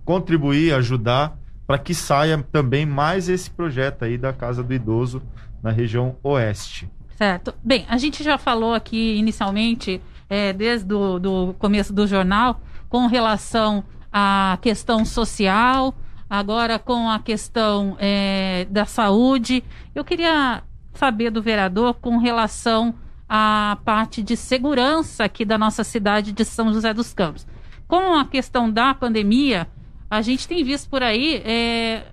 contribuir, 0.04 0.74
ajudar, 0.74 1.38
para 1.66 1.78
que 1.78 1.94
saia 1.94 2.42
também 2.52 2.84
mais 2.84 3.28
esse 3.28 3.50
projeto 3.50 4.04
aí 4.04 4.18
da 4.18 4.32
Casa 4.32 4.62
do 4.62 4.72
Idoso 4.72 5.22
na 5.62 5.70
região 5.70 6.16
oeste. 6.22 6.88
Certo. 7.16 7.54
Bem, 7.62 7.86
a 7.88 7.96
gente 7.96 8.22
já 8.22 8.36
falou 8.36 8.74
aqui 8.74 9.16
inicialmente, 9.16 10.00
é, 10.28 10.52
desde 10.52 10.92
o 10.92 11.18
do 11.18 11.54
começo 11.58 11.92
do 11.92 12.06
jornal, 12.06 12.60
com 12.88 13.06
relação 13.06 13.84
à 14.12 14.58
questão 14.60 15.04
social, 15.04 15.94
agora 16.28 16.78
com 16.78 17.08
a 17.08 17.18
questão 17.18 17.96
é, 17.98 18.66
da 18.70 18.84
saúde. 18.84 19.64
Eu 19.94 20.04
queria 20.04 20.62
saber 20.92 21.30
do 21.30 21.42
vereador 21.42 21.94
com 21.94 22.18
relação 22.18 22.94
à 23.28 23.78
parte 23.84 24.22
de 24.22 24.36
segurança 24.36 25.24
aqui 25.24 25.44
da 25.44 25.56
nossa 25.56 25.82
cidade 25.82 26.32
de 26.32 26.44
São 26.44 26.72
José 26.72 26.92
dos 26.92 27.12
Campos. 27.14 27.46
Com 27.86 28.14
a 28.14 28.24
questão 28.24 28.70
da 28.70 28.94
pandemia, 28.94 29.68
a 30.16 30.22
gente 30.22 30.46
tem 30.46 30.62
visto 30.62 30.88
por 30.88 31.02
aí 31.02 31.42
é, 31.44 32.04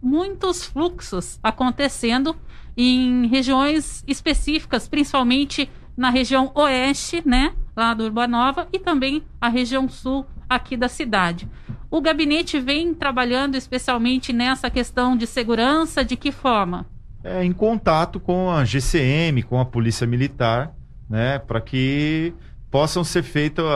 muitos 0.00 0.64
fluxos 0.64 1.38
acontecendo 1.42 2.34
em 2.74 3.26
regiões 3.26 4.02
específicas, 4.06 4.88
principalmente 4.88 5.70
na 5.94 6.08
região 6.08 6.50
oeste, 6.54 7.22
né, 7.26 7.52
lá 7.76 7.92
do 7.92 8.04
Urbanova, 8.04 8.66
e 8.72 8.78
também 8.78 9.22
a 9.38 9.50
região 9.50 9.90
sul 9.90 10.24
aqui 10.48 10.74
da 10.74 10.88
cidade. 10.88 11.46
O 11.90 12.00
gabinete 12.00 12.58
vem 12.58 12.94
trabalhando 12.94 13.56
especialmente 13.56 14.32
nessa 14.32 14.70
questão 14.70 15.14
de 15.14 15.26
segurança, 15.26 16.02
de 16.02 16.16
que 16.16 16.32
forma? 16.32 16.86
É, 17.22 17.44
em 17.44 17.52
contato 17.52 18.18
com 18.18 18.50
a 18.50 18.64
GCM, 18.64 19.42
com 19.42 19.60
a 19.60 19.66
Polícia 19.66 20.06
Militar, 20.06 20.72
né, 21.10 21.38
para 21.38 21.60
que 21.60 22.32
possam 22.70 23.04
ser 23.04 23.22
feitas 23.22 23.66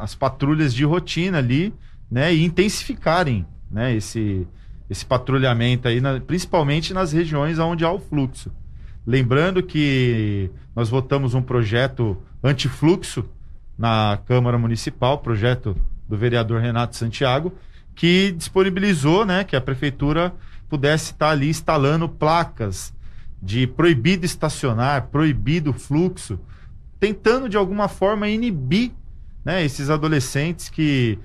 as 0.00 0.14
patrulhas 0.14 0.72
de 0.72 0.84
rotina 0.84 1.36
ali, 1.36 1.74
né, 2.10 2.34
e 2.34 2.44
intensificarem, 2.44 3.46
né, 3.70 3.94
esse, 3.94 4.46
esse 4.88 5.04
patrulhamento 5.04 5.88
aí, 5.88 6.00
na, 6.00 6.20
principalmente 6.20 6.94
nas 6.94 7.12
regiões 7.12 7.58
onde 7.58 7.84
há 7.84 7.90
o 7.90 7.98
fluxo. 7.98 8.50
Lembrando 9.06 9.62
que 9.62 10.50
nós 10.74 10.88
votamos 10.88 11.34
um 11.34 11.42
projeto 11.42 12.16
antifluxo 12.42 13.24
na 13.76 14.18
Câmara 14.26 14.58
Municipal, 14.58 15.18
projeto 15.18 15.76
do 16.08 16.16
vereador 16.16 16.60
Renato 16.60 16.96
Santiago, 16.96 17.52
que 17.94 18.32
disponibilizou, 18.32 19.24
né, 19.24 19.44
que 19.44 19.56
a 19.56 19.60
prefeitura 19.60 20.32
pudesse 20.68 21.12
estar 21.12 21.30
ali 21.30 21.48
instalando 21.48 22.08
placas 22.08 22.92
de 23.42 23.66
proibido 23.66 24.26
estacionar, 24.26 25.08
proibido 25.08 25.72
fluxo, 25.72 26.38
tentando 26.98 27.48
de 27.48 27.56
alguma 27.56 27.88
forma 27.88 28.28
inibir, 28.28 28.92
né, 29.44 29.64
esses 29.64 29.88
adolescentes 29.88 30.68
que 30.68 31.18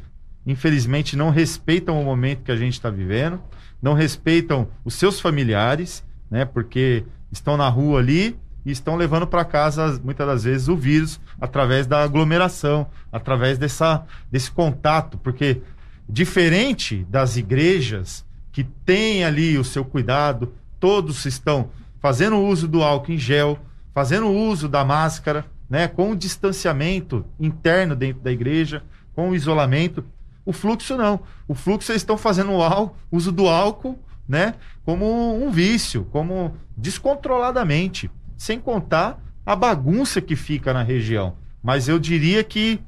infelizmente 0.46 1.16
não 1.16 1.30
respeitam 1.30 2.00
o 2.00 2.06
momento 2.06 2.44
que 2.44 2.52
a 2.52 2.56
gente 2.56 2.74
está 2.74 2.89
vivendo, 2.89 3.39
não 3.82 3.94
respeitam 3.94 4.68
os 4.84 4.94
seus 4.94 5.20
familiares, 5.20 6.04
né? 6.30 6.46
Porque 6.46 7.04
estão 7.32 7.58
na 7.58 7.68
rua 7.70 8.00
ali 8.00 8.38
e 8.66 8.72
estão 8.72 8.96
levando 8.96 9.28
para 9.28 9.44
casa 9.44 10.00
muitas 10.04 10.26
das 10.26 10.44
vezes 10.44 10.68
o 10.68 10.76
vírus 10.78 11.20
através 11.39 11.86
da 11.86 12.02
aglomeração, 12.02 12.88
através 13.12 13.58
dessa, 13.58 14.06
desse 14.32 14.50
contato, 14.50 15.18
porque 15.18 15.62
diferente 16.08 17.06
das 17.10 17.38
igrejas 17.38 18.26
que 18.52 18.64
têm 18.64 19.24
ali 19.24 19.58
o 19.58 19.64
seu 19.64 19.84
cuidado, 19.84 20.54
todos 20.80 21.26
estão 21.26 21.70
fazendo 22.00 22.38
uso 22.38 22.68
do 22.68 22.84
álcool 22.84 23.14
em 23.14 23.18
gel, 23.18 23.58
fazendo 23.94 24.30
uso 24.30 24.68
da 24.68 24.84
máscara, 24.86 25.46
né, 25.70 25.88
com 25.88 26.12
o 26.12 26.16
distanciamento 26.16 27.26
interno 27.39 27.96
dentro 27.96 28.22
da 28.22 28.32
igreja, 28.32 28.84
com 29.16 29.30
o 29.30 29.36
isolamento. 29.36 30.04
O 30.46 30.52
fluxo 30.52 30.98
não. 30.98 31.22
O 31.48 31.54
fluxo 31.54 31.91
eles 31.91 32.02
estão 32.02 32.18
fazendo 32.18 32.52
o 32.52 32.91
uso 33.12 33.32
do 33.32 33.48
álcool, 33.48 33.98
né? 34.28 34.56
Como 34.86 35.06
um 35.36 35.52
vício, 35.52 36.06
como 36.12 36.56
descontroladamente, 36.76 38.10
sem 38.38 38.60
contar 38.60 39.22
a 39.46 39.56
bagunça 39.56 40.22
que 40.22 40.36
fica 40.36 40.74
na 40.74 40.84
região. 40.84 41.36
Mas 41.62 41.88
eu 41.88 41.98
diria 42.00 42.44
que 42.44 42.80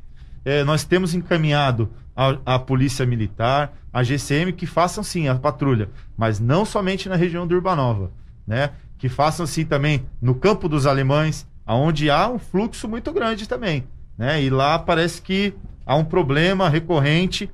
é, 0.44 0.64
nós 0.64 0.84
temos 0.84 1.14
encaminhado 1.14 1.90
a, 2.16 2.56
a, 2.56 2.60
Polícia 2.60 3.06
Militar, 3.06 3.74
a 3.92 4.04
GCM, 4.04 4.54
que 4.54 4.66
façam 4.66 5.04
sim 5.04 5.28
a 5.28 5.36
patrulha, 5.36 5.90
mas 6.18 6.40
não 6.40 6.66
somente 6.66 7.10
na 7.10 7.16
região 7.16 7.48
do 7.48 7.56
Urbanova, 7.56 8.12
né? 8.46 8.72
Que 8.98 9.10
façam 9.10 9.46
sim 9.46 9.66
também 9.66 10.06
no 10.22 10.36
Campo 10.36 10.70
dos 10.70 10.86
Alemães, 10.86 11.48
aonde 11.66 12.10
há 12.10 12.30
um 12.30 12.40
fluxo 12.40 12.88
muito 12.88 13.12
grande 13.12 13.48
também, 13.48 13.86
né? 14.18 14.42
E 14.42 14.50
lá 14.50 14.78
parece 14.80 15.22
que 15.22 15.54
há 15.86 15.96
um 15.96 16.04
problema 16.04 16.70
recorrente 16.70 17.50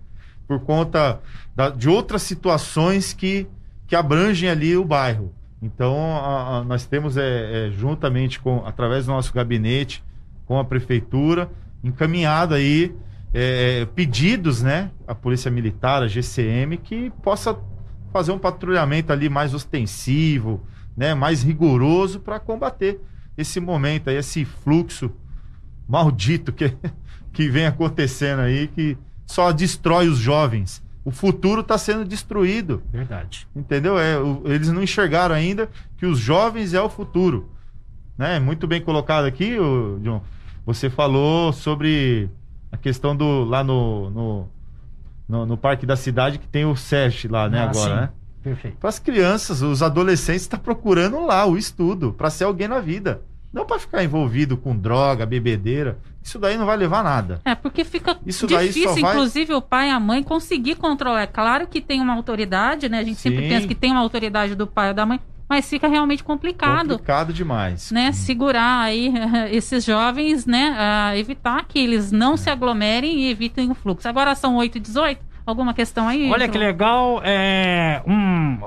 por 0.48 0.60
conta 0.62 1.20
da, 1.56 1.70
de 1.70 1.90
outras 1.90 2.22
situações 2.22 3.14
que, 3.14 3.48
que 3.88 3.96
abrangem 3.96 4.50
ali 4.50 4.76
o 4.76 4.86
bairro. 4.86 5.34
Então, 5.62 5.96
a, 6.16 6.58
a, 6.58 6.64
nós 6.64 6.86
temos, 6.86 7.18
é, 7.18 7.68
é, 7.68 7.72
juntamente 7.72 8.40
com, 8.40 8.66
através 8.66 9.06
do 9.06 9.12
nosso 9.12 9.34
gabinete, 9.34 10.04
com 10.46 10.58
a 10.58 10.66
prefeitura, 10.66 11.50
encaminhado 11.84 12.56
aí 12.56 12.96
é, 13.34 13.82
é 13.82 13.86
pedidos, 13.86 14.62
né, 14.62 14.92
à 15.08 15.14
Polícia 15.14 15.52
Militar, 15.52 16.04
à 16.04 16.08
GCM, 16.08 16.78
que 16.78 17.12
possa 17.22 17.58
fazer 18.12 18.32
um 18.32 18.40
patrulhamento 18.40 19.14
ali 19.14 19.30
mais 19.30 19.54
ostensivo, 19.54 20.66
né, 20.98 21.14
mais 21.14 21.44
rigoroso 21.44 22.20
para 22.20 22.40
combater 22.40 23.00
esse 23.38 23.60
momento 23.60 24.10
aí, 24.10 24.18
esse 24.18 24.44
fluxo 24.44 25.12
maldito 25.88 26.52
que 26.52 26.74
que 27.34 27.50
vem 27.50 27.66
acontecendo 27.66 28.40
aí 28.40 28.68
que 28.68 28.98
só 29.26 29.52
destrói 29.52 30.08
os 30.08 30.18
jovens. 30.18 30.84
O 31.04 31.12
futuro 31.12 31.62
está 31.62 31.78
sendo 31.78 32.06
destruído. 32.06 32.84
Verdade. 32.92 33.48
Entendeu? 33.56 33.98
É, 33.98 34.20
o, 34.20 34.44
eles 34.46 34.70
não 34.70 34.84
enxergaram 34.84 35.34
ainda 35.34 35.70
que 35.98 36.06
os 36.06 36.20
jovens 36.20 36.74
é 36.74 36.82
o 36.82 36.90
futuro. 36.90 37.50
Né? 38.18 38.40
Muito 38.40 38.68
bem 38.68 38.82
colocado 38.82 39.26
aqui, 39.26 39.58
o, 39.58 40.00
John. 40.04 40.22
Você 40.66 40.90
falou 40.90 41.52
sobre 41.52 42.30
a 42.72 42.78
questão 42.78 43.16
do 43.16 43.44
lá 43.44 43.64
no, 43.64 44.10
no, 44.12 44.50
no, 45.28 45.46
no 45.48 45.58
Parque 45.58 45.86
da 45.86 45.96
Cidade 45.96 46.38
que 46.38 46.48
tem 46.48 46.66
o 46.66 46.76
SESC 46.76 47.28
lá, 47.28 47.50
né, 47.50 47.60
ah, 47.60 47.70
agora, 47.70 47.90
sim. 47.90 48.02
né? 48.02 48.10
Perfeito. 48.44 48.78
Para 48.78 48.90
as 48.90 49.00
crianças, 49.00 49.62
os 49.62 49.84
adolescentes 49.84 50.44
estão 50.44 50.60
tá 50.60 50.64
procurando 50.64 51.24
lá 51.26 51.46
o 51.46 51.58
estudo 51.58 52.12
para 52.14 52.30
ser 52.30 52.44
alguém 52.44 52.68
na 52.68 52.80
vida. 52.80 53.22
Não 53.54 53.66
para 53.66 53.80
ficar 53.80 54.04
envolvido 54.04 54.58
com 54.58 54.76
droga, 54.76 55.26
bebedeira. 55.26 55.98
Isso 56.24 56.38
daí 56.38 56.58
não 56.58 56.66
vai 56.66 56.78
levar 56.78 57.04
nada. 57.04 57.42
É, 57.44 57.56
porque 57.56 57.84
fica 57.84 58.18
Isso 58.26 58.46
difícil, 58.46 58.96
vai... 58.96 59.14
inclusive, 59.14 59.54
o 59.54 59.62
pai 59.62 59.90
e 59.90 59.92
a 59.92 60.00
mãe 60.00 60.22
conseguir 60.24 60.76
controlar. 60.76 61.22
É 61.22 61.28
claro 61.28 61.68
que 61.68 61.82
tem 61.82 62.02
uma 62.02 62.14
autoridade, 62.14 62.88
né? 62.88 63.00
A 63.00 63.04
gente 63.04 63.20
Sim. 63.20 63.30
sempre 63.30 63.50
pensa 63.50 63.68
que 63.68 63.76
tem 63.76 63.92
uma 63.92 64.02
autoridade 64.02 64.56
do 64.56 64.68
pai 64.68 64.90
ou 64.90 64.94
da 64.94 65.06
mãe, 65.06 65.20
mas 65.50 65.68
fica 65.68 65.88
realmente 65.88 66.24
complicado. 66.24 66.92
Complicado 66.92 67.34
demais. 67.34 67.92
Né? 67.92 68.10
Hum. 68.10 68.14
Segurar 68.14 68.82
aí 68.82 69.12
esses 69.52 69.84
jovens, 69.84 70.46
né? 70.46 70.76
Uh, 71.14 71.18
evitar 71.18 71.66
que 71.66 71.80
eles 71.80 72.12
não 72.12 72.36
é. 72.36 72.38
se 72.38 72.50
aglomerem 72.50 73.22
e 73.22 73.30
evitem 73.30 73.72
o 73.72 73.76
fluxo. 73.76 74.08
Agora 74.08 74.36
são 74.36 74.56
8 74.56 74.78
e 74.78 74.82
18 74.82 75.32
Alguma 75.46 75.74
questão 75.74 76.08
aí? 76.08 76.30
Olha 76.32 76.48
que 76.48 76.58
legal, 76.58 77.20
é, 77.24 78.02
um, 78.06 78.58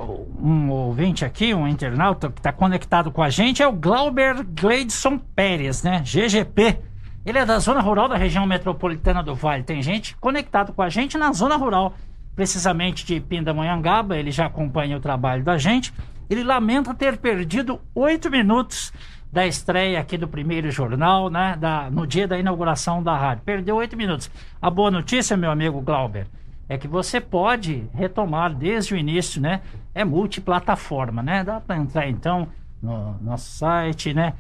um 0.43 0.71
ouvinte 0.71 1.25
aqui, 1.25 1.55
um 1.55 1.69
internauta 1.69 2.29
que 2.29 2.41
está 2.41 2.53
conectado 2.53 3.13
com 3.13 3.23
a 3.23 3.31
gente 3.31 3.63
é 3.63 3.67
o 3.67 3.73
Glauber 3.73 4.45
Gleidson 4.45 5.19
Pérez, 5.19 5.83
né? 5.83 6.03
GGP. 6.05 6.79
Ele 7.25 7.39
é 7.39 7.47
da 7.47 7.59
zona 7.59 7.81
rural 7.81 8.07
da 8.07 8.17
região 8.17 8.45
metropolitana 8.45 9.23
do 9.23 9.35
Vale. 9.35 9.63
Tem 9.63 9.81
gente 9.81 10.15
conectado 10.17 10.73
com 10.75 10.83
a 10.83 10.91
gente 10.91 11.17
na 11.17 11.33
zona 11.33 11.57
rural, 11.57 11.95
precisamente 12.37 13.07
de 13.07 13.19
Pindamonhangaba. 13.19 14.17
Ele 14.17 14.31
já 14.31 14.47
acompanha 14.47 14.97
o 14.97 15.01
trabalho 15.01 15.43
da 15.43 15.57
gente. 15.57 15.93
Ele 16.29 16.45
lamenta 16.45 16.93
ter 16.93 17.17
perdido 17.17 17.81
oito 17.95 18.31
minutos 18.31 18.93
da 19.33 19.47
estreia 19.47 19.99
aqui 19.99 20.19
do 20.19 20.29
primeiro 20.29 20.71
jornal, 20.71 21.31
né? 21.31 21.57
Da, 21.59 21.91
no 21.91 22.07
dia 22.07 22.29
da 22.29 22.39
inauguração 22.39 23.03
da 23.03 23.17
rádio. 23.17 23.43
Perdeu 23.45 23.77
oito 23.77 23.97
minutos. 23.97 24.31
A 24.61 24.69
boa 24.69 24.91
notícia, 24.91 25.37
meu 25.37 25.51
amigo 25.51 25.81
Glauber, 25.81 26.27
é 26.69 26.77
que 26.77 26.87
você 26.87 27.21
pode 27.21 27.89
retomar 27.95 28.55
desde 28.55 28.95
o 28.95 28.97
início, 28.97 29.41
né? 29.41 29.63
É 29.95 30.05
multiplataforma, 30.05 31.23
né? 31.23 31.43
Dá 31.43 31.59
para 31.59 31.77
entrar 31.77 32.07
então 32.07 32.49
no 32.83 33.17
nosso 33.23 33.51
site, 33.51 34.13
né? 34.13 34.35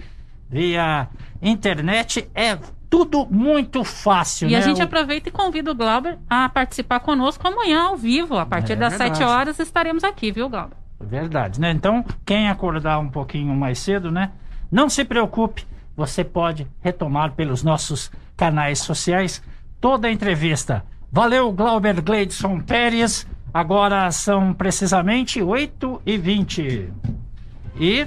Via 0.48 1.08
internet 1.42 2.28
é 2.34 2.58
tudo 2.88 3.26
muito 3.26 3.82
fácil, 3.82 4.48
e 4.48 4.52
né? 4.52 4.58
a 4.58 4.60
gente 4.60 4.80
aproveita 4.80 5.28
e 5.28 5.32
convida 5.32 5.72
o 5.72 5.74
Glauber 5.74 6.16
a 6.30 6.48
participar 6.48 7.00
conosco 7.00 7.46
amanhã 7.46 7.82
ao 7.82 7.96
vivo, 7.96 8.36
a 8.36 8.46
partir 8.46 8.74
é 8.74 8.76
das 8.76 8.90
verdade. 8.90 9.18
7 9.18 9.28
horas 9.28 9.58
estaremos 9.58 10.04
aqui, 10.04 10.30
viu, 10.30 10.48
Glauber? 10.48 10.76
Verdade, 11.00 11.60
né? 11.60 11.72
Então, 11.72 12.04
quem 12.24 12.48
acordar 12.48 13.00
um 13.00 13.08
pouquinho 13.08 13.54
mais 13.54 13.80
cedo, 13.80 14.12
né? 14.12 14.30
Não 14.70 14.88
se 14.88 15.04
preocupe, 15.04 15.66
você 15.96 16.22
pode 16.22 16.68
retomar 16.80 17.32
pelos 17.32 17.62
nossos 17.62 18.12
canais 18.36 18.78
sociais 18.78 19.42
toda 19.80 20.06
a 20.08 20.12
entrevista 20.12 20.84
Valeu, 21.14 21.52
Glauber 21.52 22.00
Gleidson 22.02 22.58
Pérez. 22.58 23.24
Agora 23.52 24.10
são 24.10 24.52
precisamente 24.52 25.40
8 25.40 26.02
e 26.04 26.18
20 26.18 26.92
E 27.78 28.06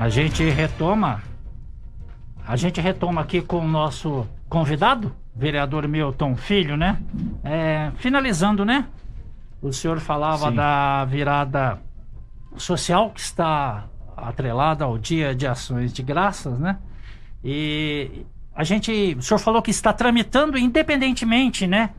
a 0.00 0.08
gente 0.08 0.42
retoma 0.48 1.22
a 2.46 2.56
gente 2.56 2.80
retoma 2.80 3.20
aqui 3.20 3.42
com 3.42 3.58
o 3.58 3.68
nosso 3.68 4.26
convidado, 4.48 5.14
vereador 5.36 5.86
Milton 5.86 6.34
Filho, 6.36 6.74
né? 6.74 6.98
É, 7.44 7.92
finalizando, 7.96 8.64
né? 8.64 8.86
O 9.60 9.74
senhor 9.74 10.00
falava 10.00 10.48
Sim. 10.48 10.56
da 10.56 11.04
virada 11.04 11.78
social 12.56 13.10
que 13.10 13.20
está 13.20 13.84
atrelada 14.16 14.86
ao 14.86 14.96
dia 14.96 15.34
de 15.34 15.46
ações 15.46 15.92
de 15.92 16.02
graças, 16.02 16.58
né? 16.58 16.78
E 17.44 18.24
a 18.54 18.64
gente, 18.64 19.14
o 19.18 19.22
senhor 19.22 19.38
falou 19.38 19.60
que 19.60 19.70
está 19.70 19.92
tramitando 19.92 20.56
independentemente, 20.56 21.66
né, 21.66 21.90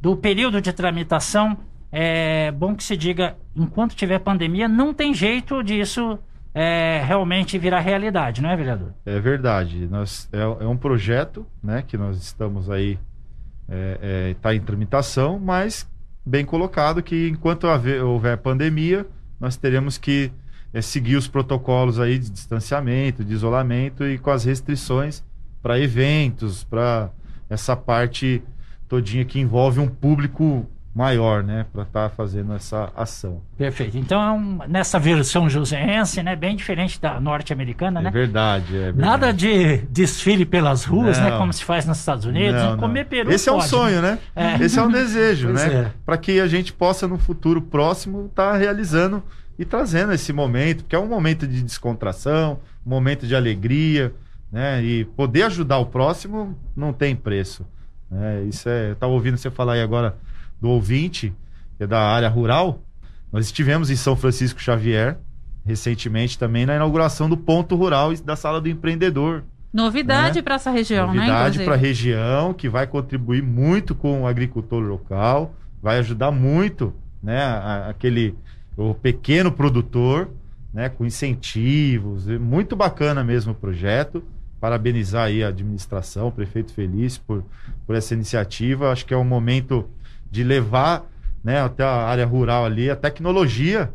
do 0.00 0.16
período 0.16 0.62
de 0.62 0.72
tramitação. 0.72 1.58
É 1.92 2.50
bom 2.52 2.74
que 2.74 2.82
se 2.82 2.96
diga, 2.96 3.36
enquanto 3.54 3.94
tiver 3.94 4.18
pandemia, 4.18 4.66
não 4.66 4.94
tem 4.94 5.12
jeito 5.12 5.62
disso 5.62 6.18
é, 6.54 7.02
realmente 7.04 7.58
virar 7.58 7.80
realidade, 7.80 8.42
não 8.42 8.50
é, 8.50 8.56
vereador? 8.56 8.92
É 9.06 9.18
verdade. 9.20 9.86
Nós, 9.86 10.28
é, 10.32 10.40
é 10.40 10.66
um 10.66 10.76
projeto 10.76 11.46
né, 11.62 11.82
que 11.86 11.96
nós 11.96 12.18
estamos 12.18 12.70
aí, 12.70 12.98
está 14.32 14.52
em 14.52 14.60
tramitação, 14.60 15.38
mas 15.38 15.88
bem 16.26 16.44
colocado 16.44 17.02
que 17.02 17.28
enquanto 17.28 17.68
haver, 17.68 18.02
houver 18.02 18.36
pandemia, 18.38 19.06
nós 19.38 19.56
teremos 19.56 19.96
que 19.96 20.32
é, 20.72 20.80
seguir 20.80 21.16
os 21.16 21.26
protocolos 21.26 21.98
aí 21.98 22.18
de 22.18 22.30
distanciamento, 22.30 23.24
de 23.24 23.32
isolamento 23.32 24.04
e 24.04 24.18
com 24.18 24.30
as 24.30 24.44
restrições 24.44 25.24
para 25.62 25.78
eventos, 25.78 26.64
para 26.64 27.10
essa 27.48 27.74
parte 27.74 28.42
todinha 28.88 29.24
que 29.24 29.40
envolve 29.40 29.80
um 29.80 29.88
público 29.88 30.66
maior, 30.94 31.42
né, 31.44 31.66
para 31.72 31.82
estar 31.84 32.10
fazendo 32.10 32.52
essa 32.52 32.90
ação. 32.96 33.40
Perfeito. 33.56 33.96
Então, 33.96 34.20
é 34.20 34.32
um- 34.32 34.58
nessa 34.68 34.98
versão 34.98 35.48
joseense, 35.48 36.20
né, 36.22 36.34
bem 36.34 36.56
diferente 36.56 37.00
da 37.00 37.20
norte-americana, 37.20 38.00
É 38.00 38.02
né? 38.04 38.10
verdade, 38.10 38.76
é 38.76 38.80
verdade. 38.92 38.98
Nada 39.00 39.32
de 39.32 39.78
desfile 39.88 40.44
pelas 40.44 40.84
ruas, 40.84 41.16
né? 41.18 41.30
Não. 41.30 41.38
Como 41.38 41.52
se 41.52 41.62
faz 41.64 41.86
nos 41.86 41.98
Estados 41.98 42.24
Unidos. 42.24 42.60
Não, 42.60 42.72
né? 42.74 42.80
Comer 42.80 43.02
não. 43.04 43.08
peru 43.08 43.30
Esse 43.32 43.48
é 43.48 43.52
um 43.52 43.58
pode, 43.58 43.68
sonho, 43.68 44.02
né? 44.02 44.18
né? 44.34 44.58
É. 44.60 44.64
Esse 44.64 44.78
é 44.78 44.82
um 44.82 44.90
desejo, 44.90 45.50
né? 45.50 45.66
é. 45.72 45.92
Para 46.04 46.18
que 46.18 46.40
a 46.40 46.48
gente 46.48 46.72
possa 46.72 47.06
no 47.06 47.18
futuro 47.18 47.62
próximo 47.62 48.26
estar 48.26 48.56
realizando 48.56 49.22
e 49.56 49.64
trazendo 49.64 50.12
esse 50.12 50.32
momento, 50.32 50.82
porque 50.82 50.96
é 50.96 50.98
um 50.98 51.06
momento 51.06 51.46
de 51.46 51.62
descontração, 51.62 52.58
um 52.84 52.90
momento 52.90 53.26
de 53.28 53.36
alegria, 53.36 54.12
né? 54.50 54.82
E 54.82 55.04
poder 55.04 55.44
ajudar 55.44 55.78
o 55.78 55.86
próximo 55.86 56.58
não 56.74 56.92
tem 56.92 57.14
preço. 57.14 57.64
Né? 58.10 58.42
Isso 58.48 58.68
é, 58.68 58.90
eu 58.90 58.96
tava 58.96 59.12
ouvindo 59.12 59.36
você 59.36 59.50
falar 59.52 59.74
aí 59.74 59.82
agora 59.82 60.16
do 60.60 60.68
ouvinte, 60.68 61.32
que 61.76 61.84
é 61.84 61.86
da 61.86 62.00
área 62.00 62.28
rural. 62.28 62.82
Nós 63.32 63.46
estivemos 63.46 63.90
em 63.90 63.96
São 63.96 64.16
Francisco 64.16 64.60
Xavier 64.60 65.18
recentemente 65.64 66.38
também 66.38 66.66
na 66.66 66.74
inauguração 66.74 67.28
do 67.28 67.36
ponto 67.36 67.76
rural 67.76 68.12
e 68.12 68.16
da 68.16 68.36
sala 68.36 68.60
do 68.60 68.68
empreendedor. 68.68 69.44
Novidade 69.72 70.36
Né? 70.36 70.42
para 70.42 70.56
essa 70.56 70.70
região, 70.70 71.08
né? 71.08 71.14
Novidade 71.14 71.62
para 71.64 71.74
a 71.74 71.78
região, 71.78 72.52
que 72.52 72.68
vai 72.68 72.86
contribuir 72.86 73.42
muito 73.42 73.94
com 73.94 74.22
o 74.22 74.26
agricultor 74.26 74.82
local, 74.82 75.54
vai 75.80 75.98
ajudar 75.98 76.30
muito 76.32 76.92
né, 77.22 77.40
aquele 77.88 78.34
o 78.76 78.94
pequeno 78.94 79.52
produtor, 79.52 80.30
né, 80.72 80.88
com 80.88 81.04
incentivos. 81.04 82.26
Muito 82.26 82.74
bacana 82.74 83.22
mesmo 83.22 83.52
o 83.52 83.54
projeto. 83.54 84.22
Parabenizar 84.58 85.26
aí 85.26 85.42
a 85.42 85.48
administração, 85.48 86.28
o 86.28 86.32
prefeito 86.32 86.72
Feliz 86.72 87.18
por, 87.18 87.44
por 87.86 87.94
essa 87.94 88.14
iniciativa. 88.14 88.90
Acho 88.90 89.06
que 89.06 89.14
é 89.14 89.16
um 89.16 89.24
momento 89.24 89.88
de 90.30 90.44
levar 90.44 91.04
né, 91.42 91.60
até 91.62 91.82
a 91.84 92.04
área 92.06 92.26
rural 92.26 92.64
ali 92.64 92.90
a 92.90 92.96
tecnologia, 92.96 93.92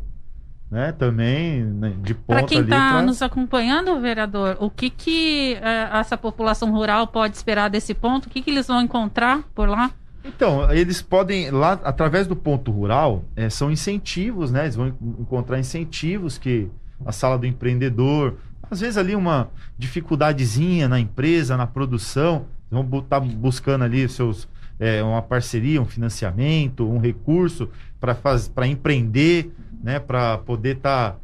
né, 0.70 0.92
também 0.92 1.62
né, 1.62 1.92
de 2.02 2.12
ponta 2.14 2.40
Para 2.40 2.48
quem 2.48 2.60
está 2.60 2.90
pra- 2.90 3.02
nos 3.02 3.22
acompanhando, 3.22 4.00
vereador, 4.00 4.56
o 4.60 4.68
que, 4.68 4.90
que 4.90 5.54
eh, 5.62 5.88
essa 5.92 6.16
população 6.16 6.72
rural 6.72 7.06
pode 7.06 7.36
esperar 7.36 7.70
desse 7.70 7.94
ponto? 7.94 8.26
O 8.26 8.30
que, 8.30 8.42
que 8.42 8.50
eles 8.50 8.66
vão 8.66 8.80
encontrar 8.82 9.44
por 9.54 9.68
lá? 9.68 9.92
Então, 10.24 10.68
eles 10.72 11.00
podem, 11.00 11.52
lá, 11.52 11.78
através 11.84 12.26
do 12.26 12.34
ponto 12.34 12.72
rural, 12.72 13.22
eh, 13.36 13.48
são 13.48 13.70
incentivos, 13.70 14.50
né? 14.50 14.62
Eles 14.64 14.74
vão 14.74 14.88
en- 14.88 14.94
encontrar 15.20 15.56
incentivos 15.60 16.36
que 16.36 16.68
a 17.04 17.12
sala 17.12 17.38
do 17.38 17.46
empreendedor, 17.46 18.34
às 18.68 18.80
vezes 18.80 18.96
ali 18.96 19.14
uma 19.14 19.48
dificuldadezinha 19.78 20.88
na 20.88 20.98
empresa, 20.98 21.56
na 21.56 21.66
produção, 21.66 22.46
vão 22.70 22.84
estar 22.98 23.20
buscando 23.20 23.84
ali 23.84 24.08
seus, 24.08 24.48
eh, 24.78 25.02
uma 25.02 25.22
parceria, 25.22 25.80
um 25.80 25.86
financiamento, 25.86 26.88
um 26.88 26.98
recurso 26.98 27.68
para 28.00 28.66
empreender, 28.66 29.52
né? 29.82 29.98
Para 29.98 30.38
poder 30.38 30.76
estar 30.76 31.18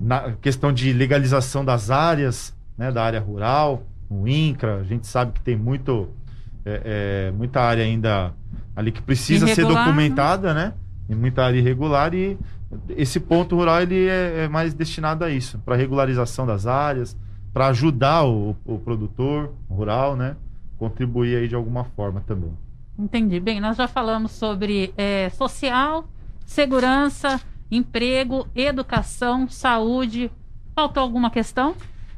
na 0.00 0.32
questão 0.40 0.72
de 0.72 0.92
legalização 0.92 1.64
das 1.64 1.90
áreas, 1.90 2.54
né? 2.78 2.90
Da 2.92 3.02
área 3.04 3.20
rural, 3.20 3.84
o 4.08 4.28
INCRA, 4.28 4.76
a 4.76 4.84
gente 4.84 5.06
sabe 5.06 5.32
que 5.32 5.40
tem 5.40 5.56
muito 5.56 6.08
é, 6.64 7.28
é, 7.28 7.32
muita 7.32 7.60
área 7.60 7.84
ainda 7.84 8.32
ali 8.74 8.92
que 8.92 9.02
precisa 9.02 9.46
ser 9.46 9.62
Irregular, 9.62 9.84
documentada, 9.84 10.54
né? 10.54 10.72
E 11.08 11.14
muita 11.14 11.44
área 11.44 11.58
irregular 11.58 12.14
e 12.14 12.38
esse 12.90 13.20
ponto 13.20 13.56
rural 13.56 13.82
ele 13.82 14.06
é, 14.06 14.44
é 14.44 14.48
mais 14.48 14.72
destinado 14.72 15.24
a 15.24 15.30
isso, 15.30 15.58
para 15.58 15.76
regularização 15.76 16.46
das 16.46 16.66
áreas, 16.66 17.16
para 17.52 17.66
ajudar 17.68 18.24
o, 18.24 18.56
o 18.64 18.78
produtor 18.78 19.52
rural, 19.68 20.16
né? 20.16 20.36
Contribuir 20.88 21.36
aí 21.36 21.46
de 21.46 21.54
alguma 21.54 21.84
forma 21.84 22.20
também. 22.26 22.50
Entendi. 22.98 23.38
Bem, 23.38 23.60
nós 23.60 23.76
já 23.76 23.86
falamos 23.86 24.32
sobre 24.32 24.92
eh, 24.98 25.30
social, 25.30 26.08
segurança, 26.44 27.40
emprego, 27.70 28.48
educação, 28.54 29.48
saúde. 29.48 30.28
Faltou 30.74 31.00
alguma 31.00 31.30
questão? 31.30 31.76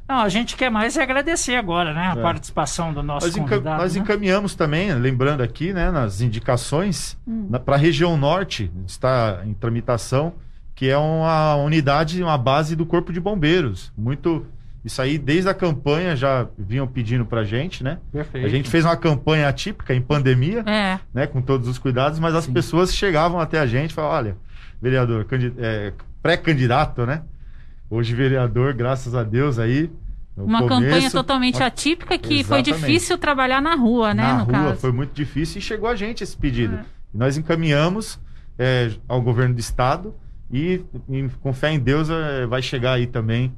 Não, 0.08 0.16
a 0.16 0.28
gente 0.30 0.56
quer 0.56 0.70
mais 0.70 0.96
é 0.96 1.02
agradecer 1.02 1.56
agora, 1.56 1.92
né? 1.92 2.08
A 2.14 2.18
É. 2.18 2.22
participação 2.22 2.92
do 2.94 3.02
nosso 3.02 3.26
Nós, 3.26 3.36
enca- 3.36 3.48
convidado. 3.56 3.82
nós 3.82 3.94
né? 3.94 4.00
encaminhamos 4.00 4.54
também, 4.54 4.92
lembrando 4.94 5.42
aqui, 5.42 5.72
né, 5.74 5.90
nas 5.90 6.22
indicações, 6.22 7.18
Hum. 7.28 7.50
para 7.64 7.74
a 7.76 7.78
região 7.78 8.16
norte, 8.16 8.70
está 8.86 9.42
em 9.46 9.52
tramitação, 9.54 10.32
que 10.74 10.88
é 10.88 10.96
uma 10.96 11.54
unidade, 11.56 12.22
uma 12.22 12.36
base 12.38 12.74
do 12.74 12.86
Corpo 12.86 13.12
de 13.12 13.20
Bombeiros. 13.20 13.92
Muito. 13.96 14.46
Isso 14.84 15.00
aí, 15.00 15.16
desde 15.16 15.48
a 15.48 15.54
campanha, 15.54 16.14
já 16.14 16.46
vinham 16.58 16.86
pedindo 16.86 17.24
para 17.24 17.42
gente, 17.42 17.82
né? 17.82 17.98
Perfeito. 18.12 18.46
A 18.46 18.50
gente 18.50 18.68
fez 18.68 18.84
uma 18.84 18.96
campanha 18.96 19.48
atípica 19.48 19.94
em 19.94 20.00
pandemia, 20.02 20.60
É. 20.66 20.98
né, 21.12 21.26
com 21.26 21.40
todos 21.40 21.66
os 21.68 21.78
cuidados, 21.78 22.18
mas 22.18 22.34
as 22.34 22.44
Sim. 22.44 22.52
pessoas 22.52 22.94
chegavam 22.94 23.40
até 23.40 23.58
a 23.58 23.66
gente 23.66 23.92
e 23.92 23.94
falavam: 23.94 24.16
olha, 24.18 24.36
vereador, 24.82 25.26
é, 25.58 25.92
pré-candidato, 26.22 27.06
né? 27.06 27.22
Hoje 27.88 28.14
vereador, 28.14 28.74
graças 28.74 29.14
a 29.14 29.22
Deus 29.22 29.58
aí. 29.58 29.90
no 30.36 30.44
Uma 30.46 30.58
começo, 30.66 30.80
campanha 30.82 31.10
totalmente 31.12 31.56
uma- 31.58 31.66
atípica 31.66 32.18
que 32.18 32.42
foi 32.42 32.58
Exatamente. 32.58 32.72
difícil 32.74 33.16
trabalhar 33.16 33.62
na 33.62 33.76
rua, 33.76 34.12
né? 34.12 34.22
na 34.24 34.38
no 34.38 34.44
rua 34.44 34.52
caso. 34.52 34.80
foi 34.80 34.90
muito 34.90 35.12
difícil 35.14 35.60
e 35.60 35.62
chegou 35.62 35.88
a 35.88 35.94
gente 35.94 36.24
esse 36.24 36.36
pedido. 36.36 36.74
É. 36.74 36.84
E 37.14 37.16
nós 37.16 37.36
encaminhamos 37.36 38.18
é, 38.58 38.90
ao 39.06 39.22
governo 39.22 39.54
do 39.54 39.60
estado 39.60 40.12
e, 40.50 40.84
e 41.08 41.28
com 41.40 41.52
fé 41.52 41.70
em 41.72 41.78
Deus 41.78 42.10
é, 42.10 42.46
vai 42.46 42.60
chegar 42.62 42.94
aí 42.94 43.06
também 43.06 43.52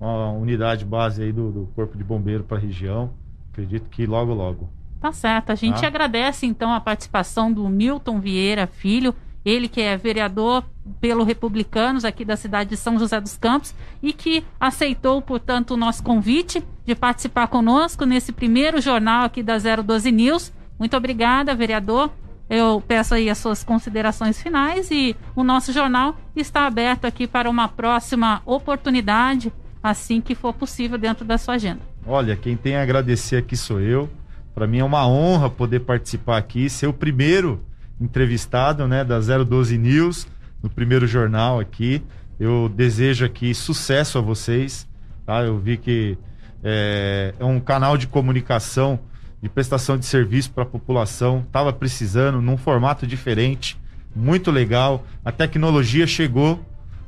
uma 0.00 0.30
unidade 0.32 0.84
base 0.84 1.22
aí 1.22 1.32
do, 1.32 1.50
do 1.50 1.66
corpo 1.74 1.96
de 1.96 2.04
bombeiro 2.04 2.44
para 2.44 2.56
a 2.56 2.60
região. 2.60 3.10
Acredito 3.52 3.88
que 3.88 4.06
logo 4.06 4.34
logo. 4.34 4.68
Tá 5.00 5.12
certo. 5.12 5.50
A 5.50 5.54
gente 5.54 5.80
Tá. 5.80 5.86
agradece 5.86 6.46
então 6.46 6.72
a 6.72 6.80
participação 6.80 7.52
do 7.52 7.68
Milton 7.68 8.20
Vieira 8.20 8.66
Filho, 8.66 9.14
ele 9.44 9.68
que 9.68 9.80
é 9.80 9.96
vereador 9.96 10.64
pelo 11.00 11.22
Republicanos 11.24 12.04
aqui 12.04 12.24
da 12.24 12.36
cidade 12.36 12.70
de 12.70 12.76
São 12.76 12.98
José 12.98 13.20
dos 13.20 13.36
Campos 13.36 13.74
e 14.02 14.12
que 14.12 14.42
aceitou, 14.58 15.20
portanto, 15.20 15.72
o 15.72 15.76
nosso 15.76 16.02
convite 16.02 16.64
de 16.86 16.94
participar 16.94 17.46
conosco 17.48 18.04
nesse 18.06 18.32
primeiro 18.32 18.80
jornal 18.80 19.24
aqui 19.24 19.42
da 19.42 19.56
012 19.58 20.10
News. 20.10 20.52
Muito 20.78 20.96
obrigada, 20.96 21.54
vereador. 21.54 22.10
Eu 22.48 22.82
peço 22.86 23.14
aí 23.14 23.30
as 23.30 23.38
suas 23.38 23.62
considerações 23.64 24.40
finais 24.42 24.90
e 24.90 25.14
o 25.36 25.42
nosso 25.44 25.72
jornal 25.72 26.16
está 26.36 26.66
aberto 26.66 27.04
aqui 27.06 27.26
para 27.26 27.48
uma 27.48 27.68
próxima 27.68 28.42
oportunidade, 28.44 29.52
assim 29.84 30.18
que 30.18 30.34
for 30.34 30.54
possível 30.54 30.96
dentro 30.96 31.26
da 31.26 31.36
sua 31.36 31.54
agenda. 31.54 31.80
Olha, 32.06 32.34
quem 32.34 32.56
tem 32.56 32.74
a 32.76 32.82
agradecer 32.82 33.36
aqui 33.36 33.54
sou 33.54 33.78
eu. 33.78 34.08
Para 34.54 34.66
mim 34.66 34.78
é 34.78 34.84
uma 34.84 35.06
honra 35.06 35.50
poder 35.50 35.80
participar 35.80 36.38
aqui, 36.38 36.70
ser 36.70 36.86
o 36.86 36.92
primeiro 36.92 37.62
entrevistado, 38.00 38.88
né, 38.88 39.04
da 39.04 39.20
012 39.20 39.76
News, 39.76 40.26
no 40.62 40.70
primeiro 40.70 41.06
jornal 41.06 41.60
aqui. 41.60 42.02
Eu 42.40 42.72
desejo 42.74 43.26
aqui 43.26 43.54
sucesso 43.54 44.16
a 44.16 44.20
vocês, 44.22 44.88
tá? 45.26 45.42
Eu 45.42 45.58
vi 45.58 45.76
que 45.76 46.16
é, 46.62 47.34
é 47.38 47.44
um 47.44 47.60
canal 47.60 47.98
de 47.98 48.06
comunicação, 48.06 48.98
de 49.42 49.50
prestação 49.50 49.98
de 49.98 50.06
serviço 50.06 50.50
para 50.50 50.62
a 50.62 50.66
população, 50.66 51.40
estava 51.46 51.72
precisando 51.74 52.40
num 52.40 52.56
formato 52.56 53.06
diferente, 53.06 53.78
muito 54.16 54.50
legal. 54.50 55.04
A 55.22 55.30
tecnologia 55.30 56.06
chegou, 56.06 56.64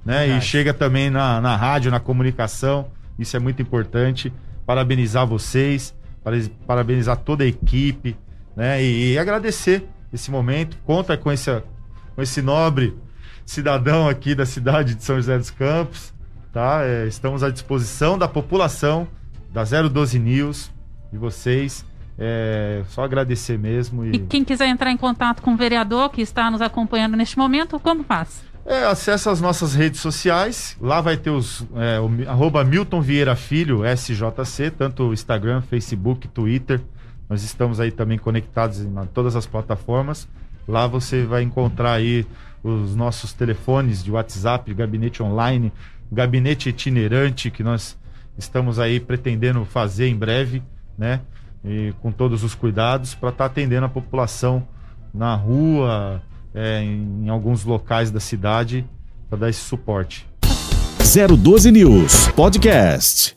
né? 0.06 0.28
E 0.28 0.40
chega 0.40 0.72
também 0.72 1.10
na, 1.10 1.40
na 1.40 1.56
rádio, 1.56 1.90
na 1.90 1.98
comunicação. 2.00 2.86
Isso 3.18 3.36
é 3.36 3.40
muito 3.40 3.60
importante. 3.60 4.32
Parabenizar 4.64 5.26
vocês, 5.26 5.94
para- 6.22 6.36
parabenizar 6.66 7.16
toda 7.16 7.42
a 7.44 7.46
equipe, 7.46 8.16
né? 8.56 8.82
E, 8.82 9.12
e 9.12 9.18
agradecer 9.18 9.86
esse 10.12 10.30
momento. 10.30 10.78
Conta 10.86 11.16
com 11.16 11.30
esse, 11.32 11.50
com 12.14 12.22
esse 12.22 12.40
nobre 12.40 12.96
cidadão 13.44 14.08
aqui 14.08 14.34
da 14.34 14.46
cidade 14.46 14.94
de 14.94 15.02
São 15.04 15.16
José 15.16 15.36
dos 15.36 15.50
Campos, 15.50 16.14
tá? 16.52 16.80
É, 16.82 17.06
estamos 17.06 17.42
à 17.42 17.50
disposição 17.50 18.16
da 18.16 18.28
população 18.28 19.08
da 19.52 19.64
012 19.64 20.18
News, 20.18 20.70
de 21.12 21.18
vocês. 21.18 21.84
É, 22.18 22.82
só 22.88 23.04
agradecer 23.04 23.58
mesmo. 23.58 24.04
E... 24.06 24.12
e 24.16 24.18
quem 24.20 24.42
quiser 24.42 24.68
entrar 24.68 24.90
em 24.90 24.96
contato 24.96 25.42
com 25.42 25.52
o 25.52 25.56
vereador 25.56 26.10
que 26.10 26.22
está 26.22 26.50
nos 26.50 26.62
acompanhando 26.62 27.16
neste 27.16 27.36
momento, 27.36 27.78
como 27.78 28.02
faz? 28.04 28.42
É, 28.68 28.84
acessa 28.84 29.30
as 29.30 29.40
nossas 29.40 29.76
redes 29.76 30.00
sociais. 30.00 30.76
Lá 30.80 31.00
vai 31.00 31.16
ter 31.16 31.30
os 31.30 31.64
é, 31.76 32.00
o, 32.00 32.28
arroba 32.28 32.64
Milton 32.64 33.00
Vieira 33.00 33.36
Filho, 33.36 33.82
SJC, 33.86 34.72
tanto 34.72 35.12
Instagram, 35.12 35.62
Facebook, 35.62 36.26
Twitter. 36.26 36.80
Nós 37.28 37.44
estamos 37.44 37.78
aí 37.78 37.92
também 37.92 38.18
conectados 38.18 38.80
em 38.80 38.92
todas 39.14 39.36
as 39.36 39.46
plataformas. 39.46 40.28
Lá 40.66 40.88
você 40.88 41.24
vai 41.24 41.44
encontrar 41.44 41.92
aí 41.92 42.26
os 42.60 42.96
nossos 42.96 43.32
telefones 43.32 44.02
de 44.02 44.10
WhatsApp, 44.10 44.74
gabinete 44.74 45.22
online, 45.22 45.72
gabinete 46.10 46.68
itinerante 46.68 47.52
que 47.52 47.62
nós 47.62 47.96
estamos 48.36 48.80
aí 48.80 48.98
pretendendo 48.98 49.64
fazer 49.64 50.08
em 50.08 50.16
breve, 50.16 50.60
né? 50.98 51.20
E 51.64 51.94
com 52.00 52.10
todos 52.10 52.42
os 52.42 52.56
cuidados 52.56 53.14
para 53.14 53.28
estar 53.28 53.44
tá 53.44 53.50
atendendo 53.50 53.86
a 53.86 53.88
população 53.88 54.66
na 55.14 55.36
rua, 55.36 56.20
é, 56.56 56.82
em, 56.82 57.26
em 57.26 57.28
alguns 57.28 57.64
locais 57.64 58.10
da 58.10 58.18
cidade, 58.18 58.84
para 59.28 59.38
dar 59.38 59.50
esse 59.50 59.60
suporte. 59.60 60.26
012 60.98 61.70
News 61.70 62.28
Podcast. 62.28 63.36